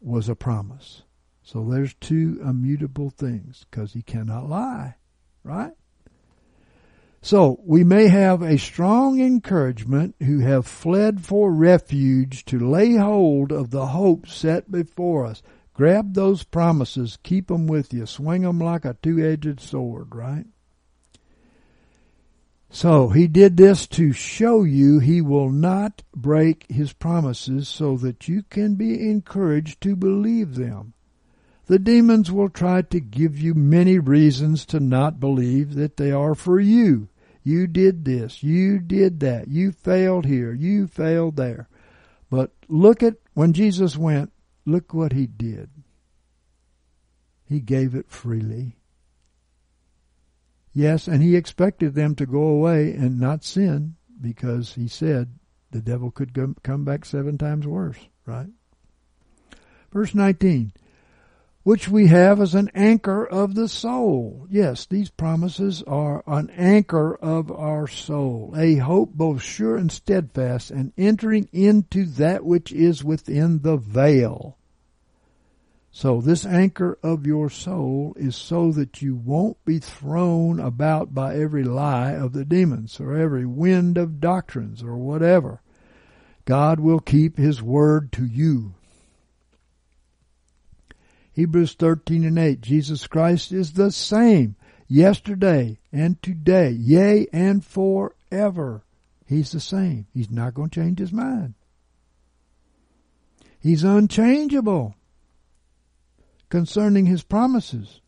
[0.00, 1.02] was a promise.
[1.42, 4.96] So there's two immutable things because he cannot lie,
[5.42, 5.72] right?
[7.20, 13.50] So we may have a strong encouragement who have fled for refuge to lay hold
[13.50, 15.42] of the hope set before us.
[15.78, 20.44] Grab those promises, keep them with you, swing them like a two edged sword, right?
[22.68, 28.26] So he did this to show you he will not break his promises so that
[28.26, 30.94] you can be encouraged to believe them.
[31.66, 36.34] The demons will try to give you many reasons to not believe that they are
[36.34, 37.08] for you.
[37.44, 41.68] You did this, you did that, you failed here, you failed there.
[42.30, 44.32] But look at when Jesus went,
[44.68, 45.70] Look what he did.
[47.46, 48.76] He gave it freely.
[50.74, 55.38] Yes, and he expected them to go away and not sin because he said
[55.70, 57.96] the devil could come back seven times worse,
[58.26, 58.50] right?
[59.90, 60.74] Verse 19,
[61.68, 64.46] which we have as an anchor of the soul.
[64.48, 70.70] Yes, these promises are an anchor of our soul, a hope both sure and steadfast,
[70.70, 74.56] and entering into that which is within the veil
[75.90, 81.34] so this anchor of your soul is so that you won't be thrown about by
[81.34, 85.60] every lie of the demons or every wind of doctrines or whatever.
[86.44, 88.74] God will keep his word to you.
[91.38, 94.56] Hebrews 13 and 8, Jesus Christ is the same
[94.88, 98.82] yesterday and today, yea, and forever.
[99.24, 100.08] He's the same.
[100.12, 101.54] He's not going to change his mind.
[103.60, 104.96] He's unchangeable
[106.48, 108.00] concerning his promises.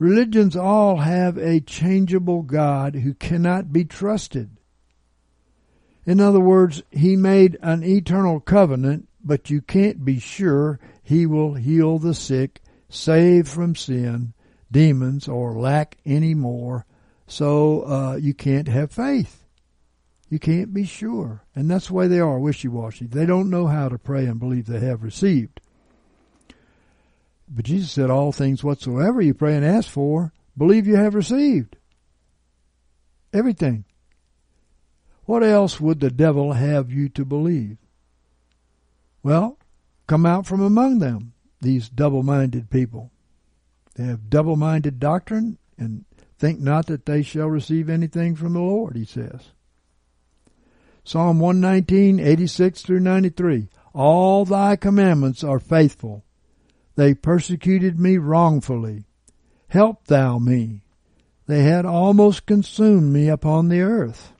[0.00, 4.50] Religions all have a changeable God who cannot be trusted.
[6.04, 11.54] In other words, he made an eternal covenant, but you can't be sure he will
[11.54, 14.32] heal the sick, save from sin,
[14.72, 16.86] demons, or lack any more.
[17.26, 19.44] So uh, you can't have faith.
[20.30, 21.42] You can't be sure.
[21.54, 23.06] And that's the way they are, wishy-washy.
[23.06, 25.60] They don't know how to pray and believe they have received.
[27.48, 31.76] But Jesus said, All things whatsoever you pray and ask for, believe you have received.
[33.32, 33.84] Everything.
[35.26, 37.76] What else would the devil have you to believe?
[39.22, 39.58] Well,
[40.06, 43.10] come out from among them, these double minded people.
[43.94, 46.04] They have double minded doctrine and
[46.38, 49.52] think not that they shall receive anything from the Lord, he says.
[51.04, 53.68] Psalm 119, 86 through 93.
[53.92, 56.24] All thy commandments are faithful.
[56.96, 59.04] They persecuted me wrongfully.
[59.68, 60.82] Help thou me.
[61.46, 64.33] They had almost consumed me upon the earth.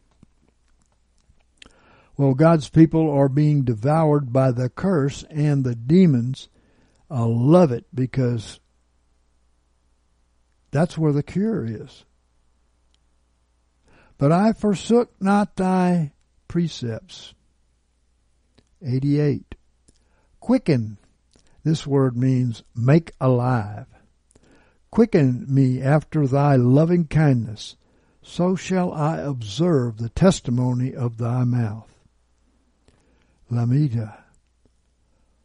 [2.17, 6.49] Well, God's people are being devoured by the curse, and the demons
[7.11, 8.61] I love it because
[10.71, 12.05] that's where the cure is.
[14.19, 16.13] But I forsook not thy
[16.49, 17.35] precepts.
[18.85, 19.55] 88.
[20.41, 20.99] Quicken.
[21.63, 23.87] This word means make alive.
[24.91, 27.77] Quicken me after thy loving kindness,
[28.23, 31.94] so shall I observe the testimony of thy mouth.
[33.51, 34.11] Lamed.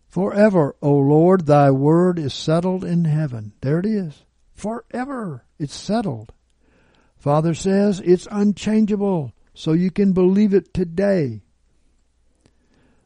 [0.07, 3.53] Forever, O Lord, thy word is settled in heaven.
[3.61, 4.23] There it is.
[4.53, 5.45] Forever.
[5.59, 6.34] It's settled.
[7.17, 11.41] Father says it's unchangeable, so you can believe it today.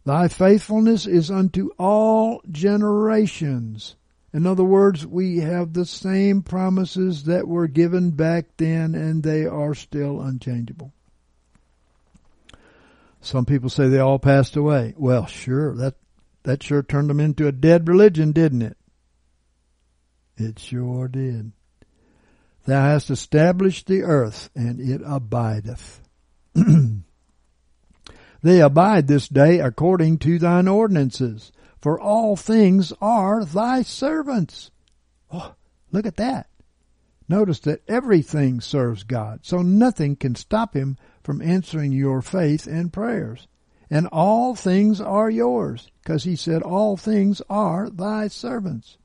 [0.06, 3.96] Thy faithfulness is unto all generations.
[4.34, 9.46] In other words, we have the same promises that were given back then, and they
[9.46, 10.94] are still unchangeable.
[13.24, 14.94] Some people say they all passed away.
[14.98, 15.96] Well, sure, that
[16.44, 18.78] that sure turned them into a dead religion, didn't it?
[20.36, 21.54] It sure did.
[22.66, 26.02] Thou hast established the earth, and it abideth.
[28.44, 34.70] they abide this day according to thine ordinances, for all things are thy servants.
[35.32, 35.56] Oh,
[35.94, 36.48] look at that.
[37.30, 42.92] Notice that everything serves God, so nothing can stop him from answering your faith and
[42.92, 43.48] prayers.
[43.90, 48.98] And all things are yours, because he said, All things are thy servants.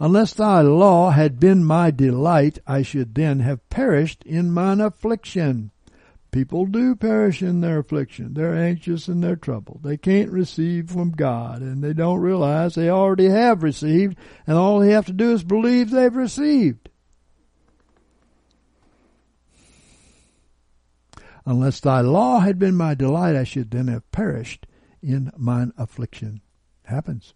[0.00, 5.72] Unless thy law had been my delight, I should then have perished in mine affliction.
[6.30, 8.34] People do perish in their affliction.
[8.34, 9.80] They're anxious in their trouble.
[9.82, 14.16] They can't receive from God, and they don't realize they already have received,
[14.46, 16.90] and all they have to do is believe they've received.
[21.48, 24.66] Unless thy law had been my delight, I should then have perished
[25.00, 26.42] in mine affliction.
[26.84, 27.32] Happens.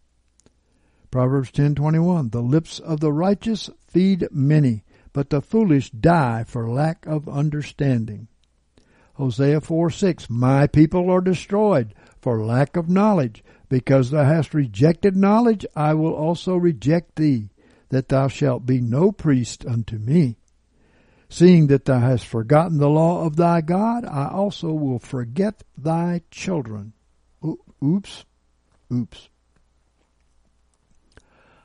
[1.11, 4.85] Proverbs 10:21 The lips of the righteous feed many,
[5.15, 8.29] but the foolish die for lack of understanding.
[9.15, 15.65] Hosea 4:6 My people are destroyed for lack of knowledge, because thou hast rejected knowledge,
[15.75, 17.49] I will also reject thee,
[17.89, 20.37] that thou shalt be no priest unto me.
[21.33, 26.21] Seeing that thou hast forgotten the law of thy God, I also will forget thy
[26.31, 26.93] children.
[27.83, 28.27] Oops.
[28.93, 29.29] Oops.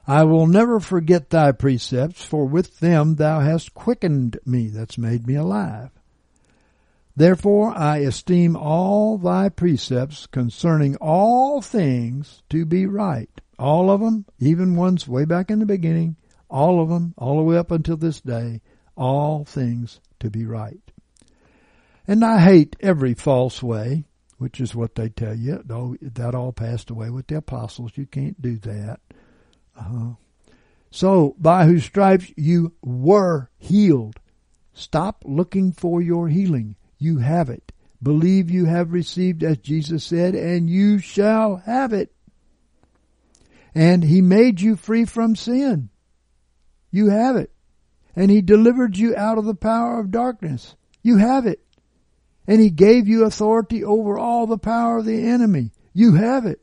[0.08, 5.28] I will never forget thy precepts, for with them thou hast quickened me, that's made
[5.28, 5.90] me alive.
[7.18, 13.42] Therefore I esteem all thy precepts concerning all things to be right.
[13.60, 16.16] All of them, even ones way back in the beginning,
[16.50, 18.62] all of them, all the way up until this day,
[18.98, 20.82] all things to be right.
[22.08, 24.06] And I hate every false way,
[24.38, 25.64] which is what they tell you.
[25.68, 27.92] No, that all passed away with the apostles.
[27.96, 29.00] You can't do that.
[29.78, 30.14] Uh-huh.
[30.90, 34.20] So, by whose stripes you were healed.
[34.74, 36.76] Stop looking for your healing.
[36.98, 37.72] You have it.
[38.02, 42.14] Believe you have received as Jesus said, and you shall have it.
[43.74, 45.90] And he made you free from sin.
[46.92, 47.52] You have it
[48.18, 50.76] and he delivered you out of the power of darkness.
[51.04, 51.62] You have it.
[52.48, 55.72] And he gave you authority over all the power of the enemy.
[55.94, 56.60] You have it.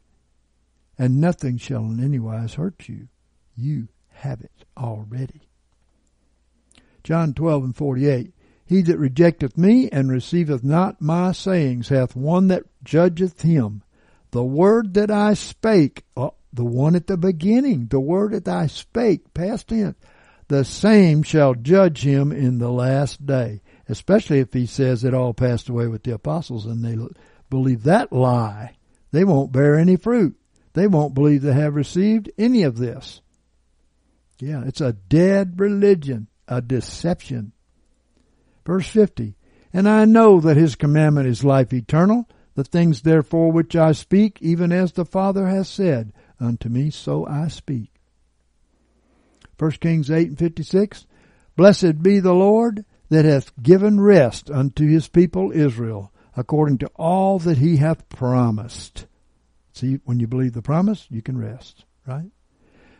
[0.98, 3.06] And nothing shall in any wise hurt you.
[3.56, 5.48] You have it already.
[7.05, 8.35] John 12 and 48.
[8.66, 13.85] He that rejecteth me and receiveth not my sayings hath one that judgeth him.
[14.32, 18.66] The word that I spake, oh, the one at the beginning, the word that I
[18.66, 19.97] spake, past tense,
[20.48, 23.62] the same shall judge him in the last day.
[23.88, 26.96] Especially if he says it all passed away with the apostles and they
[27.50, 28.76] believe that lie.
[29.12, 30.36] They won't bear any fruit.
[30.72, 33.20] They won't believe they have received any of this.
[34.40, 37.52] Yeah, it's a dead religion, a deception.
[38.66, 39.36] Verse 50.
[39.72, 42.28] And I know that his commandment is life eternal.
[42.54, 47.26] The things therefore which I speak, even as the Father has said unto me, so
[47.26, 47.93] I speak.
[49.59, 51.06] 1 Kings 8 and 56.
[51.56, 57.39] Blessed be the Lord that hath given rest unto his people Israel, according to all
[57.40, 59.06] that he hath promised.
[59.72, 62.31] See, when you believe the promise, you can rest, right?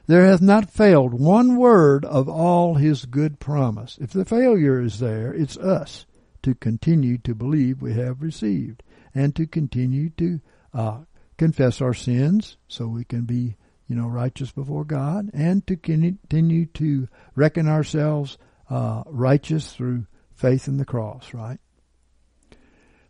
[0.07, 3.97] There hath not failed one word of all his good promise.
[4.01, 6.05] If the failure is there, it's us
[6.43, 8.83] to continue to believe we have received
[9.15, 10.41] and to continue to
[10.75, 10.99] uh,
[11.39, 13.57] confess our sins so we can be
[13.87, 18.39] you know, righteous before God, and to continue to reckon ourselves
[18.71, 21.59] uh, righteous through faith in the cross, right?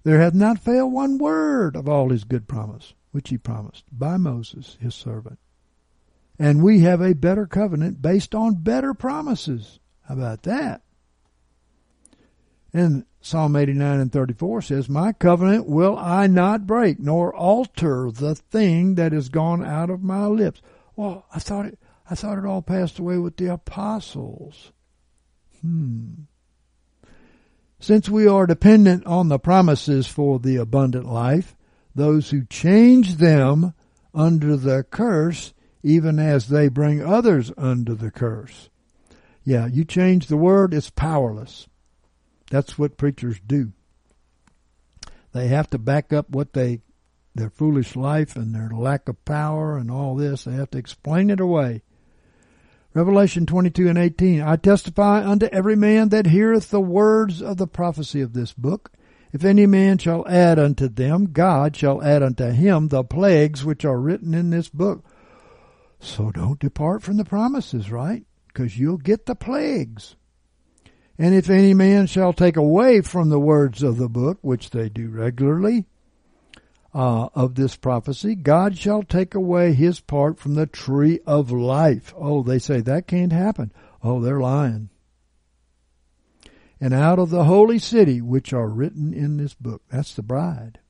[0.02, 4.16] There hath not failed one word of all his good promise, which he promised by
[4.16, 5.38] Moses, his servant.
[6.38, 9.78] And we have a better covenant based on better promises.
[10.02, 10.82] How about that?
[12.74, 18.34] And Psalm 89 and 34 says, My covenant will I not break, nor alter the
[18.34, 20.60] thing that is gone out of my lips.
[20.96, 21.78] Well, I thought it,
[22.10, 24.72] I thought it all passed away with the apostles.
[25.62, 26.24] Hmm.
[27.78, 31.56] Since we are dependent on the promises for the abundant life,
[31.94, 33.72] those who change them
[34.12, 38.68] under the curse, even as they bring others under the curse.
[39.44, 41.68] Yeah, you change the word, it's powerless.
[42.54, 43.72] That's what preachers do.
[45.32, 46.82] They have to back up what they,
[47.34, 50.44] their foolish life and their lack of power and all this.
[50.44, 51.82] They have to explain it away.
[52.94, 54.40] Revelation 22 and 18.
[54.40, 58.92] I testify unto every man that heareth the words of the prophecy of this book.
[59.32, 63.84] If any man shall add unto them, God shall add unto him the plagues which
[63.84, 65.04] are written in this book.
[65.98, 68.24] So don't depart from the promises, right?
[68.46, 70.14] Because you'll get the plagues.
[71.18, 74.88] And if any man shall take away from the words of the book, which they
[74.88, 75.86] do regularly,
[76.92, 82.14] uh, of this prophecy, God shall take away his part from the tree of life.
[82.16, 83.72] Oh, they say that can't happen.
[84.02, 84.90] Oh, they're lying.
[86.80, 89.82] And out of the holy city, which are written in this book.
[89.90, 90.80] That's the bride.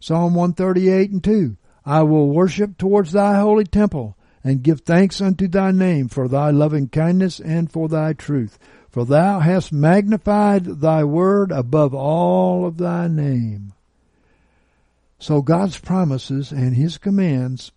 [0.00, 1.56] Psalm 138 and 2.
[1.84, 4.16] I will worship towards thy holy temple
[4.46, 8.60] and give thanks unto thy name for thy loving kindness and for thy truth.
[8.88, 13.72] For thou hast magnified thy word above all of thy name.
[15.18, 17.72] So God's promises and his commands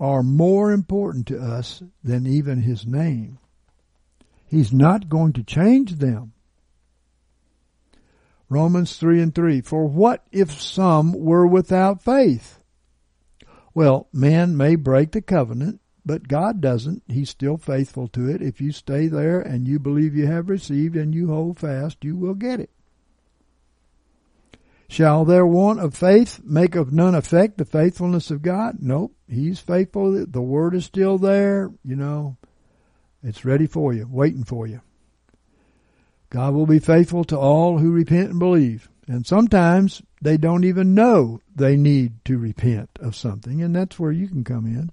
[0.00, 3.38] are more important to us than even his name.
[4.48, 6.32] He's not going to change them.
[8.48, 9.60] Romans 3 and 3.
[9.60, 12.58] For what if some were without faith?
[13.74, 17.02] Well, man may break the covenant, but God doesn't.
[17.08, 18.42] He's still faithful to it.
[18.42, 22.16] If you stay there and you believe you have received and you hold fast, you
[22.16, 22.70] will get it.
[24.88, 28.78] Shall their want of faith make of none effect the faithfulness of God?
[28.80, 29.14] Nope.
[29.28, 30.26] He's faithful.
[30.26, 31.70] The word is still there.
[31.84, 32.36] You know,
[33.22, 34.80] it's ready for you, waiting for you.
[36.28, 38.88] God will be faithful to all who repent and believe.
[39.06, 44.12] And sometimes they don't even know they need to repent of something, and that's where
[44.12, 44.90] you can come in.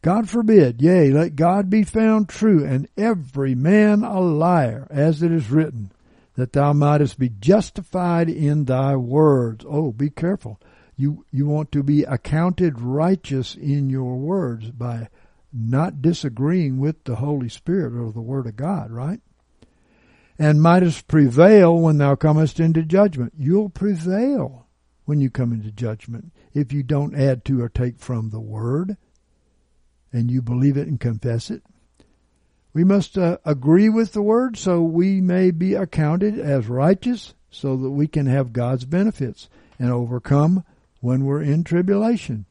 [0.00, 5.32] God forbid, yea, let God be found true, and every man a liar, as it
[5.32, 5.90] is written,
[6.36, 9.64] that thou mightest be justified in thy words.
[9.68, 10.60] Oh, be careful.
[10.96, 15.08] You, you want to be accounted righteous in your words by
[15.52, 19.20] not disagreeing with the Holy Spirit or the Word of God, right?
[20.38, 23.32] And mightest prevail when thou comest into judgment.
[23.36, 24.68] You'll prevail
[25.06, 28.96] when you come into judgment if you don't add to or take from the Word
[30.12, 31.62] and you believe it and confess it.
[32.72, 37.76] We must uh, agree with the Word so we may be accounted as righteous so
[37.76, 39.48] that we can have God's benefits
[39.78, 40.64] and overcome
[41.00, 42.44] when we're in tribulation.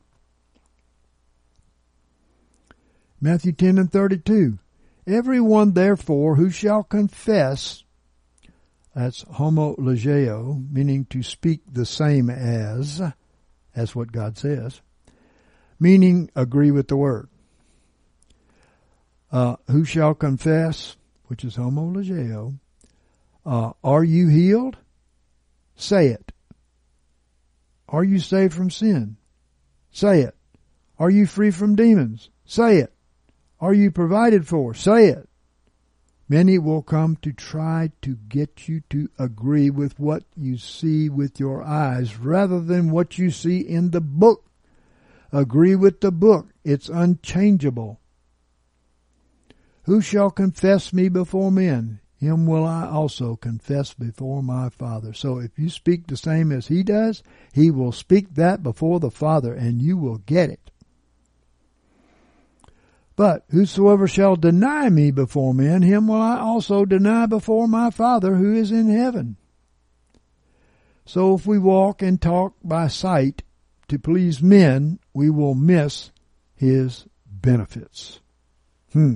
[3.20, 4.60] Matthew 10 and 32.
[5.06, 7.84] Everyone therefore who shall confess,
[8.94, 13.02] that's homologeo, meaning to speak the same as,
[13.76, 14.82] as what God says,
[15.80, 17.30] meaning agree with the word.
[19.32, 20.96] Uh, who shall confess,
[21.26, 22.58] which is homologeo,
[23.46, 24.78] uh, are you healed?
[25.76, 26.32] Say it.
[27.90, 29.18] Are you saved from sin?
[29.92, 30.36] Say it.
[31.00, 32.30] Are you free from demons?
[32.46, 32.94] Say it.
[33.60, 34.74] Are you provided for?
[34.74, 35.30] Say it.
[36.30, 41.40] Many will come to try to get you to agree with what you see with
[41.40, 44.50] your eyes rather than what you see in the book.
[45.32, 46.50] Agree with the book.
[46.66, 48.02] It's unchangeable.
[49.88, 52.02] Who shall confess me before men?
[52.18, 55.14] Him will I also confess before my Father.
[55.14, 57.24] So if you speak the same as he does,
[57.54, 60.72] he will speak that before the Father and you will get it.
[63.16, 68.36] But whosoever shall deny me before men, him will I also deny before my Father
[68.36, 69.38] who is in heaven.
[71.06, 73.44] So if we walk and talk by sight
[73.88, 76.12] to please men, we will miss
[76.56, 78.20] his benefits.
[78.92, 79.16] Hmm.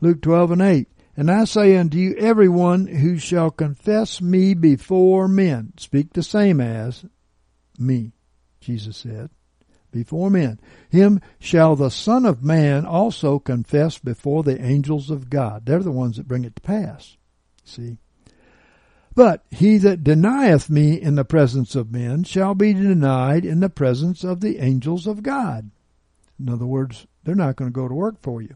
[0.00, 0.88] Luke 12 and 8.
[1.16, 6.60] And I say unto you, everyone who shall confess me before men, speak the same
[6.60, 7.04] as
[7.78, 8.12] me.
[8.60, 9.30] Jesus said,
[9.90, 10.60] before men.
[10.88, 15.66] Him shall the Son of Man also confess before the angels of God.
[15.66, 17.16] They're the ones that bring it to pass.
[17.64, 17.98] See?
[19.14, 23.68] But he that denieth me in the presence of men shall be denied in the
[23.68, 25.70] presence of the angels of God.
[26.38, 28.54] In other words, they're not going to go to work for you.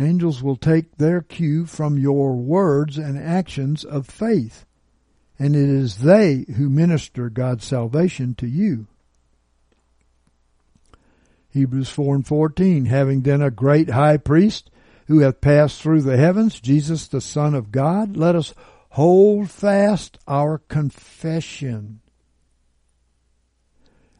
[0.00, 4.64] Angels will take their cue from your words and actions of faith,
[5.38, 8.86] and it is they who minister God's salvation to you.
[11.50, 14.70] Hebrews 4 and 14, having then a great high priest
[15.06, 18.54] who hath passed through the heavens, Jesus the Son of God, let us
[18.90, 22.00] hold fast our confession.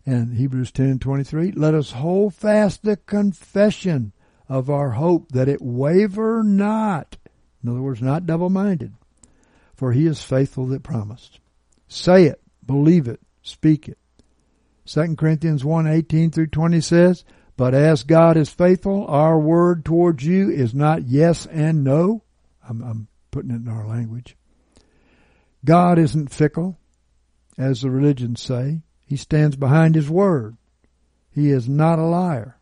[0.04, 4.12] And Hebrews 10 and 23, let us hold fast the confession
[4.50, 7.16] of our hope that it waver not.
[7.62, 8.92] In other words, not double-minded.
[9.76, 11.38] For he is faithful that promised.
[11.88, 13.96] Say it, believe it, speak it.
[14.86, 17.24] 2 Corinthians 1 18 through 20 says,
[17.56, 22.24] But as God is faithful, our word towards you is not yes and no.
[22.68, 24.36] I'm, I'm putting it in our language.
[25.64, 26.76] God isn't fickle,
[27.56, 28.80] as the religions say.
[29.06, 30.56] He stands behind his word.
[31.30, 32.59] He is not a liar.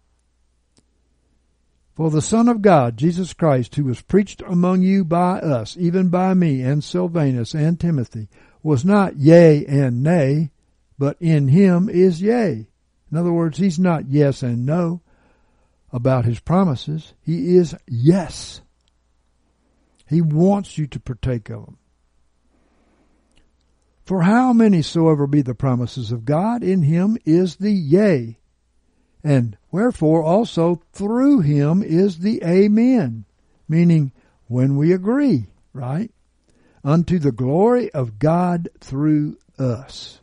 [1.99, 6.11] For the Son of God, Jesus Christ, who was preached among you by us, even
[6.11, 8.29] by me and Silvanus and Timothy,
[8.63, 10.53] was not yea and nay,
[10.97, 12.69] but in him is yea.
[13.11, 15.03] In other words, he's not yes and no
[15.93, 17.15] about his promises.
[17.21, 18.61] He is yes.
[20.07, 21.79] He wants you to partake of them.
[24.05, 28.38] For how many soever be the promises of God, in him is the yea.
[29.25, 33.25] And wherefore also through him is the amen,
[33.69, 34.13] meaning
[34.47, 36.11] when we agree, right?
[36.85, 40.21] Unto the glory of God through us.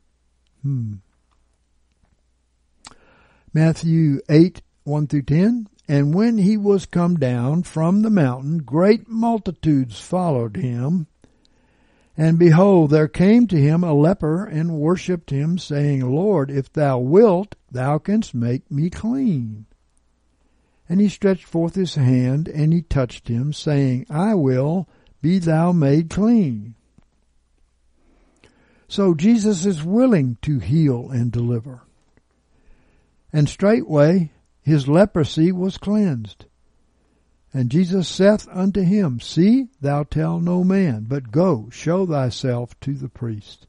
[0.62, 0.96] Hmm.
[3.54, 5.68] Matthew 8, 1 through 10.
[5.88, 11.08] And when he was come down from the mountain, great multitudes followed him.
[12.18, 17.00] And behold, there came to him a leper and worshipped him, saying, Lord, if thou
[17.00, 19.66] wilt, thou canst make me clean.
[20.88, 24.88] And he stretched forth his hand, and he touched him, saying, I will,
[25.22, 26.76] be thou made clean.
[28.88, 31.82] So Jesus is willing to heal and deliver.
[33.34, 34.32] And straightway
[34.62, 36.46] his leprosy was cleansed.
[37.56, 42.94] And Jesus saith unto him, See, thou tell no man, but go, show thyself to
[42.94, 43.66] the priest,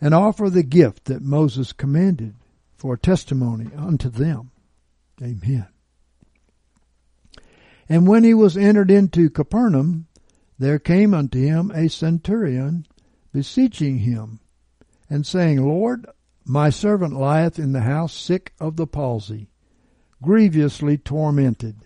[0.00, 2.36] and offer the gift that Moses commanded
[2.74, 4.50] for a testimony unto them.
[5.22, 5.66] Amen.
[7.86, 10.06] And when he was entered into Capernaum,
[10.58, 12.86] there came unto him a centurion,
[13.30, 14.40] beseeching him,
[15.10, 16.06] and saying, Lord,
[16.46, 19.50] my servant lieth in the house sick of the palsy,
[20.22, 21.76] grievously tormented.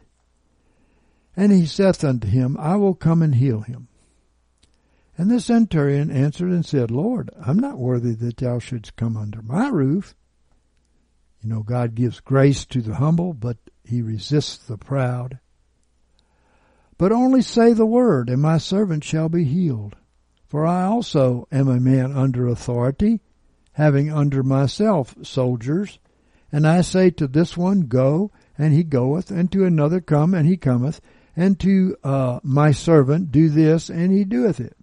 [1.37, 3.89] And he saith unto him, I will come and heal him.
[5.19, 9.43] And the centurion answered and said, Lord, I'm not worthy that thou shouldst come under
[9.43, 10.15] my roof.
[11.43, 15.39] You know, God gives grace to the humble, but he resists the proud.
[16.99, 19.97] But only say the word, and my servant shall be healed.
[20.47, 23.21] For I also am a man under authority,
[23.73, 25.99] having under myself soldiers.
[26.51, 30.47] And I say to this one, Go, and he goeth, and to another, Come, and
[30.47, 31.01] he cometh,
[31.37, 34.77] and to uh, my servant, Do this, and he doeth it.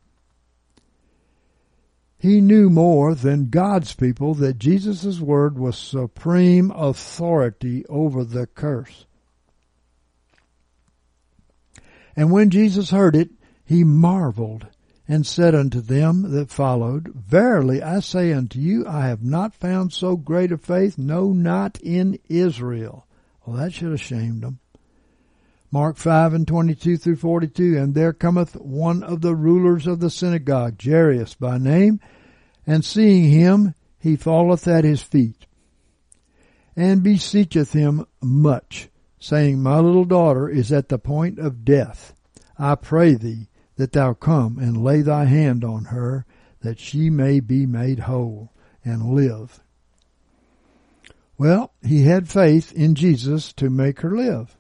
[2.18, 9.06] He knew more than God's people that Jesus' word was supreme authority over the curse.
[12.16, 13.32] And when Jesus heard it,
[13.66, 14.68] he marveled
[15.06, 19.92] and said unto them that followed, Verily I say unto you, I have not found
[19.92, 23.06] so great a faith, no, not in Israel.
[23.46, 24.60] Well, that should have shamed them.
[25.74, 30.12] Mark 5 and 22 through 42, And there cometh one of the rulers of the
[30.12, 32.00] synagogue, Jairus by name,
[32.68, 35.48] and seeing him, he falleth at his feet,
[36.76, 38.90] and beseecheth him much,
[39.20, 42.14] saying, My little daughter is at the point of death.
[42.56, 43.48] I pray thee,
[43.78, 46.28] that thou come and lay thy hand on her,
[46.62, 48.54] that she may be made whole
[48.86, 49.60] and live.
[51.36, 54.56] Well, he had faith in Jesus to make her live.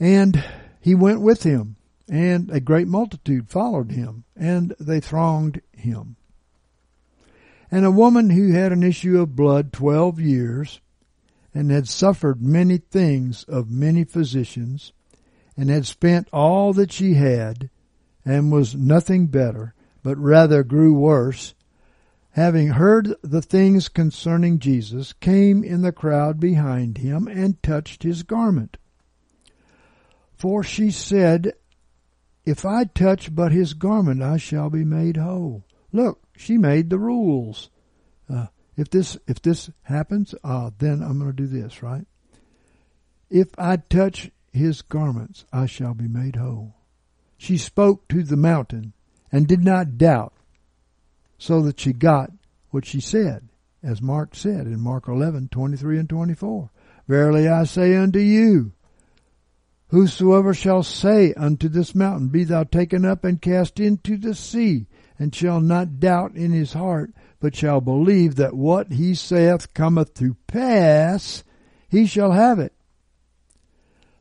[0.00, 0.44] And
[0.80, 1.76] he went with him,
[2.08, 6.16] and a great multitude followed him, and they thronged him.
[7.70, 10.80] And a woman who had an issue of blood twelve years,
[11.54, 14.92] and had suffered many things of many physicians,
[15.56, 17.70] and had spent all that she had,
[18.24, 21.54] and was nothing better, but rather grew worse,
[22.32, 28.24] having heard the things concerning Jesus, came in the crowd behind him and touched his
[28.24, 28.76] garment.
[30.44, 31.54] For she said,
[32.44, 35.64] If I touch but his garment, I shall be made whole.
[35.90, 37.70] Look, she made the rules.
[38.28, 42.04] Uh, if this if this happens, uh, then I'm going to do this, right?
[43.30, 46.74] If I touch his garments, I shall be made whole.
[47.38, 48.92] She spoke to the mountain
[49.32, 50.34] and did not doubt,
[51.38, 52.30] so that she got
[52.68, 53.48] what she said,
[53.82, 56.68] as Mark said in Mark eleven twenty three and 24.
[57.08, 58.73] Verily I say unto you,
[59.94, 64.88] whosoever shall say unto this mountain, Be thou taken up and cast into the sea,
[65.20, 70.12] and shall not doubt in his heart, but shall believe that what he saith cometh
[70.14, 71.44] to pass,
[71.88, 72.72] he shall have it.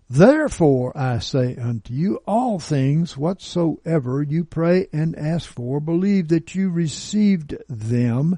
[0.08, 6.54] Therefore I say unto you, all things whatsoever you pray and ask for, believe that
[6.54, 8.38] you received them,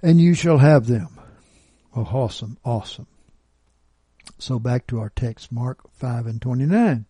[0.00, 1.20] and you shall have them.
[1.94, 3.08] Oh, awesome, awesome.
[4.42, 7.06] So back to our text, Mark 5 and 29.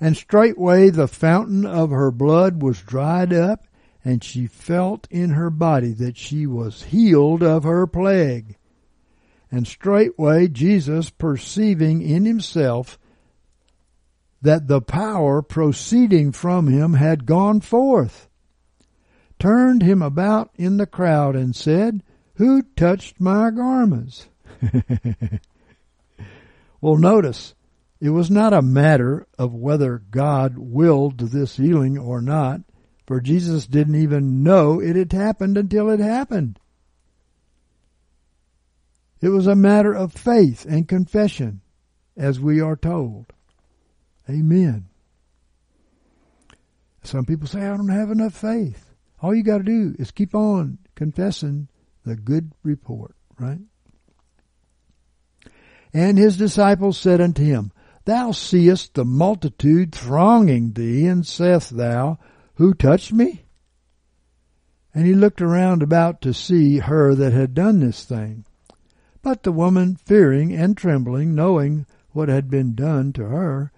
[0.00, 3.64] And straightway the fountain of her blood was dried up,
[4.04, 8.58] and she felt in her body that she was healed of her plague.
[9.50, 12.96] And straightway Jesus, perceiving in himself
[14.40, 18.28] that the power proceeding from him had gone forth,
[19.40, 24.28] turned him about in the crowd and said, Who touched my garments?
[26.80, 27.54] well, notice,
[28.00, 32.60] it was not a matter of whether God willed this healing or not,
[33.06, 36.60] for Jesus didn't even know it had happened until it happened.
[39.20, 41.60] It was a matter of faith and confession,
[42.16, 43.32] as we are told.
[44.30, 44.88] Amen.
[47.02, 48.94] Some people say, I don't have enough faith.
[49.20, 51.68] All you got to do is keep on confessing
[52.04, 53.58] the good report, right?
[55.92, 57.72] And his disciples said unto him,
[58.04, 62.18] Thou seest the multitude thronging thee, and sayest thou,
[62.54, 63.44] Who touched me?
[64.94, 68.44] And he looked around about to see her that had done this thing.
[69.22, 73.72] But the woman, fearing and trembling, knowing what had been done to her,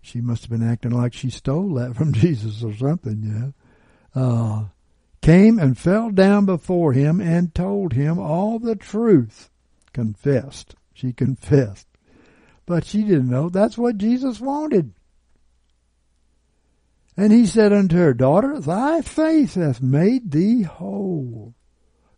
[0.00, 3.54] she must have been acting like she stole that from Jesus or something, know,
[4.14, 4.64] uh,
[5.20, 9.50] came and fell down before him and told him all the truth.
[9.92, 10.74] Confessed.
[10.98, 11.86] She confessed.
[12.66, 14.94] But she didn't know that's what Jesus wanted.
[17.16, 21.54] And he said unto her, Daughter, thy faith hath made thee whole.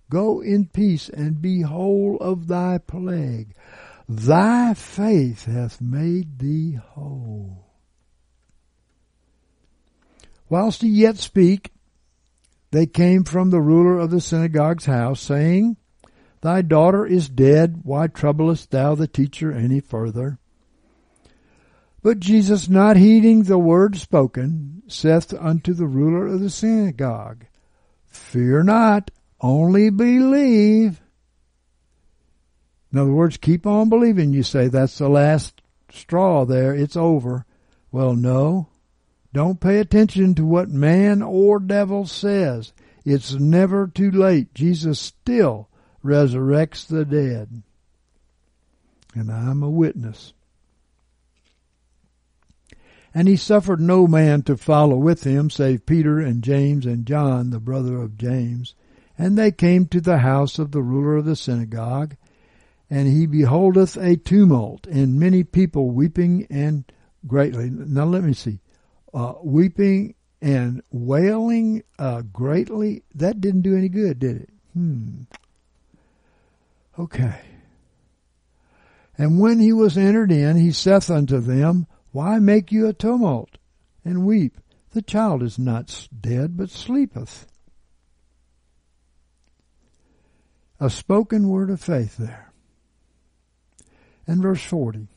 [0.09, 3.55] Go in peace and be whole of thy plague.
[4.09, 7.66] Thy faith hath made thee whole.
[10.48, 11.70] Whilst he yet speak,
[12.70, 15.77] they came from the ruler of the synagogue's house, saying,
[16.41, 17.81] Thy daughter is dead.
[17.83, 20.39] Why troublest thou the teacher any further?
[22.03, 27.45] But Jesus, not heeding the word spoken, saith unto the ruler of the synagogue,
[28.07, 29.11] Fear not,
[29.41, 31.01] only believe.
[32.93, 34.33] In other words, keep on believing.
[34.33, 35.61] You say that's the last
[35.93, 36.75] straw there.
[36.75, 37.45] It's over.
[37.93, 38.69] Well, no.
[39.33, 42.73] Don't pay attention to what man or devil says.
[43.05, 44.55] It's never too late.
[44.55, 45.70] Jesus still
[46.05, 47.62] resurrects the dead.
[49.14, 50.32] And I'm a witness.
[53.12, 57.51] And he suffered no man to follow with him save Peter and James and John,
[57.51, 58.74] the brother of James.
[59.18, 62.16] And they came to the house of the ruler of the synagogue,
[62.89, 66.85] and he beholdeth a tumult, and many people weeping and
[67.27, 67.68] greatly.
[67.68, 68.60] Now let me see.
[69.12, 73.02] Uh, weeping and wailing uh, greatly.
[73.14, 74.51] That didn't do any good, did it?
[74.72, 75.22] Hmm.
[77.01, 77.40] Okay.
[79.16, 83.56] And when he was entered in, he saith unto them, Why make you a tumult
[84.05, 84.59] and weep?
[84.93, 87.47] The child is not dead, but sleepeth.
[90.81, 92.52] a spoken word of faith there.
[94.27, 95.09] And verse 40.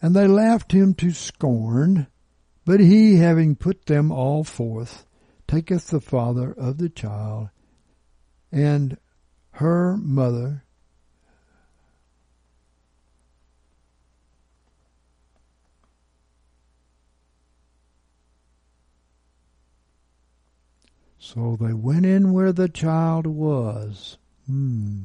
[0.00, 2.06] And they laughed him to scorn,
[2.64, 5.06] but he, having put them all forth,
[5.48, 7.48] taketh the father of the child
[8.52, 8.96] and
[9.54, 10.64] her mother
[21.24, 24.18] So they went in where the child was.
[24.46, 25.04] Hmm.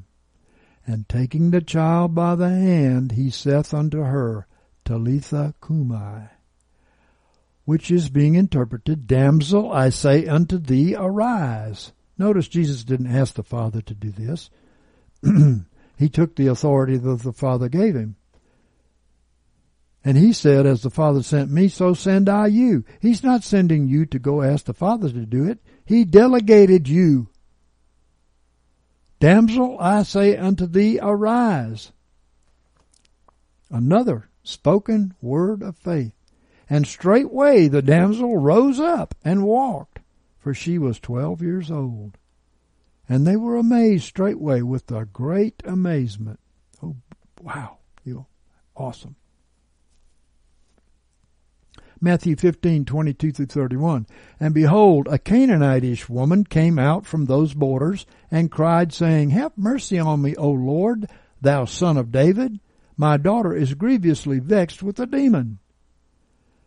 [0.86, 4.46] And taking the child by the hand, he saith unto her,
[4.84, 6.28] Talitha cumi.
[7.64, 11.94] which is being interpreted, Damsel, I say unto thee, arise.
[12.20, 14.50] Notice Jesus didn't ask the Father to do this.
[15.98, 18.18] he took the authority that the Father gave him.
[20.04, 22.84] And he said, As the Father sent me, so send I you.
[23.02, 25.60] He's not sending you to go ask the Father to do it.
[25.86, 27.30] He delegated you.
[29.22, 31.92] Damsel, I say unto thee, arise.
[33.70, 36.14] Another spoken word of faith.
[36.70, 39.99] And straightway the damsel rose up and walked,
[40.40, 42.18] for she was twelve years old.
[43.08, 46.40] And they were amazed straightway with a great amazement.
[46.82, 46.96] Oh,
[47.42, 47.78] wow.
[48.04, 48.28] You
[48.76, 49.16] awesome.
[52.02, 54.08] Matthew 15, 22 through 31.
[54.40, 60.00] And behold, a Canaanitish woman came out from those borders and cried, saying, Have mercy
[60.00, 61.10] on me, O Lord,
[61.42, 62.60] thou son of David.
[62.96, 65.60] My daughter is grievously vexed with a demon.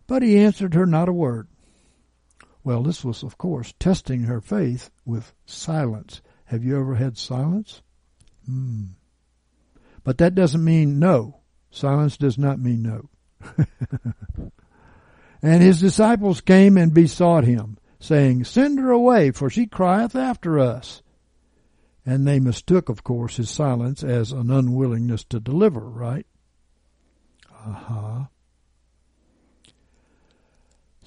[0.07, 1.49] But he answered her not a word.
[2.65, 6.23] Well, this was, of course, testing her faith with silence.
[6.47, 7.83] Have you ever had silence?
[8.47, 8.85] Hmm.
[10.05, 11.41] But that doesn't mean no.
[11.71, 13.09] Silence does not mean no.
[15.43, 20.59] and his disciples came and besought him, saying, Send her away, for she crieth after
[20.59, 21.03] us.
[22.05, 26.27] And they mistook, of course, his silence as an unwillingness to deliver, right?
[27.65, 28.25] Uh huh.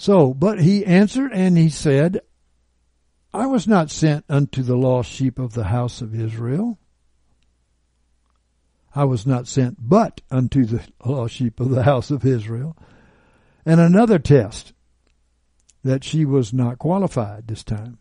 [0.06, 2.22] So, but he answered and he said,
[3.34, 6.78] I was not sent unto the lost sheep of the house of Israel.
[8.94, 12.78] I was not sent but unto the lost sheep of the house of Israel.
[13.66, 14.74] And another test
[15.84, 17.98] that she was not qualified this time.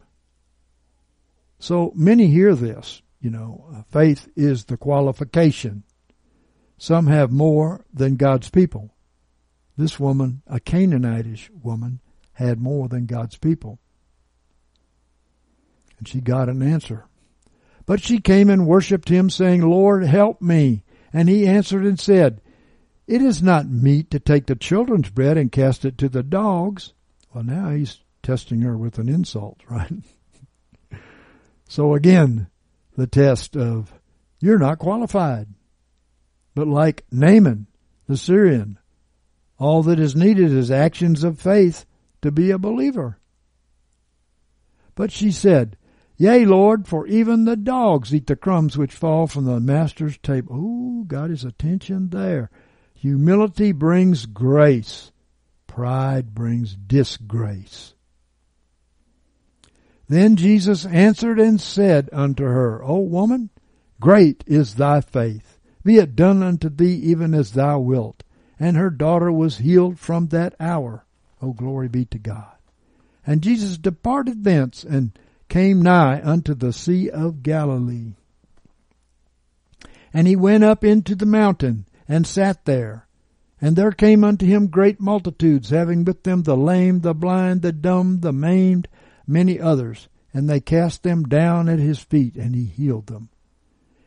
[1.59, 5.85] So many hear this, you know, uh, faith is the qualification.
[6.77, 8.94] Some have more than God's people.
[9.77, 12.01] This woman, a Canaanitish woman,
[12.35, 13.79] had more than God's people.
[15.99, 17.07] And she got an answer.
[17.87, 20.85] But she came and worshipped him, saying, Lord, help me.
[21.13, 22.41] And he answered and said,
[23.07, 26.93] It is not meet to take the children's bread and cast it to the dogs.
[27.33, 29.93] Well, now he's testing her with an insult, right?
[31.69, 32.49] so again,
[32.97, 33.93] the test of,
[34.41, 35.49] you're not qualified.
[36.55, 37.67] But like Naaman,
[38.07, 38.79] the Syrian,
[39.59, 41.87] all that is needed is actions of faith
[42.23, 43.19] to be a believer.
[44.95, 45.77] But she said,
[46.17, 50.55] Yea, Lord, for even the dogs eat the crumbs which fall from the master's table.
[50.57, 52.51] Ooh, got his attention there.
[52.95, 55.11] Humility brings grace.
[55.67, 57.95] Pride brings disgrace.
[60.09, 63.51] Then Jesus answered and said unto her, O woman,
[64.01, 65.59] great is thy faith.
[65.83, 68.23] Be it done unto thee even as thou wilt.
[68.59, 71.05] And her daughter was healed from that hour.
[71.43, 72.53] O glory be to God.
[73.27, 75.19] And Jesus departed thence and
[75.49, 78.13] came nigh unto the Sea of Galilee.
[80.13, 83.07] And he went up into the mountain and sat there.
[83.61, 87.73] And there came unto him great multitudes, having with them the lame, the blind, the
[87.73, 88.89] dumb, the maimed,
[89.27, 90.09] many others.
[90.33, 93.31] And they cast them down at his feet, and he healed them.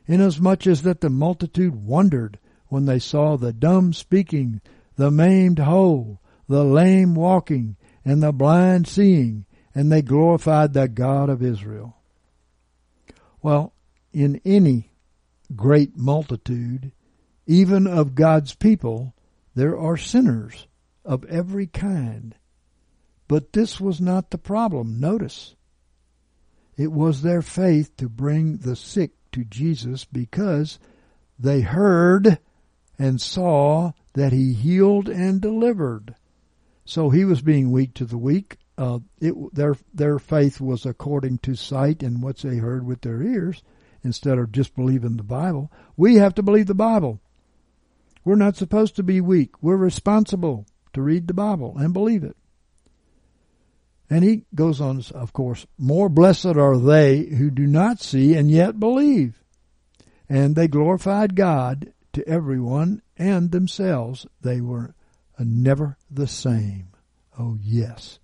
[0.06, 4.61] Inasmuch as that the multitude wondered when they saw the dumb speaking,
[4.95, 9.45] the maimed whole, the lame walking, and the blind seeing,
[9.76, 11.98] and they glorified the God of Israel.
[13.41, 13.73] Well,
[14.11, 14.91] in any
[15.56, 16.91] great multitude,
[17.45, 19.14] even of God's people,
[19.56, 20.68] there are sinners
[21.06, 22.35] of every kind.
[23.27, 24.99] But this was not the problem.
[24.99, 25.56] Notice.
[26.76, 30.80] It was their faith to bring the sick to Jesus because
[31.39, 32.39] they heard
[32.98, 36.15] and saw that he healed and delivered.
[36.86, 41.40] So he was being weak to the weak, uh, it, their their faith was according
[41.40, 43.64] to sight and what they heard with their ears,
[44.03, 45.72] instead of just believing the Bible.
[45.95, 47.19] We have to believe the Bible.
[48.24, 49.52] We're not supposed to be weak.
[49.61, 52.38] We're responsible to read the Bible and believe it.
[54.10, 58.49] And he goes on, of course, more blessed are they who do not see and
[58.49, 59.44] yet believe.
[60.30, 64.27] And they glorified God to everyone and themselves.
[64.41, 64.94] They were
[65.39, 66.89] never the same.
[67.39, 68.19] Oh, yes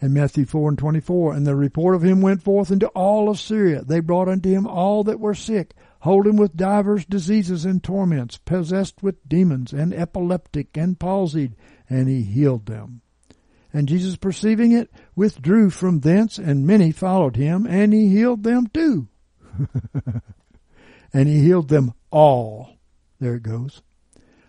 [0.00, 1.34] in Matthew 4 and 24.
[1.34, 3.82] And the report of him went forth into all of Syria.
[3.82, 9.02] They brought unto him all that were sick, holding with divers diseases and torments, possessed
[9.02, 11.54] with demons, and epileptic, and palsied,
[11.88, 13.00] and he healed them.
[13.72, 18.68] And Jesus perceiving it, withdrew from thence, and many followed him, and he healed them
[18.68, 19.08] too.
[21.12, 22.76] and he healed them all.
[23.20, 23.82] There it goes.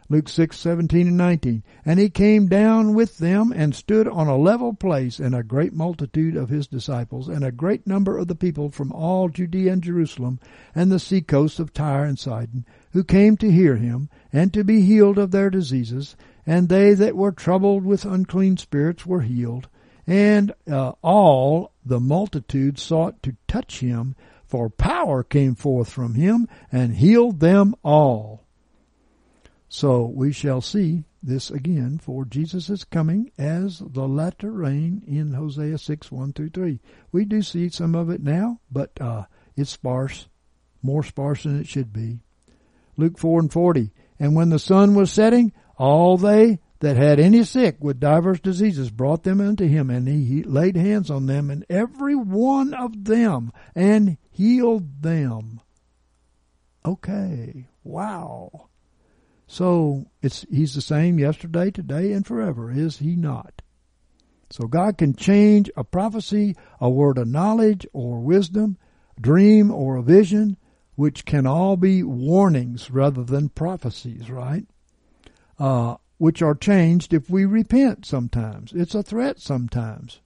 [0.10, 1.64] Luke 6, 17 and 19.
[1.84, 5.74] And he came down with them and stood on a level place, and a great
[5.74, 9.84] multitude of his disciples, and a great number of the people from all Judea and
[9.84, 10.40] Jerusalem,
[10.74, 14.64] and the sea coast of Tyre and Sidon, who came to hear him, and to
[14.64, 16.16] be healed of their diseases.
[16.46, 19.68] And they that were troubled with unclean spirits were healed.
[20.06, 24.16] And uh, all the multitude sought to touch him,
[24.48, 28.46] for power came forth from him, and healed them all.
[29.70, 35.34] So we shall see this again, for Jesus is coming as the latter rain in
[35.34, 36.80] Hosea 6, 1 through 3.
[37.12, 39.26] We do see some of it now, but uh,
[39.56, 40.28] it's sparse,
[40.82, 42.20] more sparse than it should be.
[42.96, 43.92] Luke 4 and 40.
[44.20, 48.90] And when the sun was setting, all they that had any sick with divers diseases
[48.92, 53.52] brought them unto him, and he, laid hands on them, and every one of them,
[53.76, 55.60] and healed them.
[56.86, 58.70] Okay, wow.
[59.48, 63.64] So it's he's the same yesterday, today, and forever, is he not?
[64.52, 68.78] So God can change a prophecy, a word of knowledge or wisdom,
[69.20, 70.58] dream or a vision,
[70.96, 74.66] which can all be warnings rather than prophecies, right?
[75.58, 78.72] Uh, which are changed if we repent sometimes.
[78.74, 80.22] It's a threat sometimes.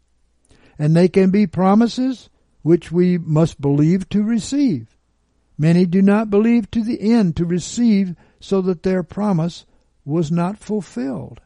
[0.77, 2.29] And they can be promises
[2.61, 4.95] which we must believe to receive.
[5.57, 9.65] Many do not believe to the end to receive so that their promise
[10.05, 11.39] was not fulfilled.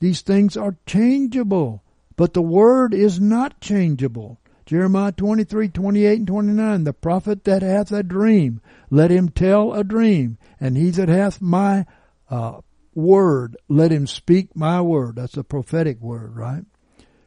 [0.00, 1.82] These things are changeable,
[2.16, 4.38] but the word is not changeable.
[4.64, 8.60] Jeremiah 23, 28 and 29, the prophet that hath a dream,
[8.90, 11.84] let him tell a dream, and he that hath my
[12.30, 12.60] uh,
[12.94, 15.16] word, let him speak my word.
[15.16, 16.64] That's a prophetic word, right?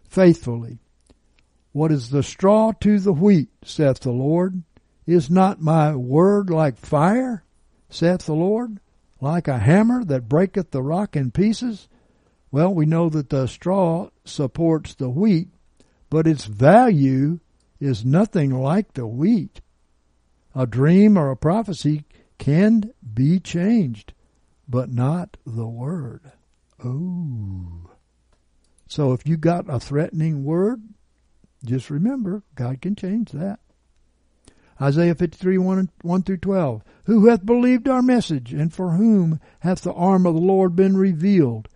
[0.08, 0.80] Faithfully.
[1.76, 4.64] What is the straw to the wheat, saith the Lord?
[5.06, 7.44] Is not my word like fire,
[7.90, 8.80] saith the Lord?
[9.22, 11.88] like a hammer that breaketh the rock in pieces?
[12.52, 15.50] Well, we know that the straw supports the wheat,
[16.10, 17.40] but its value
[17.80, 19.62] is nothing like the wheat.
[20.54, 22.06] A dream or a prophecy
[22.38, 24.14] can be changed,
[24.68, 26.32] but not the word.
[26.84, 27.90] Oh.
[28.88, 30.82] So if you got a threatening word,
[31.66, 33.60] just remember, God can change that.
[34.82, 36.84] Isaiah 53, 1, 1 through 12.
[37.06, 40.98] Who hath believed our message, and for whom hath the arm of the Lord been
[40.98, 41.70] revealed?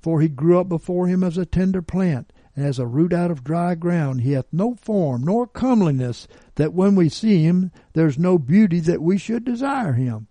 [0.00, 3.30] For he grew up before him as a tender plant, and as a root out
[3.30, 4.20] of dry ground.
[4.20, 9.02] He hath no form nor comeliness, that when we see him, there's no beauty that
[9.02, 10.28] we should desire him.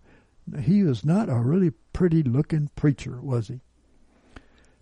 [0.60, 3.60] He was not a really pretty looking preacher, was he?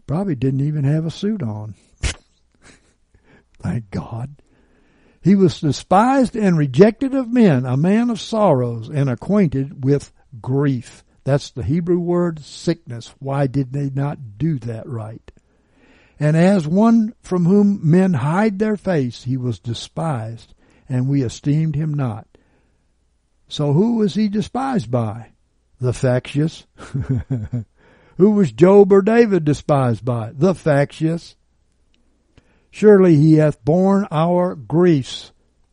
[0.06, 1.74] Probably didn't even have a suit on.
[3.62, 4.36] Thank God.
[5.22, 11.04] He was despised and rejected of men, a man of sorrows and acquainted with grief.
[11.24, 13.14] That's the Hebrew word sickness.
[13.20, 15.30] Why did they not do that right?
[16.18, 20.54] And as one from whom men hide their face, he was despised,
[20.88, 22.26] and we esteemed him not.
[23.48, 25.32] So who was he despised by?
[25.80, 26.66] The factious.
[28.16, 30.32] who was Job or David despised by?
[30.32, 31.36] The factious.
[32.74, 35.30] Surely he hath borne our griefs,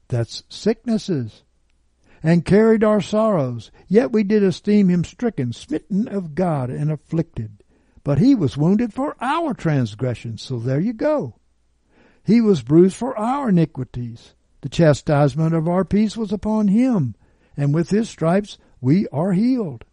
[0.10, 1.44] that's sicknesses,
[2.22, 3.72] and carried our sorrows.
[3.88, 7.64] Yet we did esteem him stricken, smitten of God, and afflicted.
[8.04, 10.42] But he was wounded for our transgressions.
[10.42, 11.36] So there you go.
[12.26, 14.36] He was bruised for our iniquities.
[14.60, 17.16] The chastisement of our peace was upon him,
[17.56, 19.86] and with his stripes we are healed.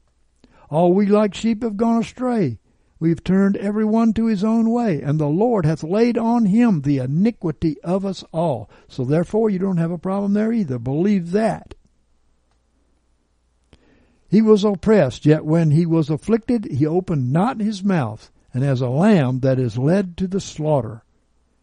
[0.69, 2.59] All we like sheep have gone astray.
[2.99, 6.81] We've turned every one to his own way, and the Lord hath laid on him
[6.81, 8.71] the iniquity of us all.
[8.89, 10.79] So therefore you don't have a problem there either.
[10.79, 11.75] Believe that.
[14.29, 18.81] He was oppressed, yet when he was afflicted, he opened not his mouth, and as
[18.81, 21.05] a lamb that is led to the slaughter,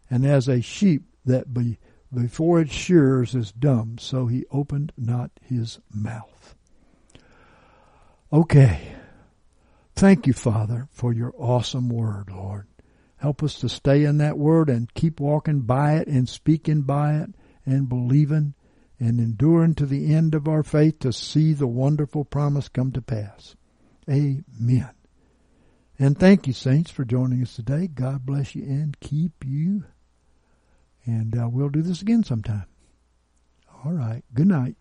[0.08, 1.78] and as a sheep that be,
[2.12, 6.54] before its shearers is dumb, so he opened not his mouth.
[8.32, 8.94] Okay.
[9.96, 12.66] Thank you, Father, for your awesome word, Lord.
[13.16, 17.14] Help us to stay in that word and keep walking by it and speaking by
[17.14, 17.30] it
[17.64, 18.54] and believing
[18.98, 23.00] and enduring to the end of our faith to see the wonderful promise come to
[23.00, 23.54] pass.
[24.10, 24.90] Amen.
[25.98, 27.86] And thank you, saints, for joining us today.
[27.86, 29.84] God bless you and keep you.
[31.06, 32.66] And uh, we'll do this again sometime.
[33.84, 34.24] All right.
[34.34, 34.76] Good night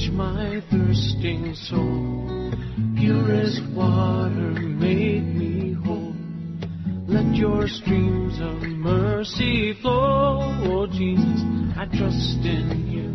[0.00, 2.52] quench my thirsting soul.
[2.96, 6.14] Pure as water made me whole.
[7.06, 10.40] Let your streams of mercy flow.
[10.64, 11.42] Oh Jesus,
[11.76, 13.10] I trust in you.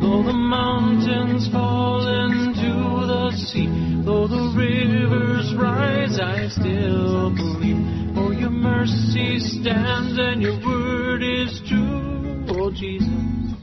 [0.00, 4.02] Though the mountains fall into the sea.
[4.04, 8.14] Though the rivers rise, I still believe.
[8.14, 12.44] For your mercy stands and your word is true.
[12.48, 13.53] Oh Jesus,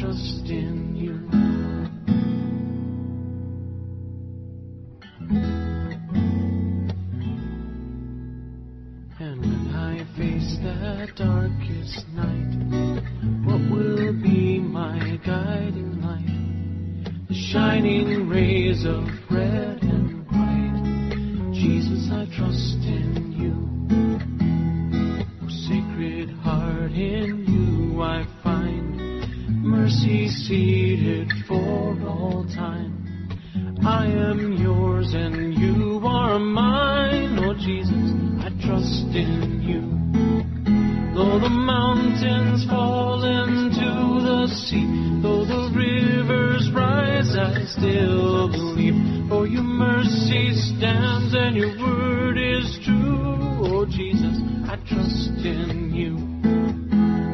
[0.00, 1.14] trust in you.
[9.18, 12.54] And when I face that darkest night,
[13.44, 17.26] what will be my guiding light?
[17.28, 21.52] The shining rays of red and white.
[21.52, 23.54] Jesus, I trust in you.
[25.42, 28.97] Oh, sacred heart, in you I find
[29.88, 32.92] mercy seated for all time.
[33.82, 38.12] I am yours and you are mine, Lord Jesus.
[38.44, 39.80] I trust in you.
[41.16, 49.30] Though the mountains fall into the sea, though the rivers rise, I still believe.
[49.30, 53.38] For your mercy stands and your word is true.
[53.64, 54.36] Oh Jesus,
[54.68, 56.37] I trust in you.